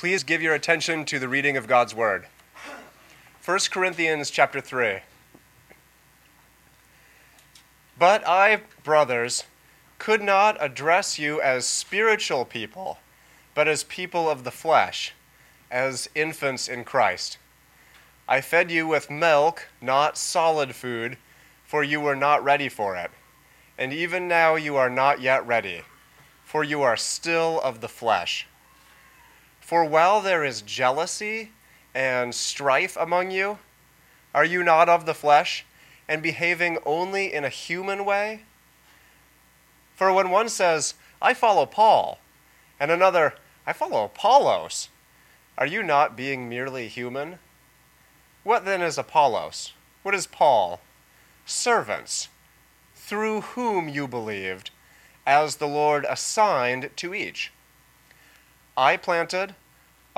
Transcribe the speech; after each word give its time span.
Please 0.00 0.24
give 0.24 0.40
your 0.40 0.54
attention 0.54 1.04
to 1.04 1.18
the 1.18 1.28
reading 1.28 1.58
of 1.58 1.66
God's 1.66 1.94
word. 1.94 2.24
1 3.44 3.58
Corinthians 3.70 4.30
chapter 4.30 4.58
3. 4.58 5.00
But 7.98 8.26
I, 8.26 8.62
brothers, 8.82 9.44
could 9.98 10.22
not 10.22 10.56
address 10.58 11.18
you 11.18 11.42
as 11.42 11.66
spiritual 11.66 12.46
people, 12.46 12.96
but 13.54 13.68
as 13.68 13.84
people 13.84 14.30
of 14.30 14.44
the 14.44 14.50
flesh, 14.50 15.12
as 15.70 16.08
infants 16.14 16.66
in 16.66 16.84
Christ. 16.84 17.36
I 18.26 18.40
fed 18.40 18.70
you 18.70 18.86
with 18.86 19.10
milk, 19.10 19.68
not 19.82 20.16
solid 20.16 20.74
food, 20.74 21.18
for 21.62 21.84
you 21.84 22.00
were 22.00 22.16
not 22.16 22.42
ready 22.42 22.70
for 22.70 22.96
it. 22.96 23.10
And 23.76 23.92
even 23.92 24.26
now 24.26 24.54
you 24.54 24.76
are 24.76 24.88
not 24.88 25.20
yet 25.20 25.46
ready, 25.46 25.82
for 26.42 26.64
you 26.64 26.80
are 26.80 26.96
still 26.96 27.60
of 27.60 27.82
the 27.82 27.88
flesh. 27.88 28.46
For 29.70 29.84
while 29.84 30.20
there 30.20 30.44
is 30.44 30.62
jealousy 30.62 31.52
and 31.94 32.34
strife 32.34 32.96
among 32.96 33.30
you, 33.30 33.60
are 34.34 34.44
you 34.44 34.64
not 34.64 34.88
of 34.88 35.06
the 35.06 35.14
flesh, 35.14 35.64
and 36.08 36.20
behaving 36.20 36.78
only 36.84 37.32
in 37.32 37.44
a 37.44 37.48
human 37.50 38.04
way? 38.04 38.42
For 39.94 40.12
when 40.12 40.28
one 40.28 40.48
says, 40.48 40.94
I 41.22 41.34
follow 41.34 41.66
Paul, 41.66 42.18
and 42.80 42.90
another, 42.90 43.34
I 43.64 43.72
follow 43.72 44.06
Apollos, 44.06 44.88
are 45.56 45.66
you 45.66 45.84
not 45.84 46.16
being 46.16 46.48
merely 46.48 46.88
human? 46.88 47.38
What 48.42 48.64
then 48.64 48.82
is 48.82 48.98
Apollos? 48.98 49.72
What 50.02 50.16
is 50.16 50.26
Paul? 50.26 50.80
Servants, 51.46 52.26
through 52.96 53.42
whom 53.42 53.88
you 53.88 54.08
believed, 54.08 54.70
as 55.24 55.56
the 55.56 55.68
Lord 55.68 56.04
assigned 56.08 56.90
to 56.96 57.14
each. 57.14 57.52
I 58.76 58.96
planted, 58.96 59.54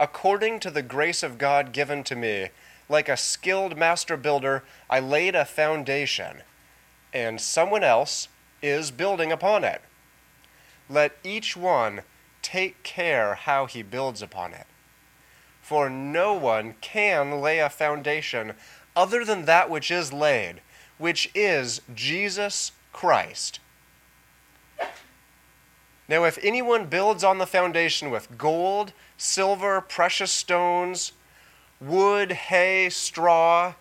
According 0.00 0.60
to 0.60 0.70
the 0.70 0.82
grace 0.82 1.22
of 1.22 1.38
God 1.38 1.72
given 1.72 2.02
to 2.04 2.16
me, 2.16 2.48
like 2.88 3.08
a 3.08 3.16
skilled 3.16 3.76
master 3.76 4.16
builder, 4.16 4.64
I 4.90 5.00
laid 5.00 5.34
a 5.34 5.44
foundation, 5.44 6.42
and 7.12 7.40
someone 7.40 7.84
else 7.84 8.28
is 8.60 8.90
building 8.90 9.30
upon 9.30 9.64
it. 9.64 9.82
Let 10.88 11.16
each 11.22 11.56
one 11.56 12.02
take 12.42 12.82
care 12.82 13.34
how 13.34 13.66
he 13.66 13.82
builds 13.82 14.20
upon 14.20 14.52
it. 14.52 14.66
For 15.62 15.88
no 15.88 16.34
one 16.34 16.74
can 16.80 17.40
lay 17.40 17.58
a 17.58 17.70
foundation 17.70 18.54
other 18.94 19.24
than 19.24 19.46
that 19.46 19.70
which 19.70 19.90
is 19.90 20.12
laid, 20.12 20.60
which 20.98 21.30
is 21.34 21.80
Jesus 21.94 22.72
Christ. 22.92 23.60
Now, 26.08 26.24
if 26.24 26.38
anyone 26.42 26.86
builds 26.86 27.24
on 27.24 27.38
the 27.38 27.46
foundation 27.46 28.10
with 28.10 28.36
gold, 28.36 28.92
silver, 29.16 29.80
precious 29.80 30.30
stones, 30.30 31.12
wood, 31.80 32.32
hay, 32.32 32.90
straw, 32.90 33.74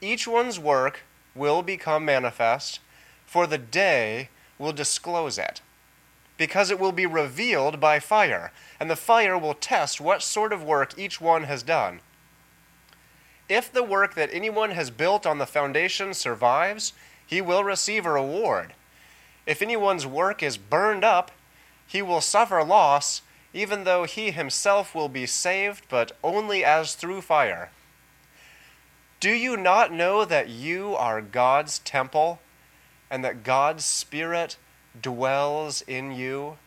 each 0.00 0.28
one's 0.28 0.58
work 0.60 1.00
will 1.34 1.62
become 1.62 2.04
manifest, 2.04 2.80
for 3.24 3.46
the 3.46 3.58
day 3.58 4.28
will 4.58 4.72
disclose 4.72 5.38
it, 5.38 5.60
because 6.36 6.70
it 6.70 6.78
will 6.78 6.92
be 6.92 7.06
revealed 7.06 7.80
by 7.80 7.98
fire, 7.98 8.52
and 8.78 8.88
the 8.88 8.96
fire 8.96 9.36
will 9.36 9.54
test 9.54 10.00
what 10.00 10.22
sort 10.22 10.52
of 10.52 10.62
work 10.62 10.96
each 10.96 11.20
one 11.20 11.44
has 11.44 11.62
done. 11.62 12.00
If 13.48 13.72
the 13.72 13.82
work 13.82 14.14
that 14.14 14.30
anyone 14.32 14.70
has 14.70 14.90
built 14.90 15.26
on 15.26 15.38
the 15.38 15.46
foundation 15.46 16.14
survives, 16.14 16.92
he 17.26 17.40
will 17.40 17.64
receive 17.64 18.06
a 18.06 18.12
reward. 18.12 18.72
If 19.46 19.62
anyone's 19.62 20.06
work 20.06 20.42
is 20.42 20.56
burned 20.56 21.04
up, 21.04 21.30
he 21.86 22.02
will 22.02 22.20
suffer 22.20 22.62
loss, 22.64 23.22
even 23.52 23.84
though 23.84 24.04
he 24.04 24.30
himself 24.30 24.94
will 24.94 25.08
be 25.08 25.26
saved, 25.26 25.84
but 25.88 26.12
only 26.22 26.64
as 26.64 26.94
through 26.94 27.22
fire. 27.22 27.70
Do 29.20 29.30
you 29.30 29.56
not 29.56 29.92
know 29.92 30.24
that 30.24 30.48
you 30.48 30.94
are 30.94 31.22
God's 31.22 31.78
temple, 31.78 32.40
and 33.10 33.24
that 33.24 33.44
God's 33.44 33.84
Spirit 33.84 34.56
dwells 35.00 35.80
in 35.82 36.12
you? 36.12 36.58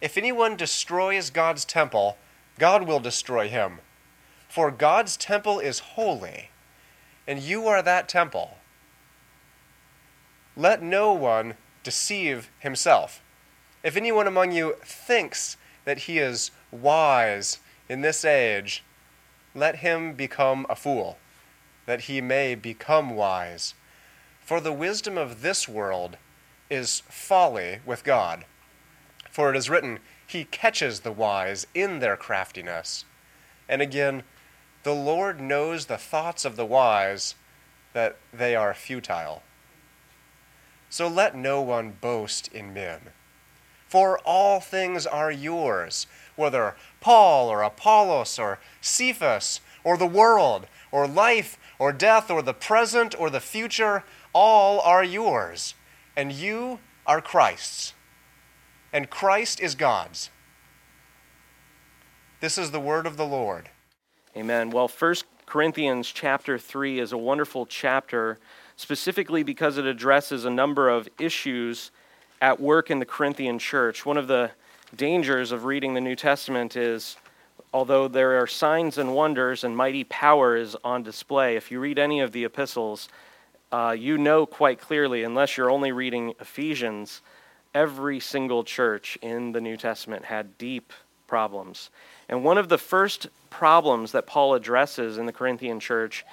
If 0.00 0.16
anyone 0.16 0.56
destroys 0.56 1.30
God's 1.30 1.64
temple, 1.64 2.16
God 2.58 2.86
will 2.86 3.00
destroy 3.00 3.48
him. 3.48 3.78
For 4.48 4.70
God's 4.70 5.16
temple 5.16 5.60
is 5.60 5.80
holy, 5.80 6.50
and 7.26 7.40
you 7.40 7.66
are 7.68 7.82
that 7.82 8.08
temple. 8.08 8.58
Let 10.56 10.82
no 10.82 11.12
one 11.12 11.54
deceive 11.84 12.50
himself. 12.58 13.22
If 13.82 13.96
anyone 13.96 14.26
among 14.26 14.52
you 14.52 14.76
thinks 14.82 15.56
that 15.84 16.00
he 16.00 16.18
is 16.18 16.50
wise 16.70 17.58
in 17.88 18.00
this 18.00 18.24
age, 18.24 18.82
let 19.54 19.76
him 19.76 20.14
become 20.14 20.66
a 20.68 20.76
fool, 20.76 21.18
that 21.86 22.02
he 22.02 22.20
may 22.20 22.54
become 22.54 23.10
wise. 23.10 23.74
For 24.40 24.60
the 24.60 24.72
wisdom 24.72 25.16
of 25.16 25.42
this 25.42 25.68
world 25.68 26.16
is 26.70 27.02
folly 27.08 27.80
with 27.84 28.04
God. 28.04 28.44
For 29.30 29.50
it 29.50 29.56
is 29.56 29.70
written, 29.70 30.00
He 30.26 30.44
catches 30.44 31.00
the 31.00 31.12
wise 31.12 31.66
in 31.74 32.00
their 32.00 32.16
craftiness. 32.16 33.04
And 33.68 33.80
again, 33.80 34.24
the 34.82 34.94
Lord 34.94 35.40
knows 35.40 35.86
the 35.86 35.98
thoughts 35.98 36.44
of 36.44 36.56
the 36.56 36.66
wise, 36.66 37.34
that 37.92 38.16
they 38.32 38.54
are 38.54 38.74
futile. 38.74 39.42
So 40.90 41.08
let 41.08 41.36
no 41.36 41.60
one 41.60 41.96
boast 42.00 42.48
in 42.48 42.72
men. 42.72 43.10
For 43.88 44.18
all 44.18 44.60
things 44.60 45.06
are 45.06 45.32
yours, 45.32 46.06
whether 46.36 46.76
Paul 47.00 47.48
or 47.48 47.62
Apollos 47.62 48.38
or 48.38 48.58
Cephas 48.80 49.60
or 49.82 49.96
the 49.96 50.06
world 50.06 50.66
or 50.92 51.06
life 51.06 51.58
or 51.78 51.92
death 51.92 52.30
or 52.30 52.42
the 52.42 52.54
present 52.54 53.18
or 53.18 53.30
the 53.30 53.40
future, 53.40 54.04
all 54.32 54.80
are 54.80 55.04
yours, 55.04 55.74
and 56.16 56.32
you 56.32 56.80
are 57.06 57.22
Christ's, 57.22 57.94
and 58.92 59.08
Christ 59.08 59.60
is 59.60 59.74
God's. 59.74 60.30
This 62.40 62.58
is 62.58 62.70
the 62.70 62.80
word 62.80 63.06
of 63.06 63.16
the 63.16 63.26
Lord. 63.26 63.70
Amen. 64.36 64.70
Well, 64.70 64.88
1 64.88 65.14
Corinthians 65.46 66.08
chapter 66.12 66.58
3 66.58 67.00
is 67.00 67.12
a 67.12 67.18
wonderful 67.18 67.64
chapter 67.64 68.38
specifically 68.76 69.42
because 69.42 69.78
it 69.78 69.86
addresses 69.86 70.44
a 70.44 70.50
number 70.50 70.88
of 70.88 71.08
issues 71.18 71.90
at 72.40 72.60
work 72.60 72.90
in 72.90 72.98
the 72.98 73.06
Corinthian 73.06 73.58
church. 73.58 74.06
One 74.06 74.16
of 74.16 74.28
the 74.28 74.50
dangers 74.94 75.52
of 75.52 75.64
reading 75.64 75.94
the 75.94 76.00
New 76.00 76.16
Testament 76.16 76.76
is 76.76 77.16
although 77.72 78.08
there 78.08 78.40
are 78.40 78.46
signs 78.46 78.98
and 78.98 79.14
wonders 79.14 79.64
and 79.64 79.76
mighty 79.76 80.04
power 80.04 80.56
is 80.56 80.76
on 80.82 81.02
display, 81.02 81.56
if 81.56 81.70
you 81.70 81.80
read 81.80 81.98
any 81.98 82.20
of 82.20 82.32
the 82.32 82.44
epistles, 82.44 83.08
uh, 83.70 83.94
you 83.98 84.16
know 84.16 84.46
quite 84.46 84.80
clearly, 84.80 85.22
unless 85.22 85.56
you're 85.56 85.70
only 85.70 85.92
reading 85.92 86.32
Ephesians, 86.40 87.20
every 87.74 88.18
single 88.18 88.64
church 88.64 89.18
in 89.20 89.52
the 89.52 89.60
New 89.60 89.76
Testament 89.76 90.24
had 90.24 90.56
deep 90.56 90.92
problems. 91.26 91.90
And 92.28 92.42
one 92.42 92.56
of 92.56 92.70
the 92.70 92.78
first 92.78 93.28
problems 93.50 94.12
that 94.12 94.26
Paul 94.26 94.54
addresses 94.54 95.18
in 95.18 95.26
the 95.26 95.32
Corinthian 95.32 95.78
church 95.80 96.24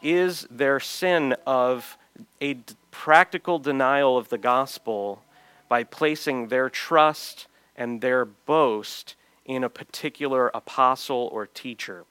is 0.00 0.46
their 0.50 0.78
sin 0.78 1.34
of 1.46 1.98
a 2.40 2.58
practical 2.92 3.58
denial 3.58 4.16
of 4.16 4.28
the 4.28 4.38
gospel 4.38 5.23
by 5.68 5.84
placing 5.84 6.48
their 6.48 6.68
trust 6.68 7.46
and 7.76 8.00
their 8.00 8.24
boast 8.24 9.16
in 9.44 9.64
a 9.64 9.68
particular 9.68 10.50
apostle 10.54 11.28
or 11.32 11.46
teacher. 11.46 12.04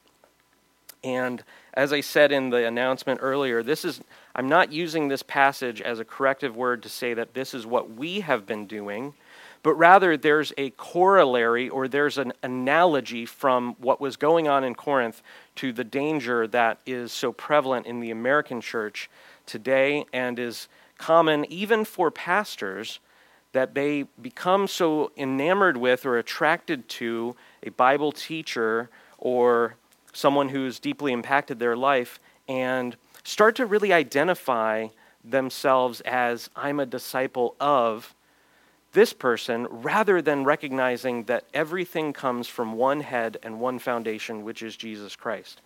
And 1.04 1.44
as 1.74 1.92
I 1.92 2.02
said 2.02 2.32
in 2.32 2.50
the 2.50 2.66
announcement 2.66 3.20
earlier, 3.22 3.64
this 3.64 3.84
is 3.84 4.02
I'm 4.36 4.48
not 4.48 4.72
using 4.72 5.08
this 5.08 5.24
passage 5.24 5.82
as 5.82 6.00
a 6.00 6.06
corrective 6.06 6.56
word 6.56 6.84
to 6.84 6.90
say 6.90 7.14
that 7.14 7.34
this 7.34 7.54
is 7.54 7.66
what 7.66 7.92
we 7.92 8.22
have 8.22 8.46
been 8.46 8.66
doing 8.66 9.14
but 9.64 9.76
rather 9.76 10.18
there's 10.18 10.52
a 10.58 10.70
corollary 10.72 11.70
or 11.70 11.88
there's 11.88 12.18
an 12.18 12.34
analogy 12.44 13.26
from 13.26 13.76
what 13.80 14.02
was 14.02 14.18
going 14.18 14.48
on 14.48 14.66
in 14.66 14.76
Corinth 14.76 15.24
to 15.56 15.72
the 15.72 15.86
danger 15.86 16.46
that 16.48 16.80
is 16.86 17.14
so 17.14 17.32
prevalent 17.32 17.88
in 17.88 18.02
the 18.02 18.12
American 18.12 18.60
church 18.60 19.10
today 19.46 20.06
and 20.12 20.38
is 20.38 20.68
common 20.98 21.46
even 21.46 21.86
for 21.86 22.12
pastors 22.12 23.00
that 23.54 23.74
they 23.74 24.04
become 24.22 24.68
so 24.68 25.12
enamored 25.16 25.78
with 25.78 26.06
or 26.06 26.18
attracted 26.18 26.90
to 26.90 27.36
a 27.64 27.70
Bible 27.70 28.12
teacher 28.12 28.90
or 29.18 29.76
someone 30.12 30.50
who's 30.50 30.80
deeply 30.80 31.14
impacted 31.14 31.60
their 31.60 31.78
life 31.78 32.20
and 32.48 32.96
start 33.24 33.56
to 33.56 33.66
really 33.66 33.94
identify 33.94 34.88
themselves 35.24 36.02
as 36.02 36.50
I'm 36.56 36.80
a 36.80 36.86
disciple 36.86 37.56
of 37.60 38.14
this 38.92 39.14
person 39.14 39.68
rather 39.70 40.22
than 40.22 40.44
recognizing 40.44 41.24
that 41.24 41.46
everything 41.54 42.14
comes 42.14 42.48
from 42.48 42.74
one 42.74 43.02
head 43.02 43.38
and 43.42 43.60
one 43.60 43.80
foundation, 43.80 44.44
which 44.44 44.62
is 44.62 44.76
Jesus 44.76 45.16
Christ. 45.16 45.62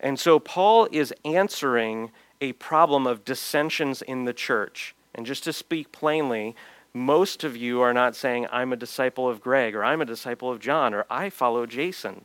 And 0.00 0.18
so 0.18 0.38
Paul 0.38 0.88
is 0.92 1.14
answering 1.24 2.10
a 2.40 2.52
problem 2.54 3.06
of 3.06 3.24
dissensions 3.24 4.02
in 4.02 4.24
the 4.24 4.34
church. 4.34 4.94
And 5.14 5.24
just 5.24 5.44
to 5.44 5.52
speak 5.54 5.92
plainly, 5.92 6.54
most 6.96 7.44
of 7.44 7.56
you 7.56 7.82
are 7.82 7.92
not 7.92 8.16
saying, 8.16 8.46
I'm 8.50 8.72
a 8.72 8.76
disciple 8.76 9.28
of 9.28 9.42
Greg, 9.42 9.76
or 9.76 9.84
I'm 9.84 10.00
a 10.00 10.06
disciple 10.06 10.50
of 10.50 10.58
John, 10.58 10.94
or 10.94 11.04
I 11.10 11.28
follow 11.28 11.66
Jason. 11.66 12.24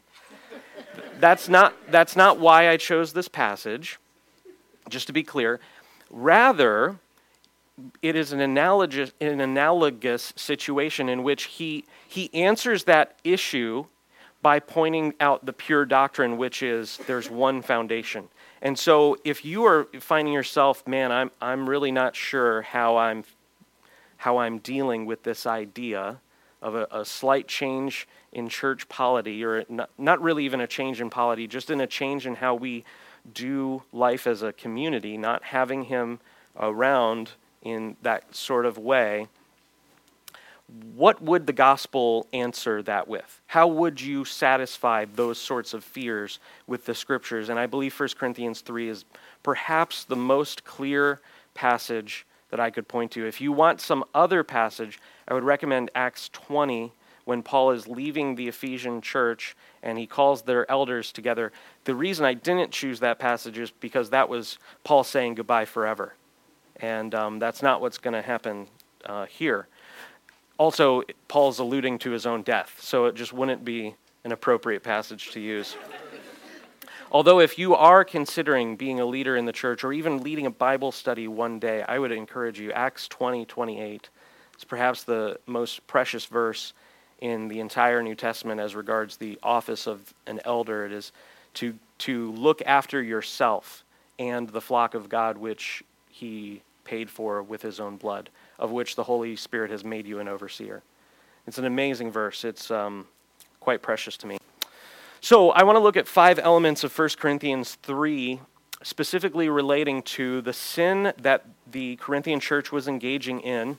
that's, 1.20 1.50
not, 1.50 1.76
that's 1.92 2.16
not 2.16 2.40
why 2.40 2.70
I 2.70 2.78
chose 2.78 3.12
this 3.12 3.28
passage, 3.28 4.00
just 4.90 5.08
to 5.08 5.14
be 5.14 5.24
clear. 5.24 5.60
Rather, 6.10 6.96
it 8.02 8.16
is 8.16 8.32
an 8.32 8.40
analogous, 8.40 9.12
an 9.20 9.42
analogous 9.42 10.32
situation 10.38 11.10
in 11.10 11.24
which 11.24 11.44
he, 11.44 11.84
he 12.08 12.34
answers 12.34 12.86
that 12.86 13.20
issue 13.26 13.86
by 14.42 14.60
pointing 14.60 15.14
out 15.20 15.46
the 15.46 15.54
pure 15.54 15.86
doctrine, 15.86 16.38
which 16.38 16.64
is 16.64 16.98
there's 17.08 17.30
one 17.30 17.62
foundation. 17.62 18.30
And 18.62 18.80
so 18.80 19.18
if 19.26 19.44
you 19.44 19.66
are 19.66 19.88
finding 20.00 20.34
yourself, 20.34 20.88
man, 20.88 21.12
I'm, 21.12 21.30
I'm 21.42 21.70
really 21.70 21.92
not 21.92 22.16
sure 22.16 22.62
how 22.62 22.96
I'm, 22.96 23.26
how 24.22 24.38
I'm 24.38 24.60
dealing 24.60 25.08
with 25.08 25.24
this 25.24 25.48
idea 25.48 26.20
of 26.62 26.76
a, 26.76 26.86
a 26.92 27.04
slight 27.04 27.48
change 27.48 28.08
in 28.32 28.50
church 28.50 28.88
polity, 28.88 29.44
or 29.44 29.66
not, 29.68 29.90
not 29.98 30.22
really 30.22 30.46
even 30.46 30.62
a 30.62 30.68
change 30.68 31.02
in 31.02 31.10
polity, 31.10 31.48
just 31.48 31.72
in 31.72 31.82
a 31.82 31.88
change 31.88 32.28
in 32.28 32.36
how 32.36 32.54
we 32.54 32.84
do 33.34 33.82
life 33.92 34.28
as 34.28 34.44
a 34.44 34.54
community, 34.54 35.18
not 35.18 35.44
having 35.46 35.86
him 35.86 36.20
around 36.60 37.32
in 37.64 37.98
that 38.04 38.36
sort 38.36 38.68
of 38.68 38.78
way, 38.78 39.28
what 40.94 41.20
would 41.20 41.48
the 41.48 41.54
gospel 41.54 42.28
answer 42.32 42.84
that 42.84 43.08
with? 43.08 43.42
How 43.48 43.68
would 43.68 44.00
you 44.00 44.24
satisfy 44.24 45.06
those 45.16 45.40
sorts 45.40 45.74
of 45.74 45.84
fears 45.84 46.38
with 46.68 46.86
the 46.86 46.94
scriptures? 46.94 47.50
And 47.50 47.58
I 47.58 47.66
believe 47.66 48.00
1 48.00 48.10
Corinthians 48.20 48.62
3 48.62 48.88
is 48.88 49.04
perhaps 49.42 50.04
the 50.04 50.16
most 50.16 50.64
clear 50.64 51.22
passage 51.56 52.28
that 52.52 52.60
I 52.60 52.70
could 52.70 52.88
point 52.88 53.12
to. 53.12 53.26
If 53.26 53.42
you 53.42 53.52
want 53.52 53.82
some 53.82 54.04
other 54.14 54.44
passage, 54.44 55.00
I 55.28 55.34
would 55.34 55.44
recommend 55.44 55.90
Acts 55.96 56.30
20 56.30 56.92
when 57.26 57.42
Paul 57.44 57.72
is 57.72 57.88
leaving 57.88 58.36
the 58.36 58.48
Ephesian 58.48 59.02
church 59.02 59.56
and 59.82 59.98
he 59.98 60.06
calls 60.06 60.44
their 60.44 60.70
elders 60.70 61.12
together. 61.12 61.52
The 61.86 61.96
reason 61.96 62.26
I 62.26 62.34
didn't 62.34 62.72
choose 62.72 63.00
that 63.00 63.20
passage 63.20 63.58
is 63.58 63.72
because 63.72 64.10
that 64.10 64.30
was 64.30 64.58
Paul 64.84 65.04
saying 65.04 65.36
goodbye 65.36 65.66
forever. 65.66 66.14
And 66.78 67.16
um, 67.16 67.40
that's 67.40 67.62
not 67.62 67.82
what's 67.82 67.98
going 67.98 68.14
to 68.14 68.22
happen 68.22 68.68
uh, 69.06 69.26
here. 69.26 69.68
Also, 70.58 71.04
Paul's 71.28 71.60
alluding 71.60 72.00
to 72.00 72.12
his 72.12 72.26
own 72.26 72.44
death, 72.44 72.78
so 72.80 73.06
it 73.06 73.16
just 73.16 73.34
wouldn't 73.34 73.66
be 73.66 73.96
an 74.24 74.32
appropriate 74.32 74.84
passage 74.84 75.32
to 75.32 75.40
use. 75.40 75.76
Although, 77.14 77.42
if 77.42 77.60
you 77.60 77.76
are 77.76 78.06
considering 78.06 78.78
being 78.78 79.02
a 79.02 79.06
leader 79.06 79.36
in 79.36 79.46
the 79.46 79.52
church 79.52 79.84
or 79.84 79.92
even 79.92 80.24
leading 80.24 80.46
a 80.46 80.52
Bible 80.52 80.94
study 80.94 81.28
one 81.28 81.60
day, 81.60 81.84
I 81.86 82.00
would 82.00 82.14
encourage 82.14 82.58
you. 82.58 82.72
Acts 82.72 83.10
20 83.10 83.44
28 83.46 84.10
is 84.58 84.64
perhaps 84.64 85.04
the 85.04 85.38
most 85.46 85.86
precious 85.88 86.26
verse 86.26 86.72
in 87.20 87.50
the 87.50 87.60
entire 87.60 88.02
New 88.02 88.16
Testament 88.16 88.62
as 88.62 88.76
regards 88.76 89.18
the 89.18 89.38
office 89.44 89.88
of 89.88 90.14
an 90.26 90.40
elder. 90.46 90.86
It 90.86 90.94
is 90.94 91.12
to, 91.56 91.76
to 92.00 92.32
look 92.32 92.62
after 92.66 93.04
yourself 93.04 93.84
and 94.18 94.48
the 94.48 94.62
flock 94.62 94.94
of 94.94 95.10
God 95.10 95.38
which 95.38 95.84
he 96.10 96.62
paid 96.86 97.10
for 97.10 97.44
with 97.44 97.62
his 97.62 97.82
own 97.82 97.98
blood, 97.98 98.30
of 98.58 98.72
which 98.72 98.96
the 98.96 99.04
Holy 99.04 99.36
Spirit 99.36 99.70
has 99.70 99.84
made 99.84 100.08
you 100.08 100.20
an 100.20 100.30
overseer. 100.30 100.82
It's 101.46 101.58
an 101.58 101.66
amazing 101.66 102.10
verse. 102.10 102.46
It's 102.46 102.72
um, 102.72 103.06
quite 103.60 103.82
precious 103.82 104.16
to 104.18 104.28
me. 104.28 104.41
So 105.24 105.52
I 105.52 105.62
want 105.62 105.76
to 105.76 105.80
look 105.80 105.98
at 105.98 106.08
five 106.08 106.40
elements 106.40 106.84
of 106.84 106.98
1 106.98 107.10
Corinthians 107.20 107.76
3, 107.84 108.40
specifically 108.82 109.50
relating 109.50 110.02
to 110.02 110.42
the 110.42 110.52
sin 110.52 111.14
that 111.16 111.46
the 111.70 111.98
Corinthian 111.98 112.40
church 112.40 112.72
was 112.72 112.88
engaging 112.88 113.40
in, 113.42 113.78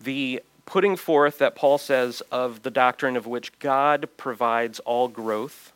the 0.00 0.42
putting 0.66 0.96
forth 0.96 1.38
that 1.38 1.54
Paul 1.54 1.78
says 1.78 2.24
of 2.32 2.64
the 2.64 2.72
doctrine 2.72 3.16
of 3.16 3.28
which 3.28 3.56
God 3.60 4.08
provides 4.16 4.80
all 4.80 5.06
growth. 5.06 5.72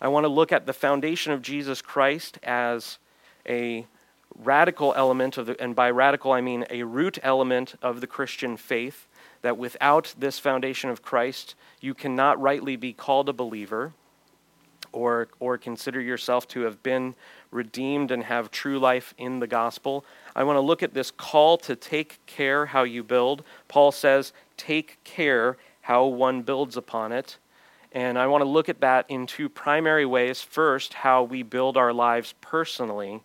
I 0.00 0.08
want 0.08 0.24
to 0.24 0.28
look 0.28 0.50
at 0.50 0.64
the 0.64 0.72
foundation 0.72 1.34
of 1.34 1.42
Jesus 1.42 1.82
Christ 1.82 2.38
as 2.42 2.96
a 3.46 3.84
radical 4.34 4.94
element 4.96 5.36
of 5.36 5.44
the, 5.44 5.60
and 5.62 5.76
by 5.76 5.90
radical 5.90 6.32
I 6.32 6.40
mean 6.40 6.64
a 6.70 6.84
root 6.84 7.18
element 7.22 7.74
of 7.82 8.00
the 8.00 8.06
Christian 8.06 8.56
faith, 8.56 9.06
that 9.44 9.58
without 9.58 10.14
this 10.18 10.38
foundation 10.38 10.88
of 10.88 11.02
Christ, 11.02 11.54
you 11.78 11.92
cannot 11.92 12.40
rightly 12.40 12.76
be 12.76 12.94
called 12.94 13.28
a 13.28 13.32
believer 13.34 13.92
or, 14.90 15.28
or 15.38 15.58
consider 15.58 16.00
yourself 16.00 16.48
to 16.48 16.62
have 16.62 16.82
been 16.82 17.14
redeemed 17.50 18.10
and 18.10 18.24
have 18.24 18.50
true 18.50 18.78
life 18.78 19.12
in 19.18 19.40
the 19.40 19.46
gospel. 19.46 20.02
I 20.34 20.44
want 20.44 20.56
to 20.56 20.62
look 20.62 20.82
at 20.82 20.94
this 20.94 21.10
call 21.10 21.58
to 21.58 21.76
take 21.76 22.24
care 22.24 22.64
how 22.64 22.84
you 22.84 23.02
build. 23.02 23.44
Paul 23.68 23.92
says, 23.92 24.32
take 24.56 24.96
care 25.04 25.58
how 25.82 26.06
one 26.06 26.40
builds 26.40 26.78
upon 26.78 27.12
it. 27.12 27.36
And 27.92 28.18
I 28.18 28.28
want 28.28 28.40
to 28.40 28.48
look 28.48 28.70
at 28.70 28.80
that 28.80 29.04
in 29.10 29.26
two 29.26 29.50
primary 29.50 30.06
ways. 30.06 30.40
First, 30.40 30.94
how 30.94 31.22
we 31.22 31.42
build 31.42 31.76
our 31.76 31.92
lives 31.92 32.32
personally 32.40 33.20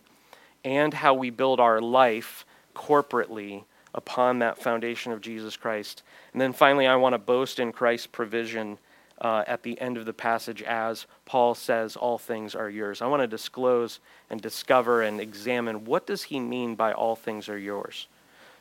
and 0.66 0.92
how 0.92 1.14
we 1.14 1.30
build 1.30 1.60
our 1.60 1.80
life 1.80 2.44
corporately 2.76 3.64
upon 3.94 4.38
that 4.38 4.62
foundation 4.62 5.12
of 5.12 5.20
Jesus 5.20 5.56
Christ. 5.56 6.02
And 6.32 6.40
then 6.40 6.52
finally, 6.52 6.86
I 6.86 6.96
want 6.96 7.14
to 7.14 7.18
boast 7.18 7.58
in 7.58 7.72
Christ's 7.72 8.06
provision 8.06 8.78
uh, 9.20 9.44
at 9.46 9.62
the 9.62 9.80
end 9.80 9.96
of 9.96 10.06
the 10.06 10.12
passage 10.12 10.62
as 10.62 11.06
Paul 11.26 11.54
says, 11.54 11.96
All 11.96 12.18
things 12.18 12.54
are 12.54 12.70
yours. 12.70 13.02
I 13.02 13.06
want 13.06 13.22
to 13.22 13.26
disclose 13.26 14.00
and 14.30 14.40
discover 14.40 15.02
and 15.02 15.20
examine 15.20 15.84
what 15.84 16.06
does 16.06 16.24
he 16.24 16.40
mean 16.40 16.74
by 16.74 16.92
all 16.92 17.16
things 17.16 17.48
are 17.48 17.58
yours. 17.58 18.06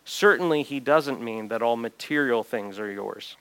Certainly, 0.03 0.63
he 0.63 0.79
doesn't 0.79 1.21
mean 1.21 1.49
that 1.49 1.61
all 1.61 1.77
material 1.77 2.43
things 2.43 2.79
are 2.79 2.91
yours. 2.91 3.37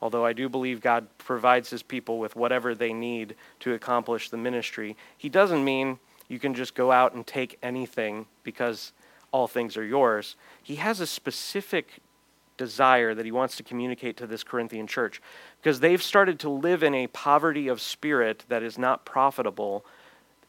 Although 0.00 0.24
I 0.24 0.32
do 0.32 0.48
believe 0.48 0.80
God 0.80 1.06
provides 1.18 1.70
his 1.70 1.82
people 1.82 2.18
with 2.18 2.34
whatever 2.34 2.74
they 2.74 2.92
need 2.92 3.36
to 3.60 3.74
accomplish 3.74 4.30
the 4.30 4.36
ministry, 4.36 4.96
he 5.16 5.28
doesn't 5.28 5.64
mean 5.64 5.98
you 6.28 6.38
can 6.38 6.54
just 6.54 6.74
go 6.74 6.90
out 6.90 7.14
and 7.14 7.26
take 7.26 7.58
anything 7.62 8.26
because 8.42 8.92
all 9.30 9.46
things 9.46 9.76
are 9.76 9.84
yours. 9.84 10.36
He 10.62 10.76
has 10.76 11.00
a 11.00 11.06
specific 11.06 12.01
desire 12.64 13.14
that 13.14 13.24
he 13.24 13.32
wants 13.32 13.56
to 13.56 13.62
communicate 13.62 14.16
to 14.18 14.26
this 14.26 14.42
Corinthian 14.42 14.86
church 14.86 15.20
because 15.60 15.80
they've 15.80 16.02
started 16.02 16.38
to 16.40 16.48
live 16.48 16.82
in 16.82 16.94
a 16.94 17.06
poverty 17.08 17.68
of 17.68 17.80
spirit 17.80 18.44
that 18.48 18.62
is 18.62 18.78
not 18.78 19.04
profitable, 19.04 19.84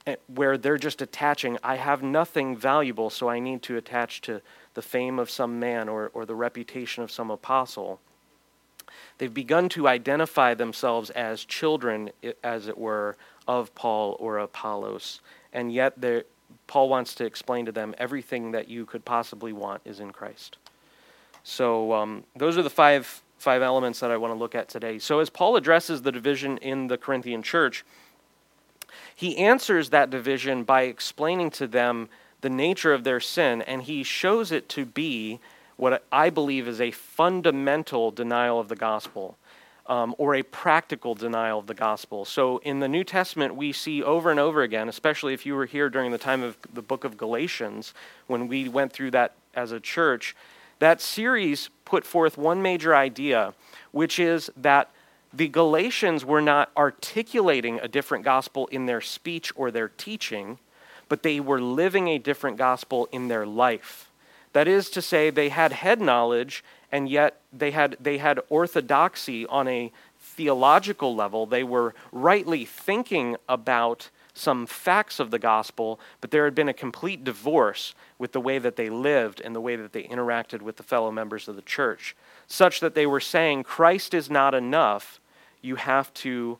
eh, 0.06 0.16
where 0.28 0.58
they're 0.58 0.78
just 0.78 1.02
attaching, 1.02 1.58
I 1.64 1.76
have 1.76 2.04
nothing 2.04 2.56
valuable, 2.56 3.10
so 3.10 3.30
I 3.30 3.40
need 3.40 3.62
to 3.64 3.78
attach 3.78 4.22
to 4.22 4.42
the 4.74 4.82
fame 4.82 5.20
of 5.20 5.30
some 5.30 5.60
man 5.60 5.90
or, 5.90 6.12
or 6.14 6.26
the 6.26 6.36
reputation 6.36 7.04
of 7.04 7.12
some 7.12 7.32
apostle. 7.32 8.00
They've 9.18 9.34
begun 9.34 9.70
to 9.70 9.88
identify 9.88 10.54
themselves 10.54 11.10
as 11.12 11.46
children, 11.46 12.12
as 12.44 12.68
it 12.68 12.78
were, 12.78 13.16
of 13.48 13.74
Paul 13.76 14.16
or 14.20 14.38
Apollos 14.38 15.20
and 15.54 15.72
yet 15.72 15.94
Paul 16.68 16.90
wants 16.90 17.16
to 17.16 17.26
explain 17.26 17.66
to 17.68 17.72
them 17.72 17.94
everything 17.98 18.52
that 18.52 18.68
you 18.68 18.86
could 18.86 19.06
possibly 19.06 19.54
want 19.54 19.82
is 19.86 20.00
in 20.00 20.12
Christ. 20.12 20.58
So 21.44 21.94
um, 21.94 22.24
those 22.36 22.58
are 22.58 22.64
the 22.64 22.70
five 22.70 23.22
five 23.38 23.62
elements 23.62 24.00
that 24.00 24.10
I 24.10 24.16
want 24.16 24.34
to 24.34 24.38
look 24.38 24.56
at 24.56 24.70
today. 24.70 25.00
So 25.00 25.20
as 25.20 25.30
Paul 25.30 25.58
addresses 25.58 26.02
the 26.02 26.14
division 26.14 26.58
in 26.60 26.88
the 26.88 26.98
Corinthian 26.98 27.44
church, 27.44 27.84
he 29.14 29.38
answers 29.38 29.90
that 29.90 30.10
division 30.10 30.64
by 30.64 30.84
explaining 30.84 31.52
to 31.52 31.68
them 31.68 32.08
the 32.40 32.50
nature 32.50 32.94
of 32.94 33.04
their 33.04 33.20
sin, 33.20 33.62
and 33.64 33.84
he 33.84 34.02
shows 34.02 34.52
it 34.52 34.70
to 34.70 34.86
be 34.86 35.40
what 35.76 36.04
I 36.12 36.30
believe 36.30 36.68
is 36.68 36.80
a 36.80 36.92
fundamental 36.92 38.12
denial 38.12 38.60
of 38.60 38.70
the 38.70 38.76
gospel 38.76 39.38
um, 39.88 40.16
or 40.18 40.36
a 40.36 40.44
practical 40.44 41.16
denial 41.16 41.60
of 41.60 41.68
the 41.68 41.74
gospel. 41.74 42.26
So 42.26 42.60
in 42.60 42.80
the 42.80 42.88
New 42.88 43.04
Testament, 43.04 43.56
we 43.56 43.74
see 43.74 44.02
over 44.02 44.32
and 44.32 44.40
over 44.40 44.62
again, 44.62 44.88
especially 44.88 45.34
if 45.34 45.46
you 45.46 45.56
were 45.56 45.66
here 45.66 45.90
during 45.90 46.12
the 46.12 46.18
time 46.18 46.44
of 46.44 46.58
the 46.74 46.82
book 46.82 47.04
of 47.04 47.18
Galatians, 47.18 47.94
when 48.28 48.48
we 48.48 48.70
went 48.70 48.94
through 48.94 49.12
that 49.12 49.34
as 49.54 49.72
a 49.72 49.80
church, 49.80 50.36
that 50.80 51.02
series 51.02 51.70
put 51.86 52.06
forth 52.06 52.38
one 52.38 52.62
major 52.62 52.96
idea, 52.96 53.54
which 53.92 54.20
is 54.20 54.50
that 54.58 54.90
the 55.34 55.48
Galatians 55.48 56.24
were 56.24 56.42
not 56.42 56.72
articulating 56.78 57.80
a 57.80 57.88
different 57.88 58.24
gospel 58.24 58.68
in 58.68 58.86
their 58.86 59.02
speech 59.02 59.52
or 59.56 59.72
their 59.72 59.90
teaching, 59.90 60.60
but 61.10 61.24
they 61.24 61.40
were 61.40 61.62
living 61.62 62.08
a 62.08 62.20
different 62.20 62.58
gospel 62.58 63.10
in 63.12 63.28
their 63.28 63.46
life. 63.46 64.12
That 64.54 64.68
is 64.68 64.90
to 64.92 65.02
say, 65.02 65.30
they 65.30 65.50
had 65.50 65.72
head 65.74 66.00
knowledge 66.00 66.64
and 66.92 67.10
yet 67.10 67.42
they 67.52 67.72
had, 67.72 67.98
they 68.00 68.20
had 68.20 68.40
orthodoxy 68.50 69.48
on 69.48 69.68
a 69.68 69.92
theological 70.20 71.16
level, 71.16 71.46
they 71.46 71.64
were 71.64 71.96
rightly 72.12 72.66
thinking 72.66 73.36
about 73.50 74.10
some 74.34 74.66
facts 74.66 75.20
of 75.20 75.32
the 75.32 75.40
gospel, 75.40 76.00
but 76.20 76.32
there 76.32 76.46
had 76.46 76.56
been 76.56 76.70
a 76.70 76.74
complete 76.74 77.24
divorce 77.24 77.94
with 78.18 78.32
the 78.32 78.42
way 78.42 78.58
that 78.58 78.76
they 78.76 78.90
lived 78.90 79.40
and 79.42 79.56
the 79.56 79.62
way 79.62 79.76
that 79.76 79.94
they 79.94 80.04
interacted 80.04 80.62
with 80.62 80.78
the 80.78 80.84
fellow 80.84 81.12
members 81.12 81.48
of 81.48 81.56
the 81.56 81.62
church, 81.62 82.16
such 82.48 82.80
that 82.80 82.96
they 82.96 83.06
were 83.06 83.20
saying 83.20 83.64
Christ 83.64 84.14
is 84.14 84.30
not 84.30 84.54
enough. 84.54 85.20
You 85.62 85.76
have 85.76 86.14
to 86.16 86.58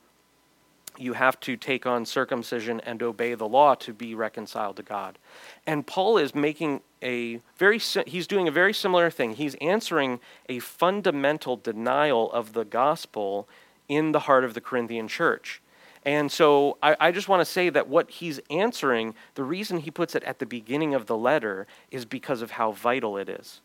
you 0.98 1.14
have 1.14 1.40
to 1.40 1.58
take 1.58 1.88
on 1.88 2.06
circumcision 2.06 2.80
and 2.82 3.02
obey 3.02 3.34
the 3.34 3.48
law 3.48 3.74
to 3.74 3.92
be 3.92 4.14
reconciled 4.14 4.76
to 4.76 4.84
God. 4.84 5.18
And 5.66 5.88
Paul 5.88 6.20
is 6.20 6.36
making 6.36 6.82
a 7.02 7.42
very 7.58 7.80
he's 8.06 8.28
doing 8.28 8.48
a 8.48 8.52
very 8.52 8.74
similar 8.74 9.10
thing. 9.10 9.34
He's 9.34 9.56
answering 9.56 10.20
a 10.48 10.60
fundamental 10.60 11.58
denial 11.58 12.32
of 12.32 12.54
the 12.54 12.64
gospel 12.64 13.48
in 13.90 14.12
the 14.12 14.22
heart 14.22 14.44
of 14.44 14.54
the 14.54 14.62
Corinthian 14.62 15.08
church. 15.08 15.63
And 16.06 16.32
so 16.32 16.78
I, 16.84 16.96
I 17.00 17.12
just 17.12 17.30
want 17.30 17.42
to 17.42 17.46
say 17.46 17.70
that 17.70 17.88
what 17.88 18.10
he's 18.10 18.40
answering, 18.50 19.16
the 19.36 19.44
reason 19.44 19.80
he 19.80 19.92
puts 19.92 20.16
it 20.16 20.24
at 20.24 20.40
the 20.40 20.46
beginning 20.46 20.94
of 20.94 21.06
the 21.06 21.18
letter 21.18 21.66
is 21.92 22.06
because 22.06 22.42
of 22.42 22.52
how 22.52 22.74
vital 22.74 23.18
it 23.18 23.30
is. 23.30 23.62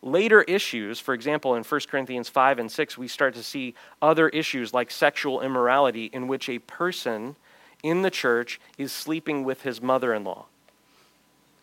Later 0.00 0.42
issues, 0.42 0.98
for 0.98 1.14
example, 1.14 1.54
in 1.54 1.62
1 1.62 1.80
Corinthians 1.88 2.28
5 2.28 2.58
and 2.58 2.72
6, 2.72 2.98
we 2.98 3.06
start 3.06 3.34
to 3.34 3.42
see 3.42 3.74
other 4.00 4.28
issues 4.30 4.74
like 4.74 4.90
sexual 4.90 5.40
immorality 5.42 6.06
in 6.06 6.26
which 6.26 6.48
a 6.48 6.58
person 6.60 7.36
in 7.82 8.02
the 8.02 8.10
church 8.10 8.60
is 8.78 8.90
sleeping 8.90 9.44
with 9.44 9.62
his 9.62 9.80
mother 9.80 10.12
in 10.12 10.24
law. 10.24 10.46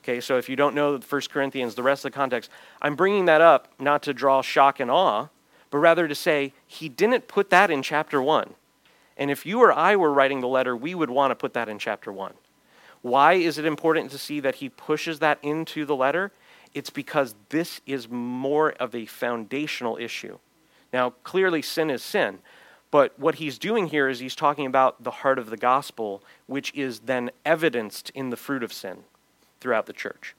Okay, 0.03 0.21
so 0.21 0.37
if 0.37 0.47
you 0.47 0.55
don't 0.55 0.73
know 0.73 0.97
1 0.97 1.21
Corinthians, 1.29 1.75
the 1.75 1.83
rest 1.83 2.05
of 2.05 2.11
the 2.11 2.15
context, 2.15 2.49
I'm 2.81 2.95
bringing 2.95 3.25
that 3.25 3.41
up 3.41 3.67
not 3.79 4.03
to 4.03 4.13
draw 4.13 4.41
shock 4.41 4.79
and 4.79 4.89
awe, 4.89 5.27
but 5.69 5.79
rather 5.79 6.07
to 6.07 6.15
say 6.15 6.53
he 6.65 6.87
didn't 6.87 7.27
put 7.27 7.49
that 7.49 7.69
in 7.69 7.83
chapter 7.83 8.21
1. 8.21 8.55
And 9.19 9.29
if 9.29 9.45
you 9.45 9.59
or 9.59 9.71
I 9.71 9.97
were 9.97 10.11
writing 10.11 10.39
the 10.39 10.47
letter, 10.47 10.75
we 10.75 10.95
would 10.95 11.09
want 11.09 11.31
to 11.31 11.35
put 11.35 11.53
that 11.53 11.69
in 11.69 11.77
chapter 11.77 12.11
1. 12.11 12.33
Why 13.01 13.33
is 13.33 13.57
it 13.57 13.65
important 13.65 14.11
to 14.11 14.17
see 14.17 14.39
that 14.39 14.55
he 14.55 14.69
pushes 14.69 15.19
that 15.19 15.39
into 15.43 15.85
the 15.85 15.95
letter? 15.95 16.31
It's 16.73 16.89
because 16.89 17.35
this 17.49 17.81
is 17.85 18.09
more 18.09 18.71
of 18.71 18.95
a 18.95 19.05
foundational 19.05 19.97
issue. 19.97 20.39
Now, 20.93 21.11
clearly, 21.23 21.61
sin 21.61 21.89
is 21.89 22.01
sin. 22.01 22.39
But 22.91 23.17
what 23.19 23.35
he's 23.35 23.59
doing 23.59 23.87
here 23.87 24.09
is 24.09 24.19
he's 24.19 24.35
talking 24.35 24.65
about 24.65 25.03
the 25.03 25.11
heart 25.11 25.37
of 25.37 25.49
the 25.49 25.57
gospel, 25.57 26.23
which 26.47 26.73
is 26.73 27.01
then 27.01 27.29
evidenced 27.45 28.09
in 28.15 28.29
the 28.29 28.37
fruit 28.37 28.63
of 28.63 28.73
sin 28.73 29.03
throughout 29.59 29.85
the 29.85 29.93
church. 29.93 30.33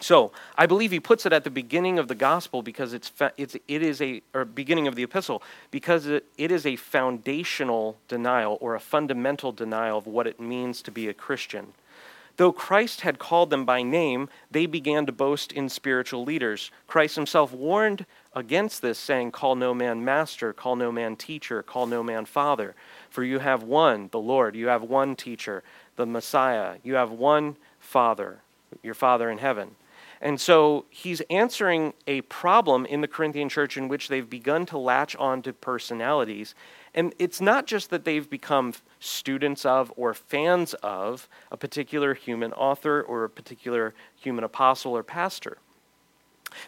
So 0.00 0.32
I 0.56 0.66
believe 0.66 0.90
he 0.90 1.00
puts 1.00 1.26
it 1.26 1.32
at 1.32 1.44
the 1.44 1.50
beginning 1.50 1.98
of 1.98 2.08
the 2.08 2.14
gospel 2.14 2.62
because 2.62 2.94
it's, 2.94 3.12
it's 3.36 3.54
it 3.68 3.82
is 3.82 4.00
a 4.00 4.22
or 4.32 4.46
beginning 4.46 4.88
of 4.88 4.96
the 4.96 5.02
epistle 5.02 5.42
because 5.70 6.06
it, 6.06 6.24
it 6.38 6.50
is 6.50 6.64
a 6.64 6.76
foundational 6.76 7.98
denial 8.08 8.56
or 8.60 8.74
a 8.74 8.80
fundamental 8.80 9.52
denial 9.52 9.98
of 9.98 10.06
what 10.06 10.26
it 10.26 10.40
means 10.40 10.80
to 10.82 10.90
be 10.90 11.08
a 11.08 11.14
Christian. 11.14 11.74
Though 12.40 12.52
Christ 12.52 13.02
had 13.02 13.18
called 13.18 13.50
them 13.50 13.66
by 13.66 13.82
name, 13.82 14.30
they 14.50 14.64
began 14.64 15.04
to 15.04 15.12
boast 15.12 15.52
in 15.52 15.68
spiritual 15.68 16.24
leaders. 16.24 16.70
Christ 16.86 17.16
himself 17.16 17.52
warned 17.52 18.06
against 18.34 18.80
this, 18.80 18.98
saying, 18.98 19.32
Call 19.32 19.56
no 19.56 19.74
man 19.74 20.02
master, 20.06 20.54
call 20.54 20.76
no 20.76 20.90
man 20.90 21.16
teacher, 21.16 21.62
call 21.62 21.86
no 21.86 22.02
man 22.02 22.24
father. 22.24 22.74
For 23.10 23.24
you 23.24 23.40
have 23.40 23.62
one, 23.62 24.08
the 24.10 24.20
Lord, 24.20 24.56
you 24.56 24.68
have 24.68 24.82
one 24.82 25.16
teacher, 25.16 25.62
the 25.96 26.06
Messiah, 26.06 26.76
you 26.82 26.94
have 26.94 27.10
one 27.10 27.56
Father, 27.78 28.38
your 28.82 28.94
Father 28.94 29.28
in 29.28 29.36
heaven. 29.36 29.76
And 30.20 30.38
so 30.38 30.84
he's 30.90 31.22
answering 31.30 31.94
a 32.06 32.20
problem 32.22 32.84
in 32.84 33.00
the 33.00 33.08
Corinthian 33.08 33.48
church 33.48 33.78
in 33.78 33.88
which 33.88 34.08
they've 34.08 34.28
begun 34.28 34.66
to 34.66 34.76
latch 34.76 35.16
on 35.16 35.40
to 35.42 35.52
personalities. 35.54 36.54
And 36.94 37.14
it's 37.18 37.40
not 37.40 37.66
just 37.66 37.88
that 37.90 38.04
they've 38.04 38.28
become 38.28 38.74
students 38.98 39.64
of 39.64 39.90
or 39.96 40.12
fans 40.12 40.74
of 40.82 41.26
a 41.50 41.56
particular 41.56 42.12
human 42.12 42.52
author 42.52 43.00
or 43.00 43.24
a 43.24 43.30
particular 43.30 43.94
human 44.16 44.44
apostle 44.44 44.94
or 44.94 45.02
pastor. 45.02 45.56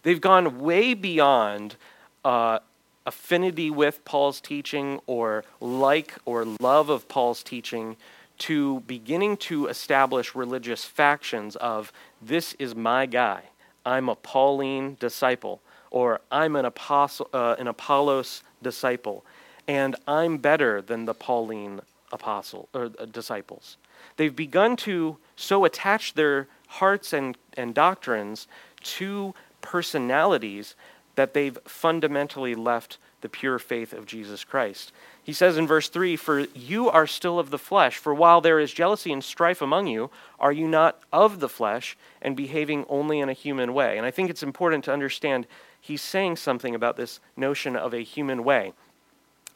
They've 0.02 0.20
gone 0.20 0.60
way 0.60 0.94
beyond 0.94 1.76
uh, 2.24 2.60
affinity 3.04 3.68
with 3.68 4.04
Paul's 4.04 4.40
teaching 4.40 5.00
or 5.06 5.44
like 5.60 6.14
or 6.24 6.46
love 6.60 6.88
of 6.88 7.08
Paul's 7.08 7.42
teaching 7.42 7.96
to 8.42 8.80
beginning 8.80 9.36
to 9.36 9.68
establish 9.68 10.34
religious 10.34 10.84
factions 10.84 11.54
of 11.56 11.92
this 12.20 12.54
is 12.54 12.74
my 12.74 13.06
guy. 13.06 13.42
I'm 13.86 14.08
a 14.08 14.16
Pauline 14.16 14.96
disciple, 14.98 15.60
or 15.92 16.20
I'm 16.30 16.56
an, 16.56 16.64
apostle, 16.64 17.28
uh, 17.32 17.54
an 17.60 17.68
Apollos 17.68 18.42
disciple, 18.60 19.24
and 19.68 19.94
I'm 20.08 20.38
better 20.38 20.82
than 20.82 21.04
the 21.04 21.14
Pauline 21.14 21.82
apostle 22.10 22.68
or 22.74 22.90
uh, 22.98 23.04
disciples. 23.04 23.76
They've 24.16 24.34
begun 24.34 24.74
to 24.78 25.18
so 25.36 25.64
attach 25.64 26.14
their 26.14 26.48
hearts 26.66 27.12
and, 27.12 27.38
and 27.56 27.72
doctrines 27.72 28.48
to 28.82 29.34
personalities 29.60 30.74
that 31.14 31.32
they've 31.32 31.58
fundamentally 31.64 32.56
left 32.56 32.98
the 33.22 33.28
pure 33.28 33.58
faith 33.58 33.92
of 33.92 34.06
Jesus 34.06 34.44
Christ. 34.44 34.92
He 35.22 35.32
says 35.32 35.56
in 35.56 35.66
verse 35.66 35.88
3 35.88 36.16
For 36.16 36.40
you 36.54 36.90
are 36.90 37.06
still 37.06 37.38
of 37.38 37.50
the 37.50 37.58
flesh, 37.58 37.96
for 37.96 38.12
while 38.12 38.40
there 38.40 38.60
is 38.60 38.72
jealousy 38.72 39.12
and 39.12 39.24
strife 39.24 39.62
among 39.62 39.86
you, 39.86 40.10
are 40.38 40.52
you 40.52 40.68
not 40.68 41.00
of 41.12 41.40
the 41.40 41.48
flesh 41.48 41.96
and 42.20 42.36
behaving 42.36 42.84
only 42.88 43.20
in 43.20 43.28
a 43.28 43.34
human 43.34 43.72
way? 43.72 43.96
And 43.96 44.04
I 44.04 44.10
think 44.10 44.28
it's 44.28 44.42
important 44.42 44.84
to 44.84 44.92
understand 44.92 45.46
he's 45.80 46.02
saying 46.02 46.36
something 46.36 46.74
about 46.74 46.96
this 46.96 47.20
notion 47.36 47.74
of 47.76 47.94
a 47.94 48.02
human 48.02 48.44
way. 48.44 48.72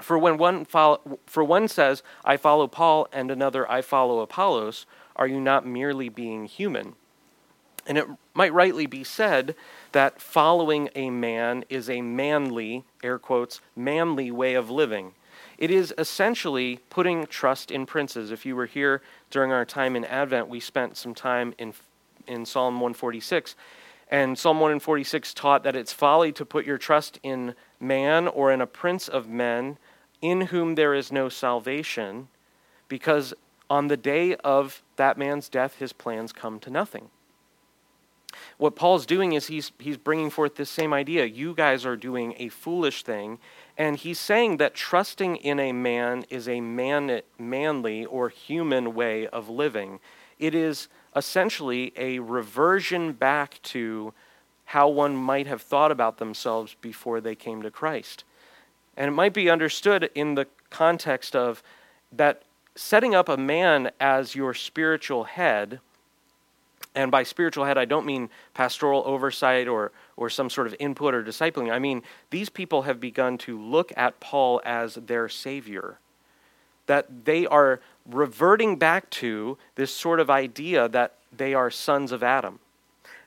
For 0.00 0.18
when 0.18 0.37
one 0.37 0.64
follow, 0.64 1.18
for 1.26 1.42
one 1.42 1.68
says, 1.68 2.02
I 2.25 2.37
follow 2.37 2.66
Paul, 2.66 3.08
and 3.12 3.30
another, 3.30 3.70
I 3.70 3.80
follow 3.80 4.20
Apollos, 4.20 4.87
are 5.16 5.26
you 5.26 5.40
not 5.40 5.66
merely 5.66 6.08
being 6.08 6.44
human? 6.44 6.94
And 7.87 7.96
it 7.96 8.06
might 8.35 8.52
rightly 8.52 8.87
be 8.87 9.04
said 9.04 9.54
that 9.96 10.20
following 10.20 10.90
a 10.94 11.08
man 11.08 11.64
is 11.70 11.88
a 11.88 12.02
manly, 12.02 12.84
air 13.02 13.18
quotes, 13.18 13.62
manly 13.74 14.30
way 14.30 14.52
of 14.52 14.68
living. 14.68 15.14
It 15.56 15.70
is 15.70 15.94
essentially 15.96 16.80
putting 16.90 17.24
trust 17.24 17.70
in 17.70 17.86
princes. 17.86 18.30
If 18.30 18.44
you 18.44 18.54
were 18.56 18.66
here 18.66 19.00
during 19.30 19.52
our 19.52 19.64
time 19.64 19.96
in 19.96 20.04
Advent, 20.04 20.48
we 20.48 20.60
spent 20.60 20.98
some 20.98 21.14
time 21.14 21.54
in, 21.56 21.72
in 22.26 22.44
Psalm 22.44 22.74
146. 22.74 23.54
And 24.10 24.38
Psalm 24.38 24.60
146 24.60 25.32
taught 25.32 25.62
that 25.62 25.74
it's 25.74 25.94
folly 25.94 26.30
to 26.30 26.44
put 26.44 26.66
your 26.66 26.76
trust 26.76 27.18
in 27.22 27.54
man 27.80 28.28
or 28.28 28.52
in 28.52 28.60
a 28.60 28.66
prince 28.66 29.08
of 29.08 29.30
men 29.30 29.78
in 30.20 30.42
whom 30.42 30.74
there 30.74 30.92
is 30.92 31.10
no 31.10 31.30
salvation, 31.30 32.28
because 32.88 33.32
on 33.70 33.88
the 33.88 33.96
day 33.96 34.36
of 34.44 34.82
that 34.96 35.16
man's 35.16 35.48
death, 35.48 35.76
his 35.78 35.94
plans 35.94 36.34
come 36.34 36.60
to 36.60 36.68
nothing. 36.68 37.08
What 38.58 38.76
Paul's 38.76 39.06
doing 39.06 39.32
is 39.32 39.46
he's, 39.46 39.72
he's 39.78 39.96
bringing 39.96 40.30
forth 40.30 40.56
this 40.56 40.70
same 40.70 40.92
idea. 40.92 41.24
You 41.24 41.54
guys 41.54 41.84
are 41.84 41.96
doing 41.96 42.34
a 42.38 42.48
foolish 42.48 43.02
thing, 43.02 43.38
and 43.76 43.96
he's 43.96 44.18
saying 44.18 44.56
that 44.58 44.74
trusting 44.74 45.36
in 45.36 45.60
a 45.60 45.72
man 45.72 46.24
is 46.30 46.48
a 46.48 46.60
man, 46.60 47.20
manly 47.38 48.04
or 48.04 48.28
human 48.28 48.94
way 48.94 49.26
of 49.26 49.48
living. 49.48 50.00
It 50.38 50.54
is 50.54 50.88
essentially 51.14 51.92
a 51.96 52.18
reversion 52.18 53.12
back 53.12 53.60
to 53.62 54.12
how 54.66 54.88
one 54.88 55.16
might 55.16 55.46
have 55.46 55.62
thought 55.62 55.92
about 55.92 56.18
themselves 56.18 56.76
before 56.80 57.20
they 57.20 57.34
came 57.34 57.62
to 57.62 57.70
Christ. 57.70 58.24
And 58.96 59.08
it 59.08 59.12
might 59.12 59.32
be 59.32 59.48
understood 59.48 60.10
in 60.14 60.34
the 60.34 60.46
context 60.70 61.36
of 61.36 61.62
that 62.12 62.42
setting 62.74 63.14
up 63.14 63.28
a 63.28 63.36
man 63.36 63.90
as 64.00 64.34
your 64.34 64.54
spiritual 64.54 65.24
head 65.24 65.80
and 66.97 67.11
by 67.11 67.23
spiritual 67.23 67.66
head, 67.66 67.76
I 67.76 67.85
don't 67.85 68.06
mean 68.06 68.30
pastoral 68.54 69.02
oversight 69.04 69.68
or, 69.68 69.92
or 70.16 70.30
some 70.30 70.49
sort 70.49 70.66
of 70.66 70.75
input 70.80 71.14
or 71.14 71.23
discipling. 71.23 71.71
I 71.71 71.78
mean, 71.78 72.02
these 72.30 72.49
people 72.49 72.83
have 72.83 72.99
begun 72.99 73.37
to 73.38 73.61
look 73.61 73.92
at 73.97 74.18
Paul 74.18 74.62
as 74.64 74.95
their 74.95 75.28
savior. 75.28 75.99
That 76.87 77.26
they 77.26 77.47
are 77.47 77.80
reverting 78.09 78.76
back 78.76 79.11
to 79.11 79.59
this 79.75 79.92
sort 79.92 80.21
of 80.21 80.30
idea 80.30 80.88
that 80.88 81.14
they 81.37 81.52
are 81.52 81.71
sons 81.71 82.12
of 82.12 82.23
Adam. 82.23 82.61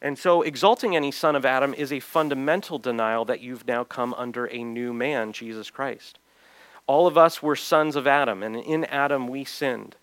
And 0.02 0.18
so, 0.18 0.42
exalting 0.42 0.96
any 0.96 1.12
son 1.12 1.36
of 1.36 1.46
Adam 1.46 1.74
is 1.74 1.92
a 1.92 2.00
fundamental 2.00 2.80
denial 2.80 3.26
that 3.26 3.42
you've 3.42 3.68
now 3.68 3.84
come 3.84 4.14
under 4.16 4.46
a 4.46 4.64
new 4.64 4.94
man, 4.94 5.34
Jesus 5.34 5.70
Christ. 5.70 6.18
All 6.88 7.06
of 7.06 7.18
us 7.18 7.44
were 7.44 7.58
sons 7.58 7.96
of 7.96 8.08
Adam, 8.08 8.42
and 8.42 8.56
in 8.56 8.86
Adam 8.86 9.28
we 9.28 9.44
sinned. 9.44 9.98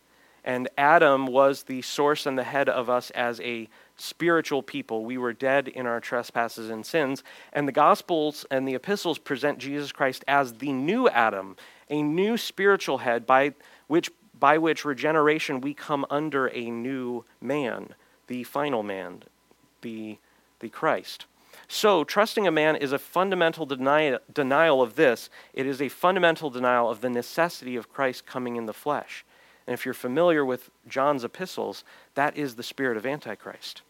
And 0.46 0.68
Adam 0.78 1.26
was 1.26 1.64
the 1.64 1.82
source 1.82 2.24
and 2.24 2.38
the 2.38 2.44
head 2.44 2.68
of 2.68 2.88
us 2.88 3.10
as 3.10 3.40
a 3.40 3.68
spiritual 3.96 4.62
people. 4.62 5.04
We 5.04 5.18
were 5.18 5.32
dead 5.32 5.66
in 5.66 5.86
our 5.86 6.00
trespasses 6.00 6.70
and 6.70 6.86
sins. 6.86 7.24
And 7.52 7.66
the 7.66 7.72
Gospels 7.72 8.46
and 8.48 8.66
the 8.66 8.76
epistles 8.76 9.18
present 9.18 9.58
Jesus 9.58 9.90
Christ 9.90 10.24
as 10.28 10.54
the 10.54 10.72
new 10.72 11.08
Adam, 11.08 11.56
a 11.90 12.00
new 12.00 12.36
spiritual 12.36 12.98
head 12.98 13.26
by 13.26 13.54
which, 13.88 14.10
by 14.38 14.56
which 14.56 14.84
regeneration 14.84 15.60
we 15.60 15.74
come 15.74 16.06
under 16.10 16.46
a 16.54 16.70
new 16.70 17.24
man, 17.40 17.94
the 18.28 18.44
final 18.44 18.84
man, 18.84 19.24
the, 19.80 20.18
the 20.60 20.68
Christ. 20.68 21.26
So, 21.66 22.04
trusting 22.04 22.46
a 22.46 22.52
man 22.52 22.76
is 22.76 22.92
a 22.92 22.98
fundamental 22.98 23.66
deni- 23.66 24.20
denial 24.32 24.80
of 24.80 24.94
this. 24.94 25.28
It 25.52 25.66
is 25.66 25.82
a 25.82 25.88
fundamental 25.88 26.50
denial 26.50 26.88
of 26.88 27.00
the 27.00 27.10
necessity 27.10 27.74
of 27.74 27.92
Christ 27.92 28.26
coming 28.26 28.54
in 28.54 28.66
the 28.66 28.72
flesh. 28.72 29.24
And 29.66 29.74
if 29.74 29.84
you're 29.84 29.94
familiar 29.94 30.44
with 30.44 30.70
John's 30.88 31.24
epistles, 31.24 31.84
that 32.14 32.36
is 32.36 32.54
the 32.54 32.62
spirit 32.62 32.96
of 32.96 33.06
Antichrist. 33.06 33.82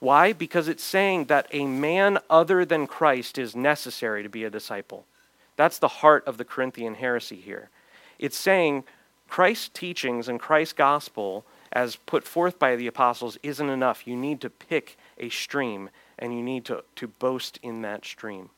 Why? 0.00 0.32
Because 0.32 0.68
it's 0.68 0.84
saying 0.84 1.24
that 1.24 1.48
a 1.50 1.66
man 1.66 2.18
other 2.30 2.64
than 2.64 2.86
Christ 2.86 3.36
is 3.36 3.56
necessary 3.56 4.22
to 4.22 4.28
be 4.28 4.44
a 4.44 4.50
disciple. 4.50 5.06
That's 5.56 5.78
the 5.78 5.88
heart 5.88 6.24
of 6.26 6.38
the 6.38 6.44
Corinthian 6.44 6.94
heresy 6.94 7.36
here. 7.36 7.68
It's 8.18 8.38
saying 8.38 8.84
Christ's 9.28 9.70
teachings 9.70 10.28
and 10.28 10.38
Christ's 10.38 10.72
gospel, 10.72 11.44
as 11.72 11.96
put 11.96 12.24
forth 12.24 12.58
by 12.58 12.76
the 12.76 12.86
apostles, 12.86 13.38
isn't 13.42 13.68
enough. 13.68 14.06
You 14.06 14.16
need 14.16 14.40
to 14.42 14.50
pick 14.50 14.96
a 15.18 15.28
stream 15.30 15.90
and 16.18 16.32
you 16.32 16.42
need 16.42 16.64
to, 16.66 16.84
to 16.96 17.08
boast 17.08 17.58
in 17.62 17.82
that 17.82 18.04
stream. 18.04 18.50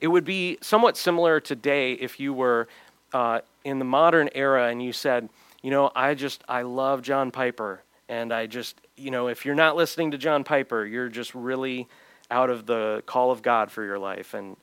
It 0.00 0.08
would 0.08 0.24
be 0.24 0.56
somewhat 0.62 0.96
similar 0.96 1.40
today 1.40 1.92
if 1.92 2.18
you 2.18 2.32
were 2.32 2.68
uh, 3.12 3.40
in 3.66 3.80
the 3.80 3.84
modern 3.84 4.30
era 4.32 4.68
and 4.68 4.80
you 4.80 4.92
said, 4.92 5.28
you 5.60 5.70
know, 5.70 5.90
I 5.94 6.14
just, 6.14 6.44
I 6.48 6.62
love 6.62 7.02
John 7.02 7.32
Piper. 7.32 7.82
And 8.08 8.32
I 8.32 8.46
just, 8.46 8.80
you 8.96 9.10
know, 9.10 9.26
if 9.26 9.44
you're 9.44 9.56
not 9.56 9.74
listening 9.74 10.12
to 10.12 10.18
John 10.18 10.44
Piper, 10.44 10.86
you're 10.86 11.08
just 11.08 11.34
really 11.34 11.88
out 12.30 12.48
of 12.48 12.66
the 12.66 13.02
call 13.06 13.32
of 13.32 13.42
God 13.42 13.72
for 13.72 13.84
your 13.84 13.98
life. 13.98 14.34
And 14.34 14.56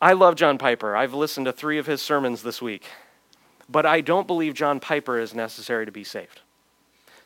I 0.00 0.14
love 0.14 0.36
John 0.36 0.56
Piper. 0.56 0.96
I've 0.96 1.12
listened 1.12 1.44
to 1.44 1.52
three 1.52 1.76
of 1.76 1.84
his 1.84 2.00
sermons 2.00 2.42
this 2.42 2.62
week. 2.62 2.86
But 3.68 3.84
I 3.84 4.00
don't 4.00 4.26
believe 4.26 4.54
John 4.54 4.80
Piper 4.80 5.18
is 5.18 5.34
necessary 5.34 5.84
to 5.84 5.92
be 5.92 6.04
saved. 6.04 6.40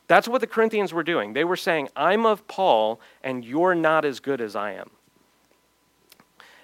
That's 0.09 0.27
what 0.27 0.41
the 0.41 0.49
Corinthians 0.49 0.93
were 0.93 1.05
doing. 1.05 1.33
They 1.33 1.45
were 1.45 1.57
saying, 1.57 1.91
I'm 1.95 2.27
of 2.27 2.49
Paul, 2.49 3.01
and 3.23 3.45
you're 3.45 3.77
not 3.77 4.05
as 4.05 4.19
good 4.19 4.41
as 4.41 4.57
I 4.57 4.73
am. 4.73 4.91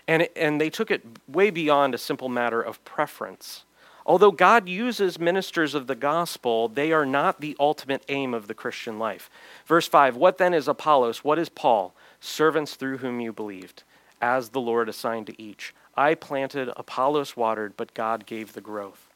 And, 0.09 0.29
and 0.35 0.61
they 0.61 0.71
took 0.71 0.91
it 0.91 1.05
way 1.29 1.51
beyond 1.51 1.95
a 1.95 1.99
simple 1.99 2.29
matter 2.29 2.61
of 2.61 2.85
preference. 2.85 3.63
Although 4.09 4.33
God 4.33 4.71
uses 4.71 5.19
ministers 5.19 5.75
of 5.75 5.87
the 5.87 5.95
gospel, 5.95 6.67
they 6.67 6.93
are 6.93 7.05
not 7.05 7.43
the 7.43 7.55
ultimate 7.61 8.03
aim 8.09 8.33
of 8.33 8.49
the 8.49 8.55
Christian 8.55 8.99
life. 8.99 9.29
Verse 9.67 9.87
5 9.87 10.17
What 10.17 10.39
then 10.39 10.55
is 10.55 10.67
Apollos? 10.67 11.23
What 11.23 11.39
is 11.39 11.51
Paul? 11.51 11.95
Servants 12.19 12.75
through 12.75 12.99
whom 12.99 13.21
you 13.21 13.35
believed, 13.35 13.83
as 14.23 14.49
the 14.49 14.61
Lord 14.63 14.89
assigned 14.89 15.27
to 15.27 15.41
each. 15.41 15.75
I 15.95 16.15
planted, 16.15 16.71
Apollos 16.75 17.37
watered, 17.37 17.77
but 17.77 17.93
God 17.93 18.25
gave 18.25 18.55
the 18.55 18.63
growth. 18.63 19.08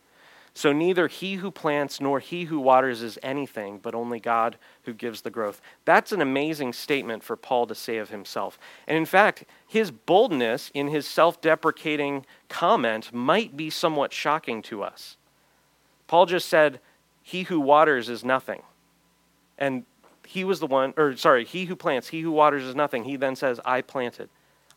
So 0.55 0.73
neither 0.73 1.09
he 1.09 1.37
who 1.37 1.51
plants 1.51 2.01
nor 2.01 2.21
he 2.21 2.45
who 2.45 2.61
waters 2.61 3.03
is 3.03 3.19
anything, 3.23 3.79
but 3.79 3.95
only 3.95 4.21
God 4.21 4.59
who 4.83 4.93
gives 4.93 5.23
the 5.23 5.31
growth. 5.31 5.63
That's 5.87 6.13
an 6.13 6.21
amazing 6.21 6.75
statement 6.75 7.23
for 7.23 7.37
Paul 7.37 7.67
to 7.69 7.75
say 7.75 7.97
of 7.97 8.11
himself. 8.11 8.59
And 8.87 8.99
in 8.99 9.07
fact, 9.07 9.45
his 9.67 9.91
boldness 9.91 10.71
in 10.75 10.89
his 10.89 11.07
self 11.09 11.41
deprecating 11.41 12.27
comment 12.51 13.15
might 13.15 13.57
be 13.57 13.71
somewhat 13.71 14.13
shocking 14.13 14.61
to 14.63 14.83
us. 14.83 15.17
Paul 16.07 16.27
just 16.27 16.49
said, 16.49 16.81
He 17.23 17.45
who 17.45 17.59
waters 17.59 18.11
is 18.11 18.23
nothing. 18.23 18.63
And 19.57 19.85
he 20.27 20.45
was 20.45 20.61
the 20.61 20.67
one, 20.67 20.93
or 20.99 21.17
sorry, 21.17 21.47
he 21.47 21.65
who 21.65 21.77
plants, 21.77 22.09
he 22.09 22.21
who 22.21 22.31
waters 22.31 22.65
is 22.65 22.75
nothing. 22.75 23.05
He 23.05 23.17
then 23.17 23.37
says, 23.37 23.59
I 23.65 23.81
planted. 23.81 24.29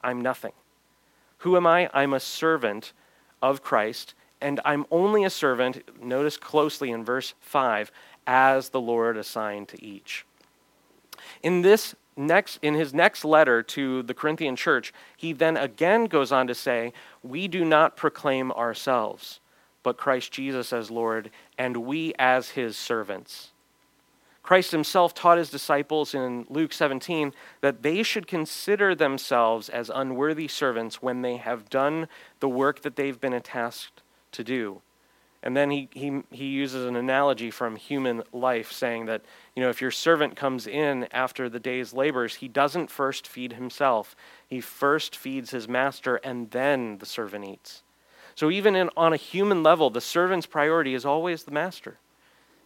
I'm 0.01 0.21
nothing. 0.21 0.53
Who 1.39 1.57
am 1.57 1.67
I? 1.67 1.89
I'm 1.93 2.13
a 2.13 2.19
servant 2.19 2.93
of 3.41 3.61
Christ 3.61 4.13
and 4.45 4.61
I'm 4.63 4.85
only 4.91 5.23
a 5.23 5.29
servant, 5.31 5.81
notice 5.99 6.37
closely 6.37 6.91
in 6.91 7.03
verse 7.03 7.33
5, 7.41 7.91
as 8.27 8.69
the 8.69 8.79
Lord 8.79 9.17
assigned 9.17 9.69
to 9.69 9.83
each. 9.83 10.23
In 11.41 11.63
this 11.63 11.95
next 12.15 12.59
in 12.61 12.75
his 12.75 12.93
next 12.93 13.25
letter 13.25 13.63
to 13.63 14.03
the 14.03 14.13
Corinthian 14.13 14.55
church, 14.55 14.93
he 15.17 15.33
then 15.33 15.57
again 15.57 16.05
goes 16.05 16.31
on 16.31 16.45
to 16.45 16.53
say, 16.53 16.93
"We 17.23 17.47
do 17.47 17.65
not 17.65 17.97
proclaim 17.97 18.51
ourselves, 18.51 19.39
but 19.81 19.97
Christ 19.97 20.31
Jesus 20.31 20.71
as 20.71 20.91
Lord, 20.91 21.31
and 21.57 21.77
we 21.77 22.13
as 22.19 22.51
his 22.51 22.77
servants." 22.77 23.49
Christ 24.43 24.71
himself 24.71 25.15
taught 25.15 25.39
his 25.39 25.49
disciples 25.49 26.13
in 26.13 26.45
Luke 26.51 26.71
17 26.71 27.33
that 27.61 27.81
they 27.81 28.03
should 28.03 28.27
consider 28.27 28.93
themselves 28.93 29.69
as 29.69 29.89
unworthy 29.89 30.47
servants 30.47 31.01
when 31.01 31.23
they 31.23 31.37
have 31.37 31.67
done 31.67 32.07
the 32.41 32.49
work 32.49 32.83
that 32.83 32.95
they've 32.95 33.19
been 33.19 33.41
tasked 33.41 34.03
to 34.35 34.43
do. 34.43 34.81
And 35.43 35.55
then 35.55 35.69
he, 35.69 35.89
he, 35.93 36.23
he 36.31 36.45
uses 36.45 36.85
an 36.85 36.95
analogy 36.95 37.51
from 37.51 37.75
human 37.75 38.23
life, 38.33 38.71
saying 38.71 39.05
that, 39.05 39.21
you 39.55 39.61
know, 39.61 39.69
if 39.69 39.79
your 39.79 39.91
servant 39.91 40.35
comes 40.35 40.65
in 40.65 41.07
after 41.11 41.49
the 41.49 41.59
day's 41.59 41.93
labors, 41.93 42.35
he 42.35 42.47
doesn't 42.47 42.89
first 42.89 43.27
feed 43.27 43.53
himself. 43.53 44.15
He 44.47 44.59
first 44.59 45.15
feeds 45.15 45.51
his 45.51 45.67
master, 45.67 46.15
and 46.17 46.49
then 46.49 46.97
the 46.97 47.05
servant 47.05 47.45
eats. 47.45 47.83
So 48.33 48.49
even 48.49 48.75
in, 48.75 48.89
on 48.97 49.13
a 49.13 49.17
human 49.17 49.61
level, 49.61 49.91
the 49.91 50.01
servant's 50.01 50.47
priority 50.47 50.95
is 50.95 51.05
always 51.05 51.43
the 51.43 51.51
master. 51.51 51.99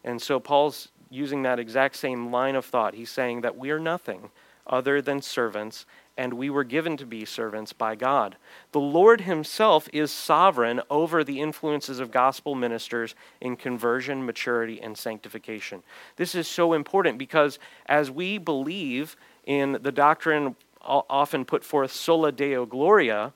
And 0.06 0.22
so 0.22 0.40
Paul's 0.40 0.88
using 1.10 1.44
that 1.44 1.60
exact 1.60 1.98
same 1.98 2.32
line 2.32 2.56
of 2.56 2.66
thought. 2.66 2.94
He's 2.94 3.12
saying 3.12 3.42
that 3.42 3.58
we 3.58 3.72
are 3.72 3.80
nothing 3.80 4.30
other 4.66 5.02
than 5.02 5.22
servants, 5.22 5.86
and 6.20 6.34
we 6.34 6.50
were 6.50 6.66
given 6.66 6.98
to 6.98 7.06
be 7.06 7.24
servants 7.24 7.72
by 7.72 7.96
God. 7.96 8.36
The 8.74 8.80
Lord 8.82 9.22
Himself 9.22 9.88
is 9.94 10.12
sovereign 10.12 10.82
over 10.90 11.24
the 11.24 11.40
influences 11.40 12.02
of 12.02 12.12
gospel 12.12 12.56
ministers 12.56 13.16
in 13.40 13.56
conversion, 13.56 14.26
maturity, 14.26 14.82
and 14.82 14.98
sanctification. 14.98 15.82
This 16.18 16.36
is 16.36 16.46
so 16.46 16.74
important 16.74 17.18
because 17.18 17.58
as 17.86 18.12
we 18.12 18.38
believe 18.38 19.16
in 19.46 19.80
the 19.82 19.94
doctrine 19.94 20.58
often 20.82 21.46
put 21.46 21.64
forth 21.64 21.94
sola 21.94 22.34
deo 22.34 22.66
gloria, 22.66 23.32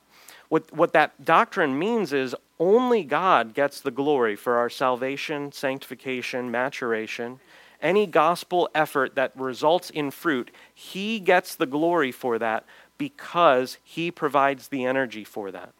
what, 0.50 0.70
what 0.70 0.92
that 0.92 1.24
doctrine 1.24 1.78
means 1.78 2.12
is 2.12 2.36
only 2.60 3.02
God 3.02 3.54
gets 3.54 3.80
the 3.80 3.90
glory 3.90 4.36
for 4.36 4.58
our 4.58 4.68
salvation, 4.68 5.52
sanctification, 5.52 6.50
maturation 6.50 7.40
any 7.80 8.06
gospel 8.06 8.68
effort 8.74 9.14
that 9.14 9.36
results 9.36 9.90
in 9.90 10.10
fruit, 10.10 10.50
He 10.74 11.20
gets 11.20 11.54
the 11.54 11.66
glory 11.66 12.12
for 12.12 12.38
that 12.38 12.64
because 12.98 13.78
He 13.82 14.10
provides 14.10 14.68
the 14.68 14.84
energy 14.84 15.24
for 15.24 15.50
that. 15.50 15.72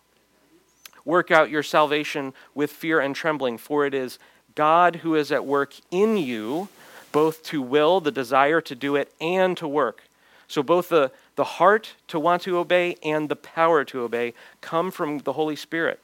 Work 1.04 1.30
out 1.30 1.50
your 1.50 1.62
salvation 1.62 2.33
with 2.54 2.70
fear 2.70 3.00
and 3.00 3.14
trembling, 3.14 3.59
for 3.59 3.85
it 3.85 3.94
is 3.94 4.18
God 4.54 4.96
who 4.96 5.14
is 5.14 5.30
at 5.30 5.44
work 5.44 5.74
in 5.90 6.16
you, 6.16 6.68
both 7.12 7.42
to 7.44 7.61
will, 7.61 8.00
the 8.00 8.11
desire 8.11 8.61
to 8.62 8.74
do 8.74 8.96
it, 8.96 9.12
and 9.20 9.57
to 9.57 9.68
work. 9.68 10.04
So 10.48 10.62
both 10.62 10.88
the, 10.88 11.11
the 11.37 11.44
heart 11.44 11.94
to 12.09 12.18
want 12.18 12.42
to 12.42 12.59
obey 12.59 12.96
and 13.02 13.28
the 13.28 13.37
power 13.37 13.85
to 13.85 14.02
obey 14.02 14.35
come 14.61 14.90
from 14.90 15.18
the 15.18 15.33
Holy 15.33 15.57
Spirit. 15.57 16.00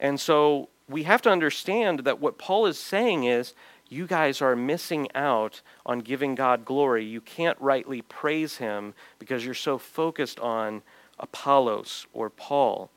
And 0.00 0.18
so 0.18 0.68
we 0.88 1.04
have 1.04 1.22
to 1.22 1.30
understand 1.30 2.00
that 2.00 2.20
what 2.20 2.38
Paul 2.38 2.66
is 2.66 2.78
saying 2.78 3.24
is 3.24 3.54
you 3.94 4.06
guys 4.06 4.42
are 4.42 4.56
missing 4.56 5.08
out 5.14 5.62
on 5.86 6.00
giving 6.00 6.34
God 6.34 6.64
glory. 6.64 7.04
You 7.04 7.20
can't 7.20 7.58
rightly 7.60 8.02
praise 8.02 8.56
him 8.56 8.94
because 9.18 9.44
you're 9.44 9.54
so 9.54 9.78
focused 9.78 10.40
on 10.40 10.82
Apollos 11.18 12.06
or 12.12 12.28
Paul. 12.28 12.90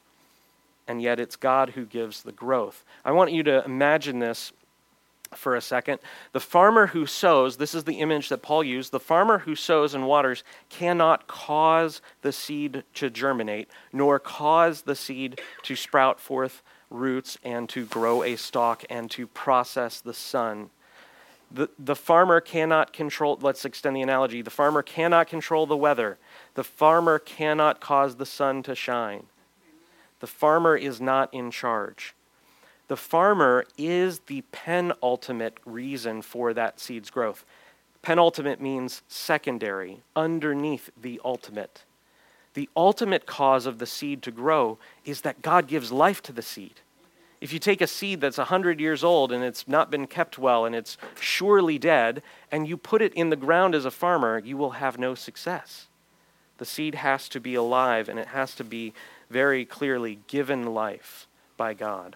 And 0.88 1.02
yet 1.02 1.20
it's 1.20 1.36
God 1.36 1.72
who 1.72 1.86
gives 1.86 2.24
the 2.24 2.32
growth. 2.32 2.84
I 3.06 3.12
want 3.12 3.32
you 3.32 3.44
to 3.44 3.64
imagine 3.64 4.20
this 4.20 4.52
for 5.36 5.56
a 5.56 5.62
second. 5.62 6.00
The 6.32 6.40
farmer 6.40 6.88
who 6.88 7.06
sows, 7.06 7.58
this 7.58 7.76
is 7.76 7.84
the 7.84 8.00
image 8.00 8.30
that 8.30 8.42
Paul 8.42 8.64
used, 8.64 8.92
the 8.92 9.00
farmer 9.00 9.40
who 9.40 9.56
sows 9.56 9.94
and 9.94 10.08
waters 10.08 10.44
cannot 10.70 11.28
cause 11.28 12.02
the 12.22 12.32
seed 12.32 12.84
to 12.96 13.10
germinate, 13.10 13.70
nor 13.92 14.20
cause 14.20 14.84
the 14.84 14.96
seed 14.96 15.42
to 15.64 15.76
sprout 15.76 16.20
forth 16.20 16.64
roots 16.90 17.38
and 17.44 17.68
to 17.70 17.86
grow 17.86 18.24
a 18.24 18.38
stalk 18.38 18.86
and 18.90 19.12
to 19.12 19.28
process 19.28 20.00
the 20.00 20.14
sun. 20.14 20.70
The, 21.50 21.70
the 21.80 21.96
farmer 21.96 22.42
cannot 22.42 22.92
control, 22.92 23.40
let's 23.42 23.64
extend 23.64 23.96
the 23.96 24.02
analogy. 24.02 24.42
The 24.42 24.50
farmer 24.50 24.82
cannot 24.82 25.28
control 25.28 25.66
the 25.66 25.78
weather. 25.78 26.18
The 26.56 26.64
farmer 26.64 27.20
cannot 27.20 27.80
cause 27.80 28.16
the 28.16 28.26
sun 28.26 28.64
to 28.64 28.76
shine. 28.76 29.28
The 30.20 30.28
farmer 30.28 30.76
is 30.76 31.00
not 31.00 31.34
in 31.34 31.52
charge. 31.52 32.14
The 32.88 32.98
farmer 32.98 33.66
is 33.78 34.20
the 34.28 34.44
penultimate 34.52 35.58
reason 35.66 36.22
for 36.22 36.54
that 36.54 36.80
seed's 36.80 37.10
growth. 37.10 37.46
Penultimate 38.02 38.62
means 38.62 39.02
secondary, 39.08 40.02
underneath 40.16 40.90
the 41.00 41.20
ultimate. 41.24 41.84
The 42.54 42.70
ultimate 42.76 43.26
cause 43.26 43.66
of 43.66 43.80
the 43.80 43.86
seed 43.86 44.22
to 44.24 44.32
grow 44.32 44.78
is 45.06 45.22
that 45.22 45.42
God 45.42 45.68
gives 45.68 45.92
life 45.92 46.22
to 46.24 46.32
the 46.32 46.42
seed. 46.42 46.82
If 47.39 47.54
you 47.54 47.60
take 47.60 47.82
a 47.82 47.88
seed 47.88 48.21
that's 48.21 48.39
100 48.39 48.80
years 48.80 49.04
old 49.04 49.32
and 49.32 49.43
it's 49.43 49.67
not 49.67 49.91
been 49.91 50.08
kept 50.08 50.39
well 50.39 50.65
and 50.65 50.76
it's 50.76 50.97
surely 51.19 51.78
dead, 51.78 52.23
and 52.52 52.67
you 52.67 52.78
put 52.78 53.02
it 53.02 53.13
in 53.13 53.30
the 53.30 53.36
ground 53.36 53.76
as 53.76 53.86
a 53.86 53.91
farmer, 53.91 54.39
you 54.39 54.58
will 54.58 54.71
have 54.71 54.97
no 54.97 55.13
success. 55.13 55.88
The 56.58 56.65
seed 56.65 56.95
has 56.95 57.30
to 57.30 57.39
be 57.39 57.54
alive 57.54 58.10
and 58.10 58.17
it 58.17 58.30
has 58.30 58.56
to 58.56 58.63
be 58.63 58.93
very 59.30 59.65
clearly 59.65 60.19
given 60.28 60.73
life 60.73 61.28
by 61.58 61.73
God. 61.73 62.15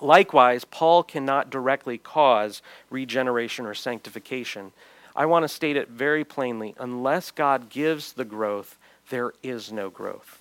Likewise, 0.00 0.64
Paul 0.64 1.04
cannot 1.04 1.50
directly 1.50 1.98
cause 1.98 2.62
regeneration 2.90 3.64
or 3.64 3.74
sanctification. 3.74 4.72
I 5.14 5.26
want 5.26 5.44
to 5.44 5.48
state 5.48 5.76
it 5.76 5.88
very 5.88 6.24
plainly 6.24 6.74
unless 6.78 7.30
God 7.30 7.70
gives 7.70 8.12
the 8.12 8.24
growth, 8.24 8.76
there 9.10 9.32
is 9.42 9.70
no 9.70 9.90
growth. 9.90 10.40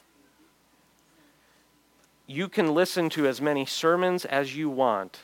You 2.33 2.49
can 2.49 2.73
listen 2.73 3.11
to 3.11 3.27
as 3.27 3.39
many 3.39 3.63
sermons 3.63 4.25
as 4.25 4.57
you 4.57 4.67
want, 4.67 5.19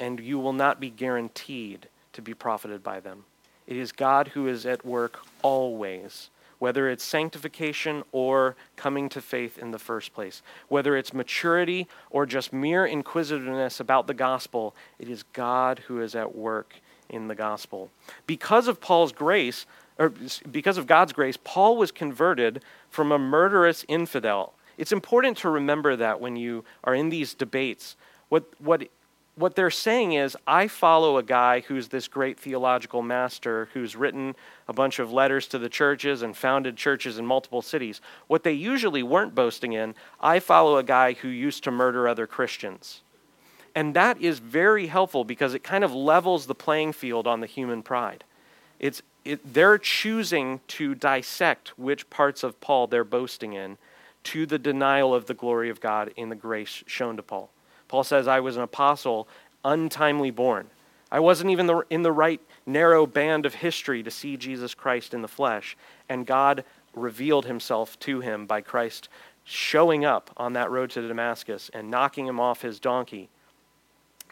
and 0.00 0.18
you 0.18 0.38
will 0.38 0.54
not 0.54 0.80
be 0.80 0.88
guaranteed 0.88 1.88
to 2.14 2.22
be 2.22 2.32
profited 2.32 2.82
by 2.82 3.00
them. 3.00 3.26
It 3.66 3.76
is 3.76 3.92
God 3.92 4.28
who 4.28 4.48
is 4.48 4.64
at 4.64 4.82
work 4.82 5.18
always, 5.42 6.30
whether 6.58 6.88
it's 6.88 7.04
sanctification 7.04 8.02
or 8.12 8.56
coming 8.76 9.10
to 9.10 9.20
faith 9.20 9.58
in 9.58 9.72
the 9.72 9.78
first 9.78 10.14
place, 10.14 10.40
whether 10.68 10.96
it's 10.96 11.12
maturity 11.12 11.86
or 12.08 12.24
just 12.24 12.50
mere 12.50 12.86
inquisitiveness 12.86 13.78
about 13.78 14.06
the 14.06 14.14
gospel, 14.14 14.74
it 14.98 15.10
is 15.10 15.24
God 15.34 15.80
who 15.80 16.00
is 16.00 16.14
at 16.14 16.34
work 16.34 16.76
in 17.10 17.28
the 17.28 17.34
gospel. 17.34 17.90
Because 18.26 18.68
of 18.68 18.80
Paul's 18.80 19.12
grace, 19.12 19.66
or 19.98 20.14
because 20.50 20.78
of 20.78 20.86
God's 20.86 21.12
grace, 21.12 21.36
Paul 21.44 21.76
was 21.76 21.92
converted 21.92 22.62
from 22.88 23.12
a 23.12 23.18
murderous 23.18 23.84
infidel. 23.86 24.54
It's 24.78 24.92
important 24.92 25.38
to 25.38 25.50
remember 25.50 25.96
that 25.96 26.20
when 26.20 26.36
you 26.36 26.64
are 26.84 26.94
in 26.94 27.08
these 27.08 27.34
debates. 27.34 27.96
What, 28.28 28.44
what 28.58 28.88
what 29.34 29.56
they're 29.56 29.70
saying 29.70 30.12
is, 30.12 30.36
I 30.46 30.68
follow 30.68 31.16
a 31.16 31.22
guy 31.22 31.60
who's 31.60 31.88
this 31.88 32.06
great 32.06 32.38
theological 32.38 33.00
master 33.00 33.68
who's 33.72 33.96
written 33.96 34.36
a 34.68 34.74
bunch 34.74 34.98
of 34.98 35.10
letters 35.10 35.46
to 35.48 35.58
the 35.58 35.70
churches 35.70 36.20
and 36.20 36.36
founded 36.36 36.76
churches 36.76 37.18
in 37.18 37.24
multiple 37.24 37.62
cities. 37.62 38.02
What 38.26 38.44
they 38.44 38.52
usually 38.52 39.02
weren't 39.02 39.34
boasting 39.34 39.72
in, 39.72 39.94
I 40.20 40.38
follow 40.38 40.76
a 40.76 40.82
guy 40.82 41.14
who 41.14 41.28
used 41.28 41.64
to 41.64 41.70
murder 41.70 42.06
other 42.06 42.26
Christians. 42.26 43.00
And 43.74 43.94
that 43.94 44.20
is 44.20 44.38
very 44.38 44.88
helpful 44.88 45.24
because 45.24 45.54
it 45.54 45.62
kind 45.62 45.82
of 45.82 45.94
levels 45.94 46.44
the 46.44 46.54
playing 46.54 46.92
field 46.92 47.26
on 47.26 47.40
the 47.40 47.46
human 47.46 47.82
pride. 47.82 48.24
It's, 48.78 49.00
it, 49.24 49.54
they're 49.54 49.78
choosing 49.78 50.60
to 50.68 50.94
dissect 50.94 51.78
which 51.78 52.10
parts 52.10 52.42
of 52.42 52.60
Paul 52.60 52.86
they're 52.86 53.02
boasting 53.02 53.54
in 53.54 53.78
to 54.24 54.46
the 54.46 54.58
denial 54.58 55.14
of 55.14 55.26
the 55.26 55.34
glory 55.34 55.70
of 55.70 55.80
God 55.80 56.12
in 56.16 56.28
the 56.28 56.34
grace 56.34 56.82
shown 56.86 57.16
to 57.16 57.22
Paul. 57.22 57.50
Paul 57.88 58.04
says, 58.04 58.26
I 58.26 58.40
was 58.40 58.56
an 58.56 58.62
apostle, 58.62 59.28
untimely 59.64 60.30
born. 60.30 60.68
I 61.10 61.20
wasn't 61.20 61.50
even 61.50 61.66
the, 61.66 61.82
in 61.90 62.02
the 62.02 62.12
right 62.12 62.40
narrow 62.64 63.06
band 63.06 63.44
of 63.44 63.54
history 63.54 64.02
to 64.02 64.10
see 64.10 64.36
Jesus 64.36 64.74
Christ 64.74 65.12
in 65.12 65.22
the 65.22 65.28
flesh. 65.28 65.76
And 66.08 66.26
God 66.26 66.64
revealed 66.94 67.46
himself 67.46 67.98
to 68.00 68.20
him 68.20 68.46
by 68.46 68.60
Christ 68.62 69.08
showing 69.44 70.04
up 70.04 70.30
on 70.36 70.54
that 70.54 70.70
road 70.70 70.90
to 70.90 71.06
Damascus 71.06 71.70
and 71.74 71.90
knocking 71.90 72.26
him 72.26 72.40
off 72.40 72.62
his 72.62 72.80
donkey 72.80 73.28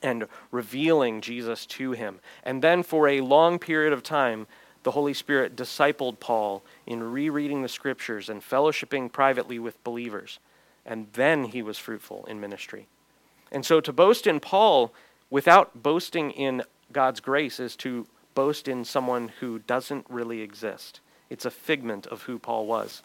and 0.02 0.26
revealing 0.50 1.20
Jesus 1.20 1.66
to 1.66 1.92
him. 1.92 2.20
And 2.44 2.62
then 2.62 2.82
for 2.82 3.08
a 3.08 3.20
long 3.20 3.58
period 3.58 3.92
of 3.92 4.02
time, 4.02 4.46
the 4.82 4.92
Holy 4.92 5.14
Spirit 5.14 5.56
discipled 5.56 6.20
Paul 6.20 6.62
in 6.86 7.02
rereading 7.02 7.62
the 7.62 7.68
scriptures 7.68 8.28
and 8.28 8.40
fellowshipping 8.40 9.12
privately 9.12 9.58
with 9.58 9.82
believers. 9.84 10.38
And 10.86 11.08
then 11.12 11.44
he 11.44 11.62
was 11.62 11.78
fruitful 11.78 12.24
in 12.26 12.40
ministry. 12.40 12.86
And 13.52 13.64
so 13.64 13.80
to 13.80 13.92
boast 13.92 14.26
in 14.26 14.40
Paul 14.40 14.92
without 15.28 15.82
boasting 15.82 16.30
in 16.30 16.62
God's 16.92 17.20
grace 17.20 17.60
is 17.60 17.76
to 17.76 18.06
boast 18.34 18.68
in 18.68 18.84
someone 18.84 19.32
who 19.40 19.58
doesn't 19.60 20.06
really 20.08 20.40
exist. 20.40 21.00
It's 21.28 21.44
a 21.44 21.50
figment 21.50 22.06
of 22.06 22.22
who 22.22 22.38
Paul 22.38 22.66
was. 22.66 23.02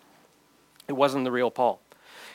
It 0.88 0.94
wasn't 0.94 1.26
the 1.26 1.32
real 1.32 1.52
Paul. 1.52 1.80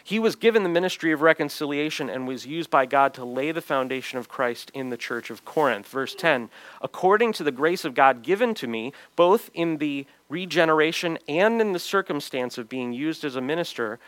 He 0.02 0.18
was 0.18 0.36
given 0.36 0.62
the 0.62 0.68
ministry 0.68 1.12
of 1.12 1.22
reconciliation 1.22 2.08
and 2.08 2.26
was 2.26 2.46
used 2.46 2.70
by 2.70 2.86
God 2.86 3.14
to 3.14 3.24
lay 3.24 3.52
the 3.52 3.60
foundation 3.60 4.18
of 4.18 4.28
Christ 4.28 4.70
in 4.74 4.90
the 4.90 4.96
church 4.96 5.30
of 5.30 5.44
Corinth. 5.44 5.86
Verse 5.88 6.14
10 6.14 6.50
According 6.80 7.32
to 7.34 7.44
the 7.44 7.52
grace 7.52 7.84
of 7.84 7.94
God 7.94 8.22
given 8.22 8.54
to 8.54 8.66
me, 8.66 8.92
both 9.16 9.50
in 9.54 9.78
the 9.78 10.06
regeneration 10.28 11.18
and 11.28 11.60
in 11.60 11.72
the 11.72 11.78
circumstance 11.78 12.58
of 12.58 12.68
being 12.68 12.92
used 12.92 13.24
as 13.24 13.36
a 13.36 13.40
minister, 13.40 13.98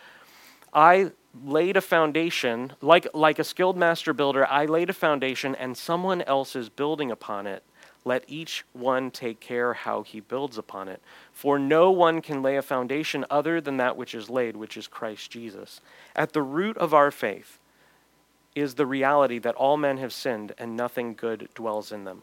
I 0.72 1.12
laid 1.44 1.76
a 1.76 1.80
foundation, 1.80 2.72
like, 2.80 3.06
like 3.14 3.38
a 3.38 3.44
skilled 3.44 3.76
master 3.76 4.12
builder, 4.12 4.46
I 4.46 4.66
laid 4.66 4.90
a 4.90 4.94
foundation 4.94 5.54
and 5.54 5.76
someone 5.76 6.22
else 6.22 6.54
is 6.56 6.68
building 6.68 7.10
upon 7.10 7.46
it. 7.46 7.62
Let 8.04 8.24
each 8.26 8.64
one 8.72 9.10
take 9.10 9.38
care 9.38 9.74
how 9.74 10.02
he 10.02 10.20
builds 10.20 10.58
upon 10.58 10.88
it. 10.88 11.00
For 11.32 11.58
no 11.58 11.90
one 11.90 12.20
can 12.20 12.42
lay 12.42 12.56
a 12.56 12.62
foundation 12.62 13.24
other 13.30 13.60
than 13.60 13.76
that 13.76 13.96
which 13.96 14.14
is 14.14 14.28
laid, 14.28 14.56
which 14.56 14.76
is 14.76 14.88
Christ 14.88 15.30
Jesus. 15.30 15.80
At 16.16 16.32
the 16.32 16.42
root 16.42 16.76
of 16.78 16.92
our 16.92 17.10
faith 17.10 17.58
is 18.54 18.74
the 18.74 18.86
reality 18.86 19.38
that 19.38 19.54
all 19.54 19.76
men 19.76 19.98
have 19.98 20.12
sinned 20.12 20.52
and 20.58 20.76
nothing 20.76 21.14
good 21.14 21.48
dwells 21.54 21.92
in 21.92 22.04
them. 22.04 22.22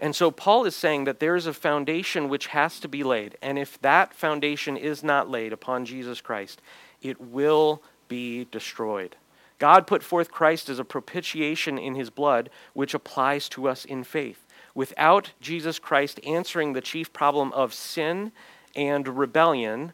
And 0.00 0.14
so 0.14 0.30
Paul 0.30 0.64
is 0.64 0.76
saying 0.76 1.04
that 1.04 1.18
there 1.18 1.34
is 1.34 1.46
a 1.46 1.54
foundation 1.54 2.28
which 2.28 2.48
has 2.48 2.78
to 2.80 2.88
be 2.88 3.02
laid. 3.02 3.36
And 3.42 3.58
if 3.58 3.80
that 3.80 4.14
foundation 4.14 4.76
is 4.76 5.02
not 5.02 5.30
laid 5.30 5.52
upon 5.52 5.86
Jesus 5.86 6.20
Christ, 6.20 6.62
it 7.00 7.20
will 7.20 7.82
be 8.08 8.46
destroyed. 8.50 9.16
God 9.58 9.86
put 9.86 10.02
forth 10.02 10.30
Christ 10.30 10.68
as 10.68 10.78
a 10.78 10.84
propitiation 10.84 11.78
in 11.78 11.94
his 11.94 12.10
blood, 12.10 12.50
which 12.74 12.94
applies 12.94 13.48
to 13.50 13.68
us 13.68 13.84
in 13.84 14.02
faith. 14.04 14.41
Without 14.74 15.32
Jesus 15.40 15.78
Christ 15.78 16.20
answering 16.26 16.72
the 16.72 16.80
chief 16.80 17.12
problem 17.12 17.52
of 17.52 17.74
sin 17.74 18.32
and 18.74 19.06
rebellion, 19.06 19.92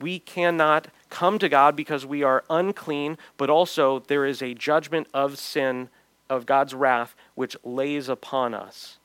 we 0.00 0.18
cannot 0.18 0.88
come 1.10 1.38
to 1.38 1.48
God 1.48 1.76
because 1.76 2.06
we 2.06 2.22
are 2.22 2.44
unclean, 2.48 3.18
but 3.36 3.50
also 3.50 3.98
there 3.98 4.24
is 4.24 4.40
a 4.40 4.54
judgment 4.54 5.06
of 5.12 5.38
sin, 5.38 5.90
of 6.30 6.46
God's 6.46 6.74
wrath, 6.74 7.14
which 7.34 7.56
lays 7.62 8.08
upon 8.08 8.54
us. 8.54 8.98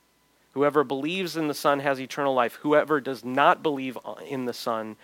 Whoever 0.52 0.84
believes 0.84 1.36
in 1.36 1.48
the 1.48 1.54
Son 1.54 1.80
has 1.80 2.00
eternal 2.00 2.32
life. 2.32 2.54
Whoever 2.62 2.98
does 2.98 3.22
not 3.22 3.62
believe 3.62 3.98
in 4.26 4.46
the 4.46 4.54
Son, 4.54 4.96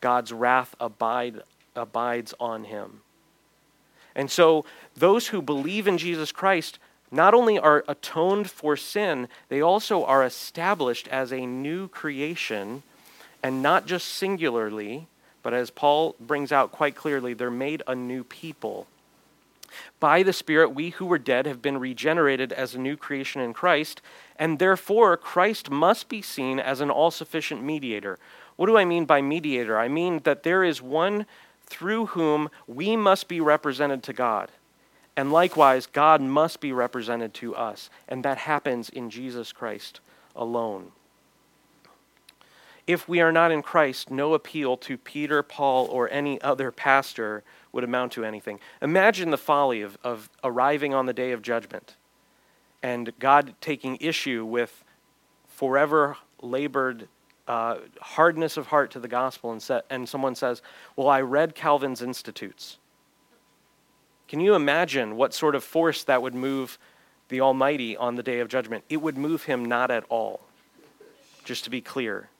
God's 0.00 0.32
wrath 0.32 0.76
abide 0.78 1.42
abides 1.74 2.34
on 2.38 2.64
him. 2.64 3.00
And 4.14 4.30
so, 4.30 4.64
those 4.94 5.28
who 5.28 5.40
believe 5.40 5.88
in 5.88 5.98
Jesus 5.98 6.30
Christ 6.30 6.78
not 7.12 7.34
only 7.34 7.58
are 7.58 7.84
atoned 7.86 8.50
for 8.50 8.76
sin, 8.76 9.28
they 9.48 9.60
also 9.60 10.04
are 10.04 10.24
established 10.24 11.06
as 11.08 11.32
a 11.32 11.46
new 11.46 11.86
creation, 11.88 12.82
and 13.42 13.62
not 13.62 13.86
just 13.86 14.08
singularly, 14.08 15.06
but 15.42 15.52
as 15.52 15.70
Paul 15.70 16.16
brings 16.18 16.50
out 16.50 16.72
quite 16.72 16.94
clearly, 16.94 17.34
they're 17.34 17.50
made 17.50 17.82
a 17.86 17.94
new 17.94 18.24
people. 18.24 18.86
By 20.00 20.22
the 20.22 20.32
Spirit, 20.32 20.74
we 20.74 20.90
who 20.90 21.06
were 21.06 21.18
dead 21.18 21.46
have 21.46 21.62
been 21.62 21.78
regenerated 21.78 22.52
as 22.52 22.74
a 22.74 22.80
new 22.80 22.96
creation 22.96 23.40
in 23.40 23.52
Christ, 23.52 24.00
and 24.36 24.58
therefore 24.58 25.16
Christ 25.16 25.70
must 25.70 26.08
be 26.08 26.22
seen 26.22 26.58
as 26.58 26.80
an 26.80 26.90
all 26.90 27.10
sufficient 27.10 27.62
mediator. 27.62 28.18
What 28.56 28.66
do 28.66 28.76
I 28.76 28.84
mean 28.84 29.04
by 29.04 29.22
mediator? 29.22 29.78
I 29.78 29.88
mean 29.88 30.20
that 30.24 30.42
there 30.42 30.64
is 30.64 30.82
one 30.82 31.26
through 31.66 32.06
whom 32.06 32.50
we 32.66 32.96
must 32.96 33.28
be 33.28 33.40
represented 33.40 34.02
to 34.04 34.12
God. 34.12 34.50
And 35.16 35.30
likewise, 35.30 35.86
God 35.86 36.20
must 36.20 36.60
be 36.60 36.72
represented 36.72 37.34
to 37.34 37.54
us. 37.54 37.90
And 38.08 38.24
that 38.24 38.38
happens 38.38 38.88
in 38.88 39.10
Jesus 39.10 39.52
Christ 39.52 40.00
alone. 40.34 40.92
If 42.86 43.08
we 43.08 43.20
are 43.20 43.30
not 43.30 43.52
in 43.52 43.62
Christ, 43.62 44.10
no 44.10 44.34
appeal 44.34 44.76
to 44.78 44.98
Peter, 44.98 45.42
Paul, 45.42 45.86
or 45.86 46.10
any 46.10 46.40
other 46.40 46.72
pastor 46.72 47.44
would 47.70 47.84
amount 47.84 48.12
to 48.12 48.24
anything. 48.24 48.58
Imagine 48.80 49.30
the 49.30 49.38
folly 49.38 49.82
of, 49.82 49.96
of 50.02 50.28
arriving 50.42 50.92
on 50.92 51.06
the 51.06 51.12
day 51.12 51.32
of 51.32 51.42
judgment 51.42 51.96
and 52.82 53.12
God 53.18 53.54
taking 53.60 53.96
issue 54.00 54.44
with 54.44 54.82
forever 55.46 56.16
labored 56.40 57.08
uh, 57.46 57.78
hardness 58.00 58.56
of 58.56 58.68
heart 58.68 58.90
to 58.92 59.00
the 59.00 59.08
gospel 59.08 59.52
and, 59.52 59.62
set, 59.62 59.84
and 59.90 60.08
someone 60.08 60.34
says, 60.34 60.62
Well, 60.96 61.08
I 61.08 61.20
read 61.20 61.54
Calvin's 61.54 62.02
Institutes. 62.02 62.78
Can 64.32 64.40
you 64.40 64.54
imagine 64.54 65.16
what 65.16 65.34
sort 65.34 65.54
of 65.54 65.62
force 65.62 66.04
that 66.04 66.22
would 66.22 66.34
move 66.34 66.78
the 67.28 67.42
Almighty 67.42 67.98
on 67.98 68.14
the 68.14 68.22
day 68.22 68.40
of 68.40 68.48
judgment? 68.48 68.82
It 68.88 69.02
would 69.02 69.18
move 69.18 69.42
him 69.42 69.62
not 69.62 69.90
at 69.90 70.04
all, 70.08 70.40
just 71.44 71.64
to 71.64 71.70
be 71.70 71.82
clear. 71.82 72.30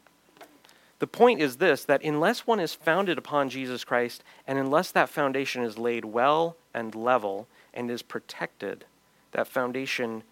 The 1.01 1.07
point 1.07 1.43
is 1.43 1.57
this 1.57 1.85
that 1.85 2.03
unless 2.03 2.47
one 2.47 2.61
is 2.61 2.73
founded 2.73 3.19
upon 3.19 3.51
Jesus 3.51 3.85
Christ, 3.85 4.25
and 4.47 4.59
unless 4.59 4.91
that 4.93 5.11
foundation 5.11 5.65
is 5.65 5.77
laid 5.77 6.07
well 6.07 6.57
and 6.73 6.95
level 6.95 7.47
and 7.75 7.91
is 7.91 8.01
protected, 8.01 8.87
that 9.33 9.47
foundation 9.47 10.23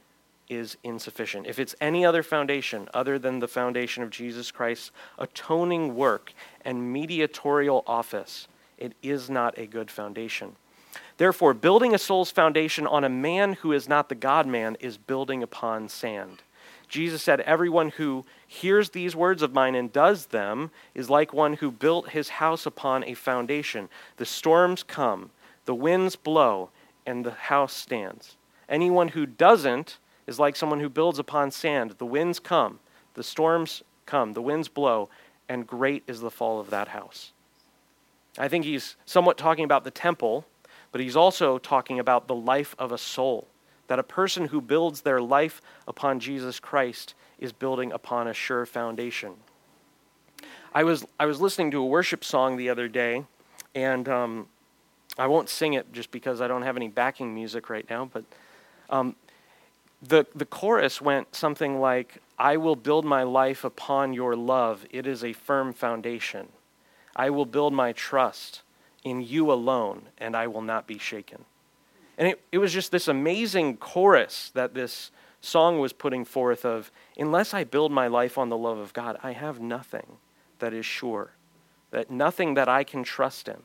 is 0.49 0.79
insufficient. 0.83 1.46
If 1.46 1.59
it's 1.59 1.75
any 1.79 2.07
other 2.07 2.23
foundation 2.23 2.88
other 2.94 3.18
than 3.18 3.40
the 3.40 3.46
foundation 3.46 4.03
of 4.03 4.09
Jesus 4.09 4.51
Christ's 4.51 4.92
atoning 5.18 5.94
work 5.94 6.33
and 6.64 6.90
mediatorial 6.90 7.85
office, 7.87 8.49
it 8.79 8.94
is 9.03 9.29
not 9.29 9.59
a 9.59 9.66
good 9.66 9.90
foundation. 9.90 10.57
Therefore, 11.21 11.53
building 11.53 11.95
a 11.95 11.99
soul's 11.99 12.31
foundation 12.31 12.87
on 12.87 13.05
a 13.05 13.11
man 13.11 13.53
who 13.53 13.73
is 13.73 13.87
not 13.87 14.09
the 14.09 14.15
God 14.15 14.47
man 14.47 14.79
is 14.81 14.97
building 14.97 15.43
upon 15.43 15.91
sand. 15.91 16.43
Jesus 16.89 17.23
said, 17.23 17.41
Everyone 17.41 17.91
who 17.91 18.25
hears 18.47 18.89
these 18.89 19.15
words 19.15 19.43
of 19.43 19.53
mine 19.53 19.75
and 19.75 19.93
does 19.93 20.29
them 20.29 20.71
is 20.95 21.11
like 21.11 21.35
one 21.35 21.53
who 21.53 21.71
built 21.71 22.09
his 22.09 22.31
house 22.31 22.65
upon 22.65 23.05
a 23.05 23.13
foundation. 23.13 23.91
The 24.17 24.25
storms 24.25 24.83
come, 24.83 25.29
the 25.67 25.75
winds 25.75 26.17
blow, 26.17 26.71
and 27.05 27.23
the 27.23 27.33
house 27.33 27.75
stands. 27.75 28.39
Anyone 28.67 29.09
who 29.09 29.27
doesn't 29.27 29.99
is 30.27 30.39
like 30.39 30.57
someone 30.57 30.81
who 30.81 30.89
builds 30.89 31.19
upon 31.19 31.51
sand. 31.51 31.97
The 31.99 32.07
winds 32.07 32.39
come, 32.39 32.79
the 33.13 33.23
storms 33.23 33.83
come, 34.07 34.33
the 34.33 34.41
winds 34.41 34.69
blow, 34.69 35.11
and 35.51 35.67
great 35.67 36.03
is 36.07 36.21
the 36.21 36.31
fall 36.31 36.59
of 36.61 36.71
that 36.71 36.89
house. 36.89 37.33
I 38.39 38.49
think 38.49 38.65
he's 38.65 38.97
somewhat 39.05 39.37
talking 39.37 39.67
about 39.67 39.85
the 39.85 39.91
temple, 39.91 40.47
but 40.92 41.00
he's 41.00 41.16
also 41.16 41.59
talking 41.59 41.98
about 41.98 42.26
the 42.26 42.35
life 42.35 42.74
of 42.79 42.92
a 42.92 42.98
soul. 42.98 43.48
That 43.87 43.98
a 43.98 44.05
person 44.05 44.46
who 44.46 44.61
builds 44.61 45.00
their 45.00 45.20
life 45.20 45.61
upon 45.88 46.20
Jesus 46.20 46.61
Christ 46.61 47.14
is 47.38 47.53
building 47.53 47.92
upon 47.92 48.29
a 48.29 48.35
sure 48.35 48.64
foundation. 48.64 49.35
I 50.72 50.85
was, 50.85 51.05
I 51.18 51.26
was 51.26 51.40
listening 51.40 51.72
to 51.72 51.79
a 51.79 51.87
worship 51.87 52.24
song 52.24 52.57
the 52.57 52.68
other 52.68 52.87
day, 52.87 53.24
and 53.74 54.09
um, 54.09 54.46
I 55.18 55.26
won't 55.26 55.48
sing 55.48 55.74
it 55.74 55.92
just 55.92 56.11
because 56.12 56.40
I 56.40 56.46
don't 56.46 56.62
have 56.62 56.76
any 56.76 56.88
backing 56.88 57.35
music 57.35 57.68
right 57.68 57.88
now, 57.90 58.09
but 58.12 58.24
um, 58.88 59.16
the, 60.03 60.26
the 60.35 60.46
chorus 60.46 61.00
went 61.00 61.35
something 61.35 61.81
like, 61.81 62.22
I 62.38 62.57
will 62.57 62.76
build 62.76 63.05
my 63.05 63.24
life 63.24 63.64
upon 63.64 64.12
your 64.12 64.37
love. 64.37 64.87
It 64.90 65.07
is 65.07 65.24
a 65.24 65.33
firm 65.33 65.72
foundation. 65.72 66.48
I 67.16 67.31
will 67.31 67.44
build 67.44 67.74
my 67.74 67.92
trust 67.92 68.62
in 69.05 69.21
you 69.23 69.53
alone, 69.53 70.03
and 70.19 70.37
I 70.37 70.47
will 70.47 70.63
not 70.63 70.87
be 70.87 70.99
shaken. 70.99 71.45
And 72.19 72.29
it, 72.29 72.41
it 72.53 72.59
was 72.59 72.73
just 72.73 72.93
this 72.93 73.09
amazing 73.09 73.79
chorus 73.79 74.51
that 74.55 74.75
this 74.75 75.11
song 75.41 75.79
was 75.79 75.93
putting 75.93 76.25
forth 76.25 76.65
of, 76.65 76.91
unless 77.17 77.55
I 77.55 77.65
build 77.65 77.93
my 77.93 78.09
life 78.09 78.37
on 78.37 78.51
the 78.51 78.59
love 78.59 78.79
of 78.79 78.93
God, 78.93 79.19
I 79.23 79.33
have 79.33 79.59
nothing 79.59 80.19
that 80.59 80.75
is 80.75 80.85
sure, 80.85 81.33
that 81.91 82.11
nothing 82.11 82.55
that 82.55 82.69
I 82.69 82.85
can 82.85 83.03
trust 83.03 83.49
in. 83.49 83.57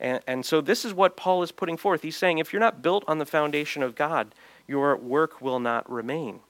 And, 0.00 0.20
and 0.26 0.44
so 0.44 0.60
this 0.60 0.84
is 0.84 0.92
what 0.92 1.16
Paul 1.16 1.42
is 1.42 1.50
putting 1.50 1.76
forth. 1.76 2.02
He's 2.02 2.16
saying, 2.16 2.38
if 2.38 2.52
you're 2.52 2.60
not 2.60 2.82
built 2.82 3.04
on 3.08 3.18
the 3.18 3.26
foundation 3.26 3.82
of 3.82 3.94
God, 3.94 4.34
your 4.66 4.96
work 4.96 5.40
will 5.40 5.58
not 5.58 5.90
remain. 5.90 6.40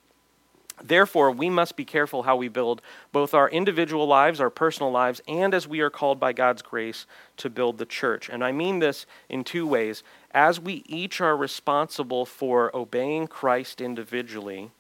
Therefore, 0.83 1.31
we 1.31 1.51
must 1.51 1.77
be 1.77 1.85
careful 1.85 2.23
how 2.23 2.37
we 2.37 2.49
build 2.49 2.83
both 3.13 3.35
our 3.35 3.49
individual 3.49 4.07
lives, 4.07 4.41
our 4.41 4.51
personal 4.51 4.91
lives, 4.91 5.21
and 5.27 5.55
as 5.55 5.67
we 5.67 5.81
are 5.81 5.91
called 5.91 6.21
by 6.21 6.33
God's 6.33 6.63
grace 6.63 7.07
to 7.39 7.51
build 7.51 7.79
the 7.79 7.87
church. 7.87 8.29
And 8.29 8.45
I 8.45 8.53
mean 8.53 8.79
this 8.79 9.07
in 9.29 9.45
two 9.45 9.67
ways. 9.67 10.03
As 10.33 10.61
we 10.61 10.85
each 10.87 11.21
are 11.21 11.37
responsible 11.37 12.25
for 12.27 12.75
obeying 12.75 13.27
Christ 13.27 13.81
individually, 13.81 14.71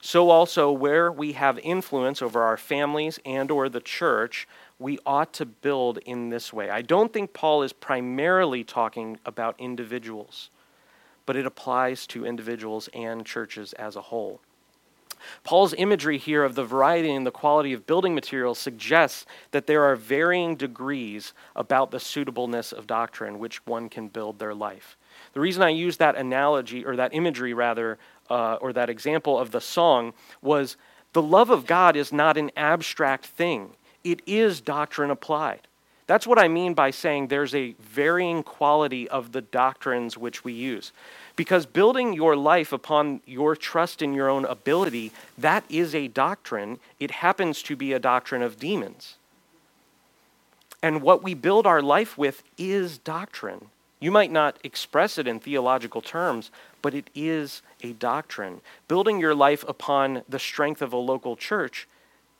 so 0.00 0.30
also 0.30 0.70
where 0.70 1.10
we 1.10 1.32
have 1.32 1.58
influence 1.58 2.22
over 2.22 2.42
our 2.42 2.56
families 2.56 3.18
and 3.24 3.50
or 3.50 3.68
the 3.68 3.80
church, 3.80 4.46
we 4.78 4.98
ought 5.04 5.32
to 5.34 5.46
build 5.46 5.98
in 5.98 6.28
this 6.28 6.52
way. 6.52 6.70
I 6.70 6.82
don't 6.82 7.12
think 7.12 7.32
Paul 7.32 7.62
is 7.62 7.72
primarily 7.72 8.62
talking 8.62 9.18
about 9.26 9.56
individuals, 9.58 10.50
but 11.26 11.36
it 11.36 11.46
applies 11.46 12.06
to 12.08 12.24
individuals 12.24 12.88
and 12.94 13.26
churches 13.26 13.72
as 13.72 13.96
a 13.96 14.02
whole. 14.02 14.40
Paul's 15.44 15.74
imagery 15.76 16.18
here 16.18 16.44
of 16.44 16.54
the 16.54 16.64
variety 16.64 17.12
and 17.12 17.26
the 17.26 17.30
quality 17.30 17.72
of 17.72 17.86
building 17.86 18.14
materials 18.14 18.58
suggests 18.58 19.26
that 19.50 19.66
there 19.66 19.84
are 19.84 19.96
varying 19.96 20.56
degrees 20.56 21.32
about 21.54 21.90
the 21.90 22.00
suitableness 22.00 22.72
of 22.72 22.86
doctrine 22.86 23.38
which 23.38 23.64
one 23.66 23.88
can 23.88 24.08
build 24.08 24.38
their 24.38 24.54
life. 24.54 24.96
The 25.32 25.40
reason 25.40 25.62
I 25.62 25.70
use 25.70 25.96
that 25.98 26.16
analogy, 26.16 26.84
or 26.84 26.96
that 26.96 27.14
imagery 27.14 27.54
rather, 27.54 27.98
uh, 28.30 28.54
or 28.54 28.72
that 28.72 28.90
example 28.90 29.38
of 29.38 29.50
the 29.50 29.60
song, 29.60 30.14
was 30.42 30.76
the 31.12 31.22
love 31.22 31.50
of 31.50 31.66
God 31.66 31.96
is 31.96 32.12
not 32.12 32.36
an 32.36 32.50
abstract 32.56 33.26
thing, 33.26 33.76
it 34.04 34.22
is 34.26 34.60
doctrine 34.60 35.10
applied. 35.10 35.67
That's 36.08 36.26
what 36.26 36.38
I 36.38 36.48
mean 36.48 36.72
by 36.72 36.90
saying 36.90 37.28
there's 37.28 37.54
a 37.54 37.74
varying 37.78 38.42
quality 38.42 39.06
of 39.10 39.32
the 39.32 39.42
doctrines 39.42 40.16
which 40.16 40.42
we 40.42 40.54
use. 40.54 40.90
Because 41.36 41.66
building 41.66 42.14
your 42.14 42.34
life 42.34 42.72
upon 42.72 43.20
your 43.26 43.54
trust 43.54 44.00
in 44.00 44.14
your 44.14 44.30
own 44.30 44.46
ability, 44.46 45.12
that 45.36 45.64
is 45.68 45.94
a 45.94 46.08
doctrine. 46.08 46.80
It 46.98 47.10
happens 47.10 47.62
to 47.64 47.76
be 47.76 47.92
a 47.92 47.98
doctrine 47.98 48.40
of 48.40 48.58
demons. 48.58 49.16
And 50.82 51.02
what 51.02 51.22
we 51.22 51.34
build 51.34 51.66
our 51.66 51.82
life 51.82 52.16
with 52.16 52.42
is 52.56 52.96
doctrine. 52.96 53.66
You 54.00 54.10
might 54.10 54.32
not 54.32 54.58
express 54.64 55.18
it 55.18 55.28
in 55.28 55.40
theological 55.40 56.00
terms, 56.00 56.50
but 56.80 56.94
it 56.94 57.10
is 57.14 57.60
a 57.82 57.92
doctrine. 57.92 58.62
Building 58.86 59.20
your 59.20 59.34
life 59.34 59.62
upon 59.68 60.22
the 60.26 60.38
strength 60.38 60.80
of 60.80 60.94
a 60.94 60.96
local 60.96 61.36
church 61.36 61.86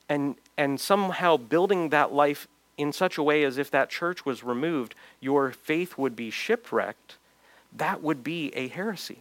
and, 0.09 0.37
and 0.57 0.81
somehow 0.81 1.37
building 1.37 1.91
that 1.91 2.15
life 2.15 2.49
in 2.79 2.93
such 2.93 3.19
a 3.19 3.23
way 3.23 3.45
as 3.45 3.59
if 3.59 3.71
that 3.71 3.91
church 3.91 4.25
was 4.25 4.43
removed, 4.43 4.95
your 5.21 5.51
faith 5.51 5.99
would 5.99 6.17
be 6.17 6.31
shipwrecked 6.31 7.19
that 7.77 8.03
would 8.03 8.25
be 8.25 8.51
a 8.55 8.69
heresy. 8.69 9.21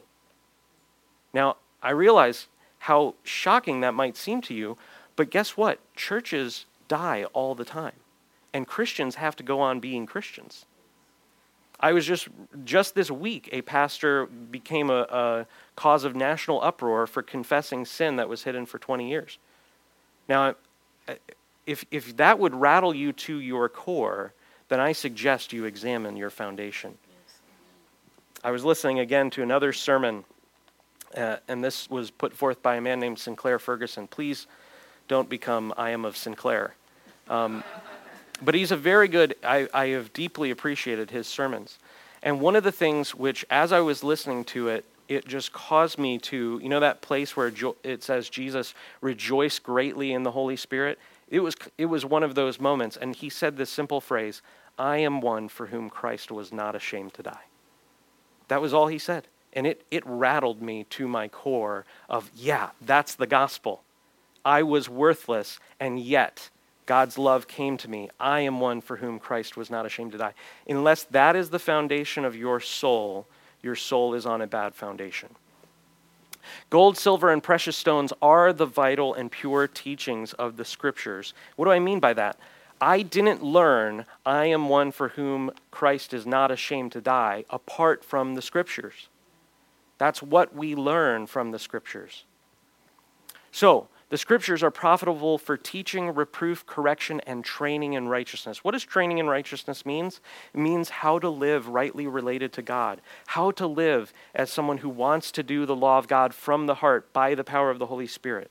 Now, 1.33 1.57
I 1.81 1.91
realize 1.91 2.47
how 2.79 3.15
shocking 3.23 3.81
that 3.81 3.93
might 3.93 4.15
seem 4.15 4.41
to 4.41 4.53
you, 4.53 4.77
but 5.15 5.29
guess 5.29 5.57
what? 5.57 5.79
Churches 5.95 6.65
die 6.87 7.25
all 7.33 7.55
the 7.55 7.65
time, 7.65 7.95
and 8.53 8.67
Christians 8.67 9.15
have 9.15 9.35
to 9.37 9.43
go 9.43 9.59
on 9.59 9.79
being 9.79 10.05
Christians. 10.05 10.65
I 11.79 11.93
was 11.93 12.07
just 12.07 12.27
just 12.63 12.95
this 12.95 13.11
week 13.11 13.49
a 13.51 13.61
pastor 13.61 14.25
became 14.25 14.89
a, 14.89 15.01
a, 15.01 15.47
cause 15.75 16.05
of 16.05 16.15
national 16.15 16.63
uproar 16.63 17.05
for 17.05 17.21
confessing 17.21 17.85
sin 17.85 18.15
that 18.15 18.27
was 18.27 18.43
hidden 18.43 18.65
for 18.65 18.79
20 18.79 19.07
years. 19.07 19.37
Now, 20.27 20.55
if 21.67 21.85
if 21.91 22.17
that 22.17 22.39
would 22.39 22.55
rattle 22.55 22.95
you 22.95 23.13
to 23.13 23.39
your 23.39 23.69
core, 23.69 24.33
then 24.69 24.79
I 24.79 24.93
suggest 24.93 25.53
you 25.53 25.65
examine 25.65 26.17
your 26.17 26.31
foundation. 26.31 26.97
I 28.43 28.51
was 28.51 28.65
listening 28.65 28.99
again 28.99 29.29
to 29.31 29.43
another 29.43 29.73
sermon, 29.73 30.23
uh, 31.15 31.37
and 31.47 31.63
this 31.63 31.89
was 31.89 32.09
put 32.09 32.33
forth 32.33 32.63
by 32.63 32.77
a 32.77 32.81
man 32.81 32.99
named 32.99 33.19
Sinclair 33.19 33.59
Ferguson. 33.59 34.07
Please 34.07 34.47
don't 35.07 35.29
become 35.29 35.73
I 35.77 35.91
am 35.91 36.05
of 36.05 36.17
Sinclair. 36.17 36.75
Um, 37.29 37.63
but 38.41 38.55
he's 38.55 38.71
a 38.71 38.77
very 38.77 39.07
good, 39.07 39.35
I, 39.43 39.67
I 39.73 39.87
have 39.87 40.13
deeply 40.13 40.51
appreciated 40.51 41.11
his 41.11 41.27
sermons. 41.27 41.79
And 42.21 42.39
one 42.39 42.55
of 42.55 42.63
the 42.63 42.71
things 42.71 43.15
which, 43.15 43.45
as 43.49 43.71
I 43.71 43.79
was 43.79 44.03
listening 44.03 44.43
to 44.45 44.69
it, 44.69 44.85
it 45.07 45.25
just 45.25 45.53
caused 45.53 45.97
me 45.97 46.17
to, 46.19 46.59
you 46.61 46.69
know, 46.69 46.81
that 46.81 47.01
place 47.01 47.35
where 47.35 47.51
it 47.83 48.03
says 48.03 48.29
Jesus 48.29 48.73
rejoiced 49.01 49.63
greatly 49.63 50.11
in 50.13 50.23
the 50.23 50.31
Holy 50.31 50.57
Spirit? 50.57 50.99
It 51.29 51.41
was, 51.41 51.55
it 51.77 51.85
was 51.85 52.05
one 52.05 52.23
of 52.23 52.35
those 52.35 52.59
moments. 52.59 52.97
And 52.97 53.15
he 53.15 53.29
said 53.29 53.57
this 53.57 53.69
simple 53.69 54.01
phrase 54.01 54.41
I 54.77 54.97
am 54.97 55.21
one 55.21 55.49
for 55.49 55.67
whom 55.67 55.89
Christ 55.89 56.31
was 56.31 56.51
not 56.51 56.75
ashamed 56.75 57.13
to 57.15 57.23
die. 57.23 57.45
That 58.47 58.61
was 58.61 58.73
all 58.73 58.87
he 58.87 58.99
said. 58.99 59.27
And 59.53 59.65
it, 59.65 59.83
it 59.89 60.03
rattled 60.05 60.61
me 60.61 60.85
to 60.91 61.07
my 61.07 61.27
core 61.27 61.85
of, 62.09 62.29
yeah, 62.35 62.69
that's 62.81 63.15
the 63.15 63.27
gospel. 63.27 63.81
I 64.45 64.63
was 64.63 64.87
worthless, 64.87 65.59
and 65.79 65.99
yet 65.99 66.49
God's 66.85 67.17
love 67.17 67.47
came 67.47 67.75
to 67.77 67.89
me. 67.89 68.09
I 68.19 68.41
am 68.41 68.59
one 68.59 68.81
for 68.81 68.97
whom 68.97 69.19
Christ 69.19 69.57
was 69.57 69.69
not 69.69 69.85
ashamed 69.85 70.13
to 70.13 70.17
die. 70.17 70.33
Unless 70.67 71.05
that 71.05 71.35
is 71.35 71.49
the 71.49 71.59
foundation 71.59 72.23
of 72.23 72.35
your 72.35 72.59
soul, 72.59 73.27
your 73.61 73.75
soul 73.75 74.13
is 74.13 74.25
on 74.25 74.41
a 74.41 74.47
bad 74.47 74.75
foundation. 74.75 75.29
Gold, 76.69 76.97
silver, 76.97 77.31
and 77.31 77.41
precious 77.41 77.77
stones 77.77 78.13
are 78.21 78.53
the 78.53 78.65
vital 78.65 79.13
and 79.13 79.31
pure 79.31 79.67
teachings 79.67 80.33
of 80.33 80.57
the 80.57 80.65
scriptures. 80.65 81.33
What 81.55 81.65
do 81.65 81.71
I 81.71 81.79
mean 81.79 81.99
by 81.99 82.13
that? 82.13 82.37
I 82.79 83.01
didn't 83.01 83.43
learn 83.43 84.05
I 84.25 84.45
am 84.45 84.69
one 84.69 84.91
for 84.91 85.09
whom 85.09 85.51
Christ 85.71 86.13
is 86.13 86.25
not 86.27 86.51
ashamed 86.51 86.91
to 86.91 87.01
die 87.01 87.45
apart 87.49 88.03
from 88.03 88.35
the 88.35 88.41
scriptures. 88.41 89.07
That's 89.97 90.21
what 90.21 90.55
we 90.55 90.75
learn 90.75 91.25
from 91.25 91.51
the 91.51 91.59
scriptures. 91.59 92.23
So, 93.51 93.87
the 94.09 94.17
scriptures 94.17 94.63
are 94.63 94.71
profitable 94.71 95.37
for 95.37 95.57
teaching, 95.57 96.13
reproof, 96.15 96.65
correction, 96.65 97.19
and 97.27 97.43
training 97.43 97.93
in 97.93 98.07
righteousness. 98.07 98.63
What 98.63 98.71
does 98.71 98.85
training 98.85 99.17
in 99.17 99.27
righteousness 99.27 99.85
means? 99.85 100.21
It 100.53 100.59
means 100.59 100.89
how 100.89 101.19
to 101.19 101.29
live 101.29 101.67
rightly 101.67 102.07
related 102.07 102.53
to 102.53 102.61
God, 102.61 103.01
how 103.27 103.51
to 103.51 103.67
live 103.67 104.13
as 104.33 104.49
someone 104.49 104.77
who 104.77 104.89
wants 104.89 105.29
to 105.33 105.43
do 105.43 105.65
the 105.65 105.75
law 105.75 105.97
of 105.97 106.07
God 106.07 106.33
from 106.33 106.67
the 106.67 106.75
heart 106.75 107.11
by 107.11 107.35
the 107.35 107.43
power 107.43 107.69
of 107.69 107.79
the 107.79 107.87
Holy 107.87 108.07
Spirit. 108.07 108.49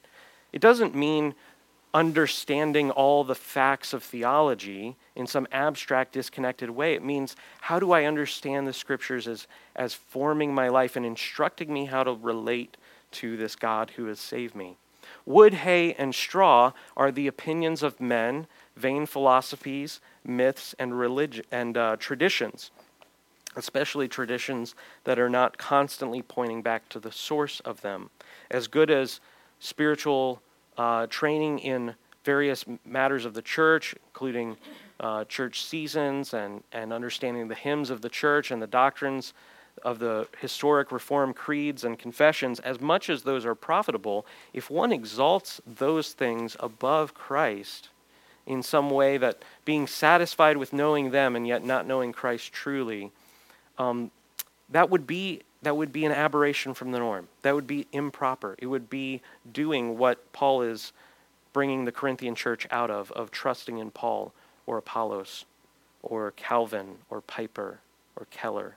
It 0.53 0.61
doesn't 0.61 0.95
mean 0.95 1.35
understanding 1.95 2.91
all 2.91 3.25
the 3.25 3.35
facts 3.35 3.95
of 3.95 4.03
theology 4.03 4.97
in 5.15 5.27
some 5.27 5.47
abstract, 5.51 6.13
disconnected 6.13 6.69
way. 6.69 6.93
It 6.93 7.03
means 7.03 7.35
how 7.63 7.81
do 7.81 7.93
I 7.93 8.05
understand 8.05 8.67
the 8.67 8.75
scriptures 8.75 9.27
as, 9.27 9.47
as 9.75 9.95
forming 9.95 10.55
my 10.55 10.69
life 10.69 10.97
and 10.97 11.07
instructing 11.07 11.73
me 11.73 11.87
how 11.87 12.05
to 12.05 12.13
relate 12.13 12.77
to 13.13 13.39
this 13.39 13.57
God 13.57 13.93
who 13.97 14.05
has 14.07 14.21
saved 14.21 14.55
me? 14.55 14.77
Wood, 15.27 15.55
hay, 15.55 15.93
and 15.95 16.15
straw 16.15 16.73
are 16.97 17.11
the 17.11 17.27
opinions 17.27 17.83
of 17.83 18.01
men, 18.01 18.47
vain 18.77 19.07
philosophies, 19.07 20.01
myths, 20.25 20.75
and, 20.79 20.95
and 21.51 21.77
uh, 21.77 21.97
traditions, 21.99 22.71
especially 23.57 24.07
traditions 24.07 24.77
that 25.03 25.19
are 25.19 25.29
not 25.29 25.59
constantly 25.59 26.23
pointing 26.23 26.63
back 26.63 26.89
to 26.91 27.01
the 27.01 27.11
source 27.11 27.59
of 27.61 27.81
them. 27.81 28.11
As 28.53 28.69
good 28.69 28.91
as 28.91 29.21
spiritual 29.59 30.41
uh, 30.79 31.09
training 31.09 31.59
in 31.59 31.97
various 32.25 32.65
matters 32.85 33.25
of 33.25 33.35
the 33.35 33.43
church, 33.43 33.97
including 34.07 34.57
uh, 35.01 35.25
church 35.25 35.65
seasons 35.65 36.35
and, 36.35 36.63
and 36.73 36.93
understanding 36.93 37.49
the 37.49 37.55
hymns 37.55 37.91
of 37.91 38.01
the 38.01 38.09
church 38.09 38.51
and 38.51 38.63
the 38.63 38.67
doctrines 38.67 39.35
of 39.83 39.99
the 39.99 40.29
historic 40.41 40.91
reform 40.91 41.33
creeds 41.33 41.85
and 41.85 41.99
confessions, 41.99 42.61
as 42.61 42.81
much 42.81 43.09
as 43.11 43.23
those 43.23 43.45
are 43.45 43.55
profitable, 43.55 44.27
if 44.53 44.71
one 44.71 44.93
exalts 44.93 45.61
those 45.67 46.13
things 46.13 46.57
above 46.61 47.15
Christ, 47.15 47.91
in 48.47 48.63
some 48.63 48.91
way 48.91 49.19
that 49.19 49.43
being 49.65 49.87
satisfied 49.87 50.57
with 50.57 50.73
knowing 50.73 51.11
them 51.11 51.35
and 51.35 51.47
yet 51.47 51.65
not 51.65 51.87
knowing 51.87 52.13
Christ 52.13 52.53
truly, 52.53 53.11
um, 53.77 54.11
that 54.71 54.89
would 54.89 55.07
be 55.07 55.43
that 55.63 55.77
would 55.77 55.93
be 55.93 56.05
an 56.05 56.13
aberration 56.13 56.75
from 56.75 56.93
the 56.93 56.99
norm. 56.99 57.27
That 57.43 57.55
would 57.55 57.67
be 57.67 57.89
improper. 57.91 58.55
It 58.59 58.67
would 58.67 58.89
be 58.89 59.21
doing 59.51 59.99
what 59.99 60.33
Paul 60.33 60.63
is 60.63 60.93
bringing 61.53 61.87
the 61.87 61.93
Corinthian 61.93 62.37
church 62.37 62.69
out 62.71 62.91
of, 62.91 63.11
of 63.13 63.33
trusting 63.33 63.79
in 63.79 63.91
Paul 63.91 64.33
or 64.65 64.79
Apollos 64.79 65.45
or 66.03 66.31
Calvin 66.33 66.99
or 67.11 67.21
Piper 67.21 67.81
or 68.15 68.27
Keller. 68.31 68.77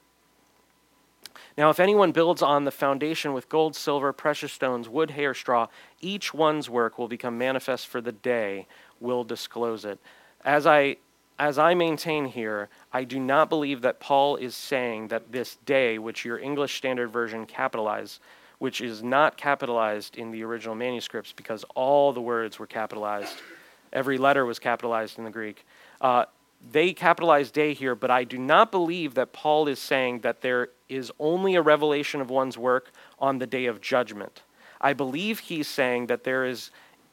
Now, 1.58 1.70
if 1.70 1.80
anyone 1.80 2.12
builds 2.12 2.42
on 2.42 2.66
the 2.66 2.72
foundation 2.72 3.34
with 3.34 3.50
gold, 3.50 3.76
silver, 3.76 4.14
precious 4.14 4.54
stones, 4.54 4.88
wood, 4.88 5.12
hay, 5.12 5.26
or 5.26 5.34
straw, 5.34 5.68
each 6.02 6.34
one's 6.34 6.70
work 6.70 6.98
will 6.98 7.08
become 7.08 7.38
manifest 7.38 7.88
for 7.88 8.02
the 8.02 8.12
day 8.12 8.68
will 9.00 9.24
disclose 9.24 9.86
it. 9.86 10.00
As 10.44 10.66
I 10.66 10.98
as 11.40 11.58
I 11.58 11.74
maintain 11.74 12.26
here, 12.26 12.68
I 12.92 13.06
do 13.06 13.18
not 13.18 13.48
believe 13.50 13.82
that 13.82 14.02
Paul 14.02 14.36
is 14.36 14.56
saying 14.58 15.08
that 15.08 15.32
this 15.32 15.58
day, 15.66 15.98
which 15.98 16.26
your 16.26 16.38
English 16.38 16.76
Standard 16.76 17.12
Version 17.12 17.46
capitalized, 17.46 18.20
which 18.58 18.82
is 18.82 19.02
not 19.02 19.38
capitalized 19.38 20.18
in 20.18 20.32
the 20.32 20.44
original 20.44 20.76
manuscripts 20.76 21.32
because 21.32 21.64
all 21.76 22.12
the 22.12 22.22
words 22.22 22.60
were 22.60 22.68
capitalized, 22.68 23.42
every 23.94 24.18
letter 24.18 24.46
was 24.46 24.60
capitalized 24.60 25.18
in 25.18 25.24
the 25.24 25.32
Greek. 25.32 25.66
Uh, 26.02 26.26
they 26.72 26.94
capitalize 26.94 27.52
day 27.52 27.74
here, 27.74 27.96
but 27.96 28.12
I 28.12 28.24
do 28.24 28.38
not 28.38 28.72
believe 28.72 29.14
that 29.16 29.34
Paul 29.34 29.68
is 29.68 29.80
saying 29.80 30.20
that 30.20 30.42
there 30.42 30.70
is 30.88 31.12
only 31.20 31.56
a 31.56 31.62
revelation 31.62 32.22
of 32.22 32.30
one's 32.30 32.58
work 32.58 32.92
on 33.18 33.40
the 33.40 33.48
day 33.48 33.66
of 33.66 33.82
judgment. 33.82 34.42
I 34.82 34.94
believe 34.94 35.40
he's 35.40 35.68
saying 35.68 36.08
that 36.08 36.24
there 36.24 36.46
is 36.46 36.72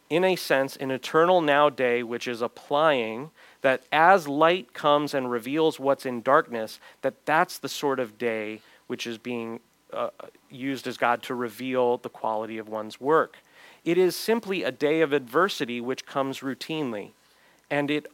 in 0.09 0.25
a 0.25 0.37
sense, 0.37 0.77
an 0.77 0.91
eternal 0.91 1.41
now 1.41 1.69
day, 1.69 2.03
which 2.03 2.29
is 2.29 2.41
applying 2.41 3.31
that 3.63 3.83
as 3.91 4.29
light 4.29 4.73
comes 4.73 5.15
and 5.15 5.31
reveals 5.31 5.81
what's 5.81 6.07
in 6.07 6.23
darkness, 6.23 6.79
that 7.03 7.27
that's 7.27 7.59
the 7.59 7.69
sort 7.69 7.99
of 7.99 8.17
day 8.17 8.61
which 8.87 9.07
is 9.07 9.19
being 9.19 9.59
uh, 9.93 10.11
used 10.49 10.87
as 10.87 10.97
God 10.97 11.23
to 11.25 11.35
reveal 11.35 11.99
the 11.99 12.09
quality 12.09 12.59
of 12.59 12.69
one's 12.69 13.01
work. 13.01 13.39
It 13.85 13.99
is 13.99 14.15
simply 14.15 14.63
a 14.63 14.71
day 14.71 15.01
of 15.01 15.13
adversity 15.13 15.81
which 15.81 16.07
comes 16.07 16.41
routinely. 16.41 17.11
And 17.69 17.91
it, 17.91 18.07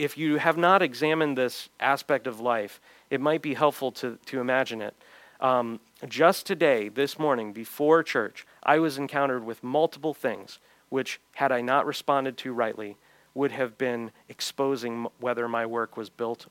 if 0.00 0.16
you 0.16 0.38
have 0.38 0.56
not 0.56 0.80
examined 0.80 1.36
this 1.36 1.68
aspect 1.78 2.26
of 2.26 2.40
life, 2.40 2.80
it 3.10 3.20
might 3.20 3.42
be 3.42 3.52
helpful 3.52 3.92
to, 3.92 4.18
to 4.24 4.40
imagine 4.40 4.80
it. 4.80 4.94
Um, 5.42 5.78
just 6.08 6.46
today, 6.46 6.88
this 6.88 7.18
morning, 7.18 7.52
before 7.52 8.02
church, 8.02 8.46
I 8.62 8.78
was 8.78 8.96
encountered 8.96 9.44
with 9.44 9.62
multiple 9.62 10.14
things 10.14 10.58
which, 10.88 11.20
had 11.34 11.52
I 11.52 11.60
not 11.60 11.84
responded 11.84 12.38
to 12.38 12.52
rightly, 12.54 12.96
would 13.34 13.52
have 13.52 13.76
been 13.76 14.10
exposing 14.30 15.06
whether 15.20 15.46
my 15.48 15.66
work 15.66 15.98
was 15.98 16.08
built 16.08 16.46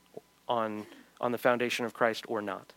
on, 0.48 0.86
on 1.20 1.32
the 1.32 1.38
foundation 1.38 1.84
of 1.84 1.92
Christ 1.92 2.24
or 2.28 2.40
not. 2.40 2.72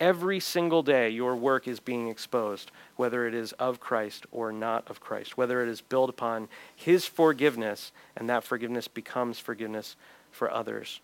Every 0.00 0.40
single 0.40 0.82
day, 0.82 1.10
your 1.10 1.36
work 1.36 1.68
is 1.68 1.78
being 1.78 2.08
exposed, 2.08 2.70
whether 2.96 3.28
it 3.28 3.34
is 3.34 3.52
of 3.52 3.80
Christ 3.80 4.24
or 4.32 4.50
not 4.50 4.90
of 4.90 4.98
Christ, 4.98 5.36
whether 5.36 5.62
it 5.62 5.68
is 5.68 5.82
built 5.82 6.08
upon 6.08 6.48
His 6.74 7.04
forgiveness, 7.04 7.92
and 8.16 8.28
that 8.28 8.42
forgiveness 8.42 8.88
becomes 8.88 9.38
forgiveness 9.38 9.96
for 10.32 10.50
others. 10.50 11.00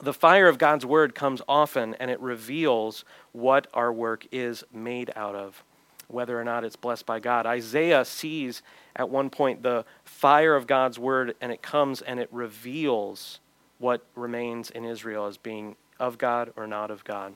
The 0.00 0.14
fire 0.14 0.48
of 0.48 0.56
God's 0.56 0.86
word 0.86 1.14
comes 1.14 1.42
often, 1.46 1.94
and 1.94 2.10
it 2.10 2.18
reveals 2.20 3.04
what 3.32 3.66
our 3.74 3.92
work 3.92 4.26
is 4.32 4.64
made 4.72 5.12
out 5.14 5.34
of 5.34 5.62
whether 6.10 6.40
or 6.40 6.44
not 6.44 6.64
it's 6.64 6.76
blessed 6.76 7.06
by 7.06 7.20
God. 7.20 7.46
Isaiah 7.46 8.04
sees 8.04 8.62
at 8.96 9.08
one 9.08 9.30
point 9.30 9.62
the 9.62 9.84
fire 10.04 10.56
of 10.56 10.66
God's 10.66 10.98
word, 10.98 11.36
and 11.40 11.52
it 11.52 11.62
comes 11.62 12.02
and 12.02 12.18
it 12.18 12.28
reveals 12.32 13.40
what 13.78 14.04
remains 14.14 14.70
in 14.70 14.84
Israel 14.84 15.26
as 15.26 15.36
being 15.36 15.76
of 15.98 16.18
God 16.18 16.52
or 16.56 16.66
not 16.66 16.90
of 16.90 17.04
God. 17.04 17.34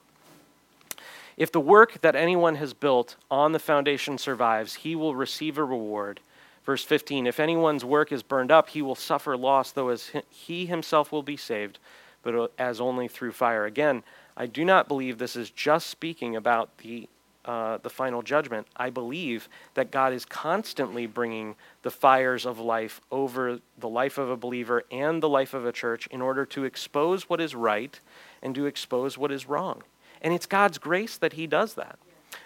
If 1.37 1.51
the 1.51 1.61
work 1.61 2.01
that 2.01 2.15
anyone 2.15 2.57
has 2.57 2.73
built 2.73 3.17
on 3.31 3.53
the 3.53 3.59
foundation 3.59 4.19
survives, 4.19 4.75
he 4.75 4.95
will 4.95 5.17
receive 5.17 5.59
a 5.59 5.65
reward. 5.65 6.21
Verse 6.65 6.85
15 6.85 7.27
If 7.27 7.41
anyone's 7.41 7.85
work 7.85 8.13
is 8.13 8.23
burned 8.23 8.51
up, 8.51 8.71
he 8.71 8.83
will 8.83 8.95
suffer 8.95 9.37
loss, 9.37 9.73
though 9.73 9.89
as 9.89 10.13
he 10.31 10.67
himself 10.67 11.11
will 11.11 11.23
be 11.23 11.37
saved, 11.37 11.79
but 12.23 12.53
as 12.59 12.81
only 12.81 13.09
through 13.09 13.33
fire. 13.33 13.65
Again, 13.65 14.03
I 14.37 14.47
do 14.47 14.65
not 14.65 14.89
believe 14.89 15.19
this 15.19 15.37
is 15.37 15.51
just 15.51 15.89
speaking 15.89 16.37
about 16.37 16.79
the 16.79 17.09
uh, 17.45 17.77
the 17.83 17.91
final 17.91 18.23
judgment, 18.23 18.67
I 18.75 18.89
believe 18.89 19.51
that 19.75 19.91
God 19.91 20.15
is 20.15 20.25
constantly 20.25 21.07
bringing 21.07 21.57
the 21.83 21.91
fires 21.91 22.47
of 22.47 22.59
life 22.59 23.03
over 23.11 23.59
the 23.77 23.89
life 23.89 24.17
of 24.17 24.31
a 24.31 24.37
believer 24.37 24.85
and 24.91 25.23
the 25.23 25.29
life 25.29 25.53
of 25.53 25.67
a 25.67 25.73
church 25.73 26.07
in 26.07 26.23
order 26.23 26.47
to 26.47 26.65
expose 26.65 27.29
what 27.29 27.43
is 27.43 27.55
right 27.55 28.01
and 28.43 28.55
to 28.55 28.65
expose 28.65 29.19
what 29.19 29.31
is 29.31 29.47
wrong. 29.47 29.83
And 30.25 30.33
it's 30.33 30.47
God's 30.47 30.79
grace 30.79 31.19
that 31.19 31.35
He 31.35 31.47
does 31.47 31.75
that. 31.75 31.99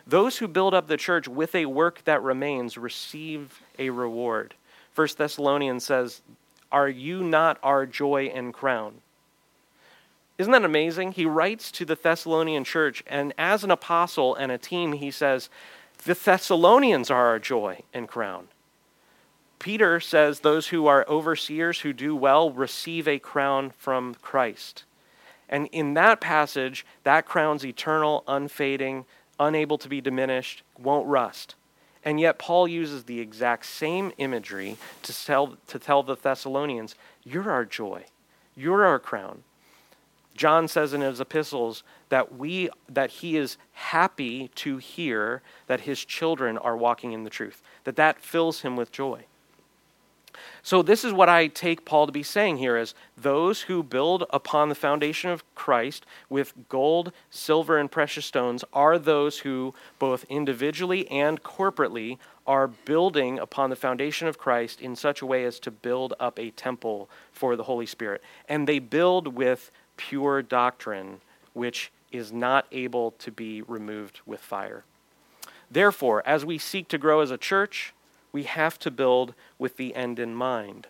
Those 0.07 0.39
who 0.39 0.49
build 0.49 0.75
up 0.75 0.89
the 0.89 0.97
church 0.97 1.29
with 1.29 1.55
a 1.55 1.67
work 1.67 2.03
that 2.05 2.23
remains 2.23 2.77
receive 2.77 3.63
a 3.79 3.91
reward. 3.91 4.55
First 4.93 5.17
Thessalonians 5.17 5.85
says, 5.85 6.21
Are 6.73 6.89
you 6.89 7.23
not 7.23 7.59
our 7.63 7.87
joy 7.87 8.33
and 8.35 8.53
crown? 8.53 9.01
Isn't 10.39 10.53
that 10.53 10.65
amazing? 10.65 11.13
He 11.13 11.25
writes 11.25 11.71
to 11.73 11.85
the 11.85 11.95
Thessalonian 11.95 12.65
church, 12.65 13.03
and 13.07 13.33
as 13.39 13.65
an 13.65 13.71
apostle 13.71 14.35
and 14.35 14.51
a 14.51 14.59
team, 14.59 14.95
he 14.95 15.11
says, 15.11 15.49
The 16.05 16.15
Thessalonians 16.15 17.11
are 17.11 17.27
our 17.27 17.39
joy 17.39 17.83
and 17.95 18.09
crown. 18.09 18.49
Peter 19.59 20.01
says, 20.01 20.41
Those 20.41 20.69
who 20.69 20.87
are 20.87 21.07
overseers 21.09 21.81
who 21.81 21.93
do 21.93 22.17
well 22.17 22.51
receive 22.51 23.07
a 23.07 23.19
crown 23.19 23.73
from 23.77 24.15
Christ. 24.17 24.85
And 25.49 25.69
in 25.73 25.95
that 25.95 26.21
passage, 26.21 26.85
that 27.05 27.27
crown's 27.27 27.65
eternal, 27.65 28.25
unfading, 28.29 29.07
unable 29.41 29.79
to 29.79 29.89
be 29.89 30.01
diminished, 30.01 30.63
won't 30.79 31.07
rust. 31.07 31.55
And 32.05 32.21
yet, 32.21 32.39
Paul 32.39 32.69
uses 32.69 33.05
the 33.05 33.21
exact 33.21 33.67
same 33.67 34.13
imagery 34.19 34.77
to 35.03 35.25
tell, 35.25 35.57
to 35.67 35.79
tell 35.79 36.03
the 36.03 36.17
Thessalonians, 36.17 36.95
You're 37.25 37.51
our 37.51 37.65
joy, 37.65 38.05
you're 38.57 38.85
our 38.85 38.99
crown. 38.99 39.43
John 40.39 40.69
says 40.69 40.95
in 40.95 41.01
his 41.01 41.21
epistles 41.21 41.83
that 42.11 42.37
we 42.37 42.71
that 42.89 43.11
he 43.11 43.37
is 43.37 43.59
happy 43.73 44.49
to 44.55 44.77
hear 44.77 45.43
that 45.67 45.81
his 45.81 46.05
children 46.05 46.57
are 46.57 46.77
walking 46.77 47.13
in 47.13 47.25
the 47.25 47.31
truth. 47.31 47.61
That 47.83 47.97
that 47.97 48.21
fills 48.21 48.61
him 48.61 48.77
with 48.77 48.93
joy. 48.93 49.25
So 50.63 50.83
this 50.83 51.05
is 51.05 51.13
what 51.13 51.29
I 51.29 51.47
take 51.47 51.85
Paul 51.85 52.07
to 52.07 52.13
be 52.13 52.23
saying 52.23 52.59
here 52.59 52.77
is 52.77 52.95
those 53.17 53.63
who 53.63 53.83
build 53.83 54.25
upon 54.31 54.69
the 54.69 54.75
foundation 54.75 55.31
of 55.31 55.43
Christ 55.55 56.05
with 56.29 56.55
gold, 56.69 57.13
silver 57.31 57.79
and 57.79 57.91
precious 57.91 58.27
stones 58.27 58.65
are 58.73 58.99
those 58.99 59.39
who 59.41 59.75
both 59.99 60.25
individually 60.29 61.09
and 61.11 61.43
corporately 61.43 62.19
are 62.47 62.69
building 62.69 63.39
upon 63.39 63.71
the 63.71 63.77
foundation 63.77 64.27
of 64.27 64.39
Christ 64.39 64.81
in 64.81 64.97
such 64.97 65.21
a 65.21 65.27
way 65.27 65.45
as 65.45 65.61
to 65.61 65.71
build 65.71 66.15
up 66.19 66.39
a 66.39 66.51
temple 66.51 67.09
for 67.33 67.57
the 67.57 67.65
Holy 67.65 67.87
Spirit. 67.87 68.23
And 68.49 68.67
they 68.67 68.79
build 68.79 69.35
with 69.35 69.71
pure 69.97 70.43
doctrine 70.43 71.21
which 71.53 71.91
is 72.13 72.33
not 72.33 72.67
able 72.73 73.11
to 73.13 73.31
be 73.31 73.63
removed 73.63 74.21
with 74.25 74.41
fire. 74.41 74.85
Therefore, 75.71 76.23
as 76.25 76.45
we 76.45 76.57
seek 76.57 76.89
to 76.89 76.99
grow 76.99 77.21
as 77.21 77.31
a 77.31 77.37
church, 77.37 77.93
we 78.33 78.45
have 78.45 78.79
to 78.81 78.91
build 78.91 79.35
with 79.59 79.77
the 79.77 79.95
end 79.95 80.19
in 80.19 80.35
mind. 80.35 80.87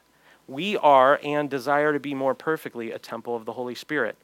We 0.47 0.77
are 0.79 1.21
and 1.23 1.51
desire 1.51 1.93
to 1.93 2.01
be 2.01 2.15
more 2.15 2.35
perfectly 2.35 2.91
a 2.91 2.99
temple 2.99 3.37
of 3.37 3.45
the 3.45 3.53
Holy 3.53 3.75
Spirit. 3.75 4.17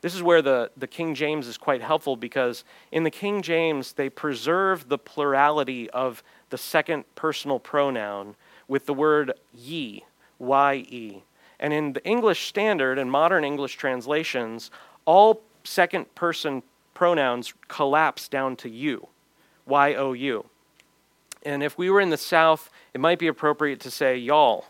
This 0.00 0.14
is 0.14 0.22
where 0.22 0.42
the, 0.42 0.70
the 0.76 0.86
King 0.86 1.14
James 1.14 1.46
is 1.46 1.56
quite 1.56 1.80
helpful 1.80 2.16
because 2.16 2.64
in 2.90 3.04
the 3.04 3.10
King 3.10 3.40
James, 3.42 3.92
they 3.92 4.08
preserve 4.08 4.88
the 4.88 4.98
plurality 4.98 5.88
of 5.90 6.22
the 6.50 6.58
second 6.58 7.04
personal 7.14 7.58
pronoun 7.58 8.36
with 8.68 8.86
the 8.86 8.94
word 8.94 9.32
ye, 9.52 10.04
Y 10.38 10.84
E. 10.88 11.22
And 11.60 11.72
in 11.72 11.92
the 11.92 12.04
English 12.04 12.48
Standard 12.48 12.98
and 12.98 13.10
modern 13.10 13.44
English 13.44 13.76
translations, 13.76 14.70
all 15.04 15.42
second 15.62 16.12
person 16.14 16.62
pronouns 16.94 17.54
collapse 17.68 18.28
down 18.28 18.56
to 18.56 18.68
you, 18.68 19.08
Y 19.66 19.94
O 19.94 20.12
U. 20.12 20.44
And 21.44 21.62
if 21.62 21.76
we 21.76 21.90
were 21.90 22.00
in 22.00 22.10
the 22.10 22.16
South, 22.16 22.70
it 22.94 23.00
might 23.00 23.18
be 23.18 23.26
appropriate 23.26 23.80
to 23.80 23.90
say 23.90 24.16
y'all. 24.16 24.66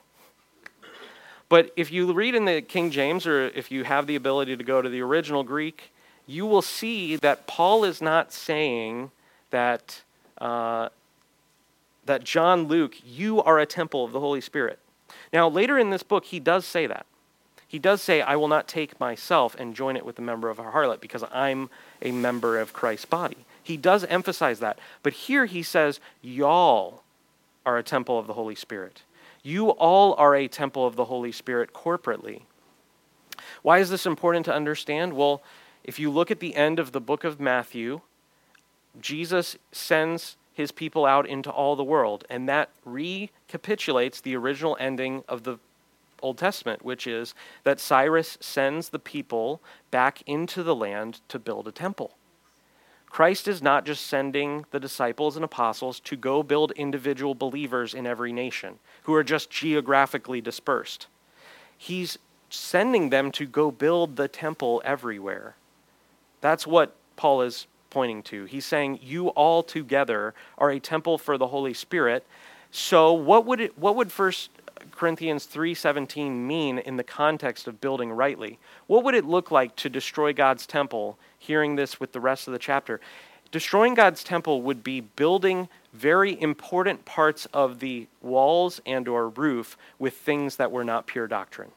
But 1.49 1.71
if 1.77 1.93
you 1.93 2.11
read 2.13 2.35
in 2.35 2.47
the 2.47 2.63
King 2.63 2.91
James, 2.91 3.27
or 3.27 3.49
if 3.49 3.71
you 3.71 3.85
have 3.85 4.07
the 4.07 4.17
ability 4.17 4.57
to 4.57 4.65
go 4.65 4.81
to 4.81 4.89
the 4.89 5.03
original 5.03 5.45
Greek, 5.45 5.93
you 6.27 6.47
will 6.47 6.63
see 6.63 7.17
that 7.17 7.47
Paul 7.47 7.85
is 7.85 8.01
not 8.01 8.33
saying 8.33 9.11
that, 9.51 10.03
uh, 10.39 10.89
that 12.07 12.25
John 12.25 12.69
Luke, 12.69 12.95
you 13.05 13.43
are 13.43 13.59
a 13.59 13.67
temple 13.67 14.05
of 14.05 14.13
the 14.13 14.21
Holy 14.21 14.41
Spirit. 14.41 14.79
Now, 15.31 15.49
later 15.49 15.79
in 15.79 15.91
this 15.91 16.03
book, 16.03 16.25
he 16.25 16.41
does 16.41 16.65
say 16.65 16.87
that. 16.87 17.05
He 17.69 17.79
does 17.79 18.03
say, 18.03 18.21
I 18.21 18.37
will 18.37 18.49
not 18.49 18.69
take 18.69 18.99
myself 19.01 19.55
and 19.59 19.75
join 19.75 19.97
it 19.97 20.05
with 20.05 20.17
the 20.17 20.23
member 20.23 20.51
of 20.51 20.59
a 20.59 20.65
harlot 20.65 21.01
because 21.01 21.25
I'm 21.33 21.71
a 22.03 22.13
member 22.13 22.59
of 22.59 22.73
Christ's 22.73 23.07
body. 23.07 23.47
He 23.63 23.77
does 23.77 24.05
emphasize 24.05 24.61
that. 24.61 24.79
But 25.03 25.13
here 25.13 25.47
he 25.47 25.63
says, 25.63 26.01
Y'all 26.21 27.03
are 27.65 27.79
a 27.79 27.83
temple 27.83 28.19
of 28.19 28.27
the 28.27 28.35
Holy 28.35 28.55
Spirit. 28.55 29.03
You 29.43 29.71
all 29.71 30.15
are 30.15 30.35
a 30.35 30.49
temple 30.49 30.87
of 30.87 30.97
the 30.97 31.07
Holy 31.07 31.33
Spirit 31.33 31.73
corporately. 31.73 32.43
Why 33.63 33.79
is 33.79 33.91
this 33.91 34.07
important 34.07 34.45
to 34.47 34.55
understand? 34.55 35.15
Well, 35.15 35.43
if 35.85 35.99
you 35.99 36.11
look 36.11 36.31
at 36.31 36.41
the 36.41 36.55
end 36.55 36.79
of 36.79 36.93
the 36.93 37.01
book 37.01 37.25
of 37.25 37.41
Matthew, 37.41 38.01
Jesus 39.01 39.57
sends 39.73 40.37
his 40.53 40.71
people 40.71 41.07
out 41.07 41.27
into 41.27 41.51
all 41.51 41.77
the 41.77 41.85
world, 41.85 42.25
and 42.29 42.49
that 42.49 42.71
recapitulates 42.85 44.21
the 44.21 44.37
original 44.37 44.77
ending 44.79 45.25
of 45.29 45.45
the 45.45 45.59
Old 46.21 46.39
Testament, 46.39 46.85
which 46.85 47.07
is 47.07 47.35
that 47.65 47.81
Cyrus 47.81 48.39
sends 48.41 48.91
the 48.91 48.99
people 48.99 49.61
back 49.91 50.23
into 50.27 50.63
the 50.63 50.75
land 50.75 51.21
to 51.29 51.39
build 51.39 51.67
a 51.67 51.73
temple. 51.73 52.13
Christ 53.13 53.47
is 53.47 53.61
not 53.61 53.85
just 53.85 54.07
sending 54.07 54.65
the 54.71 54.81
disciples 54.81 55.37
and 55.37 55.45
apostles 55.45 56.01
to 56.01 56.17
go 56.17 56.43
build 56.43 56.73
individual 56.73 57.35
believers 57.35 57.93
in 57.93 58.07
every 58.07 58.33
nation 58.33 58.79
who 59.03 59.13
are 59.13 59.23
just 59.23 59.51
geographically 59.51 60.41
dispersed. 60.41 61.09
He's 61.77 62.17
sending 62.49 63.11
them 63.11 63.31
to 63.33 63.45
go 63.45 63.71
build 63.71 64.17
the 64.17 64.29
temple 64.29 64.81
everywhere. 64.83 65.57
That's 66.41 66.67
what 66.67 66.97
Paul 67.17 67.43
is 67.43 67.67
pointing 67.91 68.23
to. 68.25 68.47
He's 68.47 68.65
saying 68.65 69.01
you 69.03 69.29
all 69.29 69.63
together 69.63 70.33
are 70.57 70.71
a 70.71 70.81
temple 70.81 71.19
for 71.19 71.37
the 71.37 71.49
Holy 71.49 71.75
Spirit. 71.75 72.25
So 72.71 73.13
what 73.13 73.45
would 73.45 73.61
it 73.61 73.79
what 73.79 73.95
would 73.95 74.11
first 74.11 74.49
Corinthians 74.91 75.47
3:17 75.47 76.47
mean 76.47 76.79
in 76.79 76.97
the 76.97 77.05
context 77.05 77.67
of 77.67 77.81
building 77.81 78.13
rightly? 78.13 78.59
What 78.87 79.05
would 79.05 79.15
it 79.15 79.25
look 79.25 79.51
like 79.51 79.77
to 79.77 79.89
destroy 79.89 80.33
God's 80.33 80.67
temple? 80.67 81.19
Hearing 81.39 81.77
this 81.77 82.01
with 82.01 82.13
the 82.13 82.21
rest 82.21 82.47
of 82.47 82.53
the 82.53 82.59
chapter. 82.59 83.01
Destroying 83.51 83.95
God's 83.95 84.25
temple 84.25 84.63
would 84.63 84.83
be 84.83 85.01
building 85.01 85.69
very 85.93 86.41
important 86.41 87.05
parts 87.05 87.47
of 87.53 87.81
the 87.81 88.07
walls 88.23 88.81
and 88.87 89.07
or 89.07 89.29
roof 89.29 89.77
with 89.99 90.17
things 90.17 90.57
that 90.57 90.73
were 90.73 90.85
not 90.85 91.07
pure 91.07 91.27
doctrine. 91.27 91.73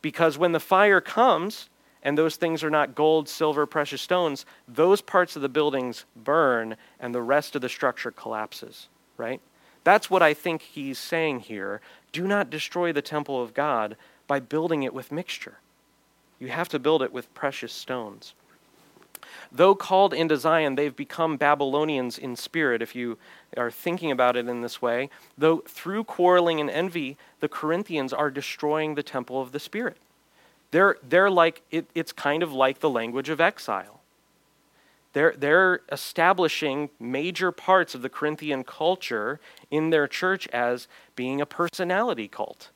Because 0.00 0.38
when 0.38 0.52
the 0.52 0.60
fire 0.60 1.00
comes, 1.00 1.68
and 2.02 2.16
those 2.16 2.36
things 2.36 2.62
are 2.62 2.70
not 2.70 2.94
gold, 2.94 3.28
silver, 3.28 3.66
precious 3.66 4.00
stones, 4.00 4.46
those 4.66 5.00
parts 5.00 5.36
of 5.36 5.42
the 5.42 5.48
buildings 5.48 6.04
burn 6.16 6.76
and 7.00 7.14
the 7.14 7.22
rest 7.22 7.54
of 7.56 7.62
the 7.62 7.68
structure 7.68 8.10
collapses, 8.10 8.88
right? 9.16 9.40
That's 9.84 10.10
what 10.10 10.22
I 10.22 10.34
think 10.34 10.62
he's 10.62 10.98
saying 10.98 11.40
here. 11.40 11.80
Do 12.12 12.26
not 12.26 12.50
destroy 12.50 12.92
the 12.92 13.02
temple 13.02 13.42
of 13.42 13.54
God 13.54 13.96
by 14.26 14.40
building 14.40 14.82
it 14.82 14.94
with 14.94 15.12
mixture. 15.12 15.58
You 16.38 16.48
have 16.48 16.68
to 16.70 16.78
build 16.78 17.02
it 17.02 17.12
with 17.12 17.32
precious 17.34 17.72
stones. 17.72 18.34
Though 19.50 19.74
called 19.74 20.14
into 20.14 20.36
Zion, 20.36 20.74
they've 20.74 20.94
become 20.94 21.36
Babylonians 21.36 22.18
in 22.18 22.36
spirit, 22.36 22.82
if 22.82 22.94
you 22.94 23.18
are 23.56 23.70
thinking 23.70 24.10
about 24.10 24.36
it 24.36 24.48
in 24.48 24.60
this 24.60 24.82
way. 24.82 25.10
Though 25.36 25.58
through 25.66 26.04
quarreling 26.04 26.60
and 26.60 26.70
envy, 26.70 27.16
the 27.40 27.48
Corinthians 27.48 28.12
are 28.12 28.30
destroying 28.30 28.94
the 28.94 29.02
temple 29.02 29.40
of 29.40 29.52
the 29.52 29.60
Spirit. 29.60 29.96
They're, 30.70 30.96
they're 31.02 31.30
like, 31.30 31.62
it, 31.70 31.86
it's 31.94 32.12
kind 32.12 32.42
of 32.42 32.52
like 32.52 32.80
the 32.80 32.90
language 32.90 33.30
of 33.30 33.40
exile. 33.40 33.97
They're, 35.18 35.34
they're 35.36 35.80
establishing 35.90 36.90
major 37.00 37.50
parts 37.50 37.92
of 37.96 38.02
the 38.02 38.08
Corinthian 38.08 38.62
culture 38.62 39.40
in 39.68 39.90
their 39.90 40.06
church 40.06 40.46
as 40.52 40.86
being 41.16 41.40
a 41.40 41.44
personality 41.44 42.28
cult, 42.28 42.70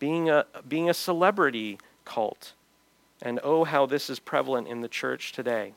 being 0.00 0.28
a, 0.28 0.46
being 0.68 0.90
a 0.90 0.94
celebrity 0.94 1.78
cult. 2.04 2.54
And 3.22 3.38
oh, 3.44 3.62
how 3.62 3.86
this 3.86 4.10
is 4.10 4.18
prevalent 4.18 4.66
in 4.66 4.80
the 4.80 4.88
church 4.88 5.30
today. 5.30 5.74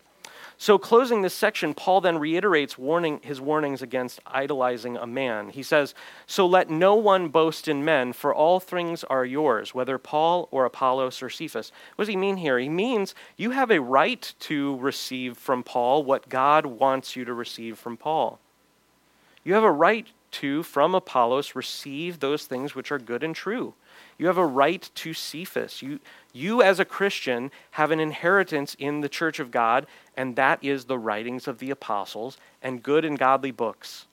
So, 0.58 0.78
closing 0.78 1.22
this 1.22 1.34
section, 1.34 1.74
Paul 1.74 2.02
then 2.02 2.18
reiterates 2.18 2.78
warning, 2.78 3.20
his 3.24 3.42
warnings 3.42 3.82
against 3.82 4.22
idolizing 4.26 4.96
a 4.98 5.08
man. 5.08 5.50
He 5.50 5.64
says, 5.64 5.94
So 6.26 6.46
let 6.46 6.70
no 6.70 6.96
one 6.96 7.30
boast 7.30 7.68
in 7.68 7.84
men, 7.84 8.14
for 8.14 8.34
all 8.34 8.60
things 8.60 9.04
are 9.06 9.26
yours, 9.26 9.74
whether 9.74 9.98
Paul 9.98 10.48
or 10.52 10.66
Apollos 10.66 11.22
or 11.22 11.30
Cephas. 11.30 11.72
What 11.96 12.04
does 12.04 12.10
he 12.10 12.16
mean 12.16 12.38
here? 12.38 12.60
He 12.60 12.70
means 12.70 13.16
you 13.36 13.52
have 13.52 13.72
a 13.72 13.82
right 13.82 14.34
to 14.42 14.78
receive 14.78 15.38
from 15.38 15.64
Paul 15.64 16.04
what 16.04 16.30
God 16.30 16.66
wants 16.66 17.16
you 17.16 17.26
to 17.26 17.34
receive 17.34 17.78
from 17.78 17.98
Paul. 17.98 18.40
You 19.44 19.56
have 19.56 19.64
a 19.64 19.72
right 19.72 20.08
to, 20.32 20.64
from 20.64 20.96
Apollos, 20.96 21.56
receive 21.56 22.20
those 22.20 22.46
things 22.46 22.76
which 22.76 22.92
are 22.92 23.00
good 23.00 23.24
and 23.24 23.36
true. 23.36 23.74
You 24.18 24.28
have 24.28 24.38
a 24.38 24.46
right 24.46 24.90
to 24.96 25.14
Cephas. 25.14 25.82
You, 25.82 26.00
you, 26.34 26.64
as 26.64 26.80
a 26.80 26.86
Christian, 26.86 27.52
have 27.72 27.92
an 27.92 28.00
inheritance 28.00 28.76
in 28.80 29.02
the 29.02 29.10
church 29.10 29.40
of 29.40 29.52
God, 29.52 29.86
and 30.18 30.36
that 30.36 30.58
is 30.64 30.86
the 30.86 30.98
writings 30.98 31.48
of 31.48 31.60
the 31.60 31.70
apostles 31.70 32.38
and 32.62 32.82
good 32.82 33.06
and 33.06 33.18
godly 33.18 33.52
books. 33.52 34.08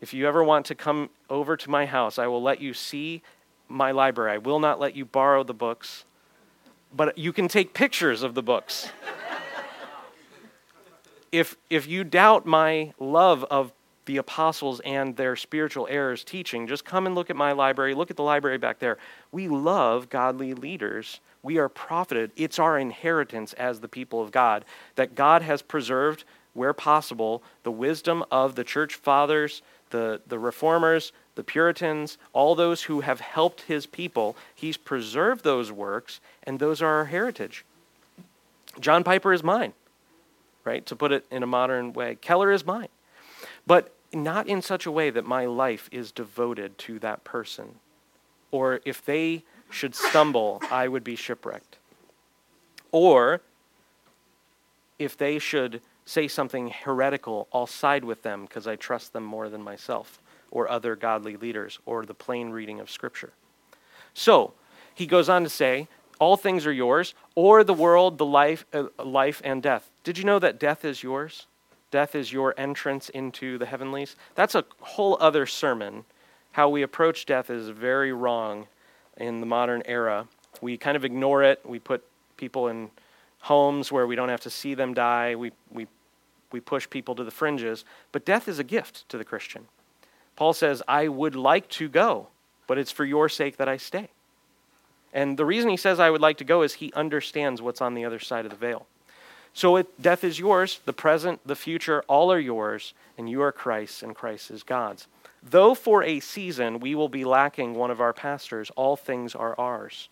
If 0.00 0.12
you 0.12 0.28
ever 0.28 0.44
want 0.44 0.66
to 0.66 0.74
come 0.74 1.08
over 1.30 1.56
to 1.56 1.70
my 1.70 1.86
house, 1.86 2.18
I 2.18 2.26
will 2.26 2.42
let 2.42 2.60
you 2.60 2.74
see 2.74 3.22
my 3.68 3.90
library. 3.90 4.32
I 4.32 4.38
will 4.38 4.60
not 4.60 4.78
let 4.78 4.94
you 4.94 5.06
borrow 5.06 5.42
the 5.42 5.54
books, 5.54 6.04
but 6.94 7.16
you 7.16 7.32
can 7.32 7.48
take 7.48 7.72
pictures 7.72 8.22
of 8.22 8.34
the 8.34 8.42
books. 8.42 8.90
if, 11.32 11.56
if 11.70 11.88
you 11.88 12.04
doubt 12.04 12.44
my 12.44 12.92
love 13.00 13.44
of 13.44 13.72
the 14.04 14.18
apostles 14.18 14.80
and 14.84 15.16
their 15.16 15.34
spiritual 15.34 15.88
heirs 15.90 16.22
teaching, 16.22 16.66
just 16.66 16.84
come 16.84 17.06
and 17.06 17.14
look 17.14 17.30
at 17.30 17.36
my 17.36 17.52
library. 17.52 17.94
Look 17.94 18.10
at 18.10 18.16
the 18.16 18.22
library 18.22 18.58
back 18.58 18.78
there. 18.78 18.98
We 19.32 19.48
love 19.48 20.08
godly 20.08 20.54
leaders. 20.54 21.20
We 21.46 21.58
are 21.58 21.68
profited. 21.68 22.32
It's 22.34 22.58
our 22.58 22.76
inheritance 22.76 23.52
as 23.52 23.78
the 23.78 23.86
people 23.86 24.20
of 24.20 24.32
God 24.32 24.64
that 24.96 25.14
God 25.14 25.42
has 25.42 25.62
preserved, 25.62 26.24
where 26.54 26.72
possible, 26.72 27.40
the 27.62 27.70
wisdom 27.70 28.24
of 28.32 28.56
the 28.56 28.64
church 28.64 28.96
fathers, 28.96 29.62
the, 29.90 30.20
the 30.26 30.40
reformers, 30.40 31.12
the 31.36 31.44
Puritans, 31.44 32.18
all 32.32 32.56
those 32.56 32.82
who 32.82 33.02
have 33.02 33.20
helped 33.20 33.60
his 33.60 33.86
people. 33.86 34.36
He's 34.56 34.76
preserved 34.76 35.44
those 35.44 35.70
works, 35.70 36.18
and 36.42 36.58
those 36.58 36.82
are 36.82 36.88
our 36.88 37.04
heritage. 37.04 37.64
John 38.80 39.04
Piper 39.04 39.32
is 39.32 39.44
mine, 39.44 39.72
right? 40.64 40.84
To 40.86 40.96
put 40.96 41.12
it 41.12 41.26
in 41.30 41.44
a 41.44 41.46
modern 41.46 41.92
way, 41.92 42.16
Keller 42.20 42.50
is 42.50 42.66
mine. 42.66 42.88
But 43.64 43.94
not 44.12 44.48
in 44.48 44.62
such 44.62 44.84
a 44.84 44.90
way 44.90 45.10
that 45.10 45.24
my 45.24 45.46
life 45.46 45.88
is 45.92 46.10
devoted 46.10 46.76
to 46.78 46.98
that 46.98 47.22
person. 47.22 47.76
Or 48.50 48.80
if 48.84 49.04
they 49.04 49.44
should 49.70 49.94
stumble, 49.94 50.62
I 50.70 50.88
would 50.88 51.04
be 51.04 51.16
shipwrecked. 51.16 51.78
Or 52.92 53.40
if 54.98 55.16
they 55.16 55.38
should 55.38 55.82
say 56.04 56.28
something 56.28 56.70
heretical, 56.70 57.48
I'll 57.52 57.66
side 57.66 58.04
with 58.04 58.22
them 58.22 58.42
because 58.42 58.66
I 58.66 58.76
trust 58.76 59.12
them 59.12 59.24
more 59.24 59.48
than 59.48 59.62
myself 59.62 60.20
or 60.50 60.70
other 60.70 60.96
godly 60.96 61.36
leaders 61.36 61.78
or 61.84 62.06
the 62.06 62.14
plain 62.14 62.50
reading 62.50 62.80
of 62.80 62.90
Scripture. 62.90 63.32
So, 64.14 64.54
he 64.94 65.06
goes 65.06 65.28
on 65.28 65.42
to 65.42 65.50
say, 65.50 65.88
all 66.18 66.36
things 66.36 66.64
are 66.64 66.72
yours, 66.72 67.12
or 67.34 67.62
the 67.62 67.74
world, 67.74 68.16
the 68.16 68.24
life, 68.24 68.64
uh, 68.72 68.84
life 69.04 69.42
and 69.44 69.62
death. 69.62 69.90
Did 70.02 70.16
you 70.16 70.24
know 70.24 70.38
that 70.38 70.58
death 70.58 70.84
is 70.84 71.02
yours? 71.02 71.46
Death 71.90 72.14
is 72.14 72.32
your 72.32 72.54
entrance 72.56 73.08
into 73.10 73.58
the 73.58 73.66
heavenlies. 73.66 74.16
That's 74.34 74.54
a 74.54 74.64
whole 74.80 75.18
other 75.20 75.44
sermon. 75.44 76.04
How 76.52 76.70
we 76.70 76.82
approach 76.82 77.26
death 77.26 77.50
is 77.50 77.68
very 77.68 78.12
wrong 78.12 78.66
in 79.16 79.40
the 79.40 79.46
modern 79.46 79.82
era. 79.86 80.26
We 80.60 80.76
kind 80.76 80.96
of 80.96 81.04
ignore 81.04 81.42
it. 81.42 81.60
We 81.64 81.78
put 81.78 82.04
people 82.36 82.68
in 82.68 82.90
homes 83.40 83.92
where 83.92 84.06
we 84.06 84.16
don't 84.16 84.28
have 84.28 84.40
to 84.42 84.50
see 84.50 84.74
them 84.74 84.94
die. 84.94 85.34
We, 85.34 85.52
we, 85.70 85.86
we 86.50 86.60
push 86.60 86.88
people 86.88 87.14
to 87.14 87.24
the 87.24 87.30
fringes. 87.30 87.84
But 88.12 88.24
death 88.24 88.48
is 88.48 88.58
a 88.58 88.64
gift 88.64 89.08
to 89.08 89.18
the 89.18 89.24
Christian. 89.24 89.66
Paul 90.36 90.52
says, 90.52 90.82
I 90.86 91.08
would 91.08 91.34
like 91.34 91.68
to 91.70 91.88
go, 91.88 92.28
but 92.66 92.78
it's 92.78 92.92
for 92.92 93.04
your 93.04 93.28
sake 93.28 93.56
that 93.56 93.68
I 93.68 93.76
stay. 93.76 94.08
And 95.12 95.38
the 95.38 95.46
reason 95.46 95.70
he 95.70 95.78
says 95.78 95.98
I 95.98 96.10
would 96.10 96.20
like 96.20 96.36
to 96.38 96.44
go 96.44 96.62
is 96.62 96.74
he 96.74 96.92
understands 96.92 97.62
what's 97.62 97.80
on 97.80 97.94
the 97.94 98.04
other 98.04 98.18
side 98.18 98.44
of 98.44 98.50
the 98.50 98.56
veil. 98.56 98.86
So 99.54 99.82
death 99.98 100.22
is 100.22 100.38
yours, 100.38 100.80
the 100.84 100.92
present, 100.92 101.40
the 101.46 101.56
future, 101.56 102.02
all 102.08 102.30
are 102.30 102.38
yours, 102.38 102.92
and 103.16 103.30
you 103.30 103.40
are 103.40 103.52
Christ's, 103.52 104.02
and 104.02 104.14
Christ 104.14 104.50
is 104.50 104.62
God's. 104.62 105.06
Though 105.48 105.74
for 105.74 106.02
a 106.02 106.18
season 106.18 106.80
we 106.80 106.94
will 106.94 107.08
be 107.08 107.24
lacking 107.24 107.74
one 107.74 107.92
of 107.92 108.00
our 108.00 108.12
pastors, 108.12 108.70
all 108.74 108.96
things 108.96 109.34
are 109.34 109.58
ours. 109.58 110.08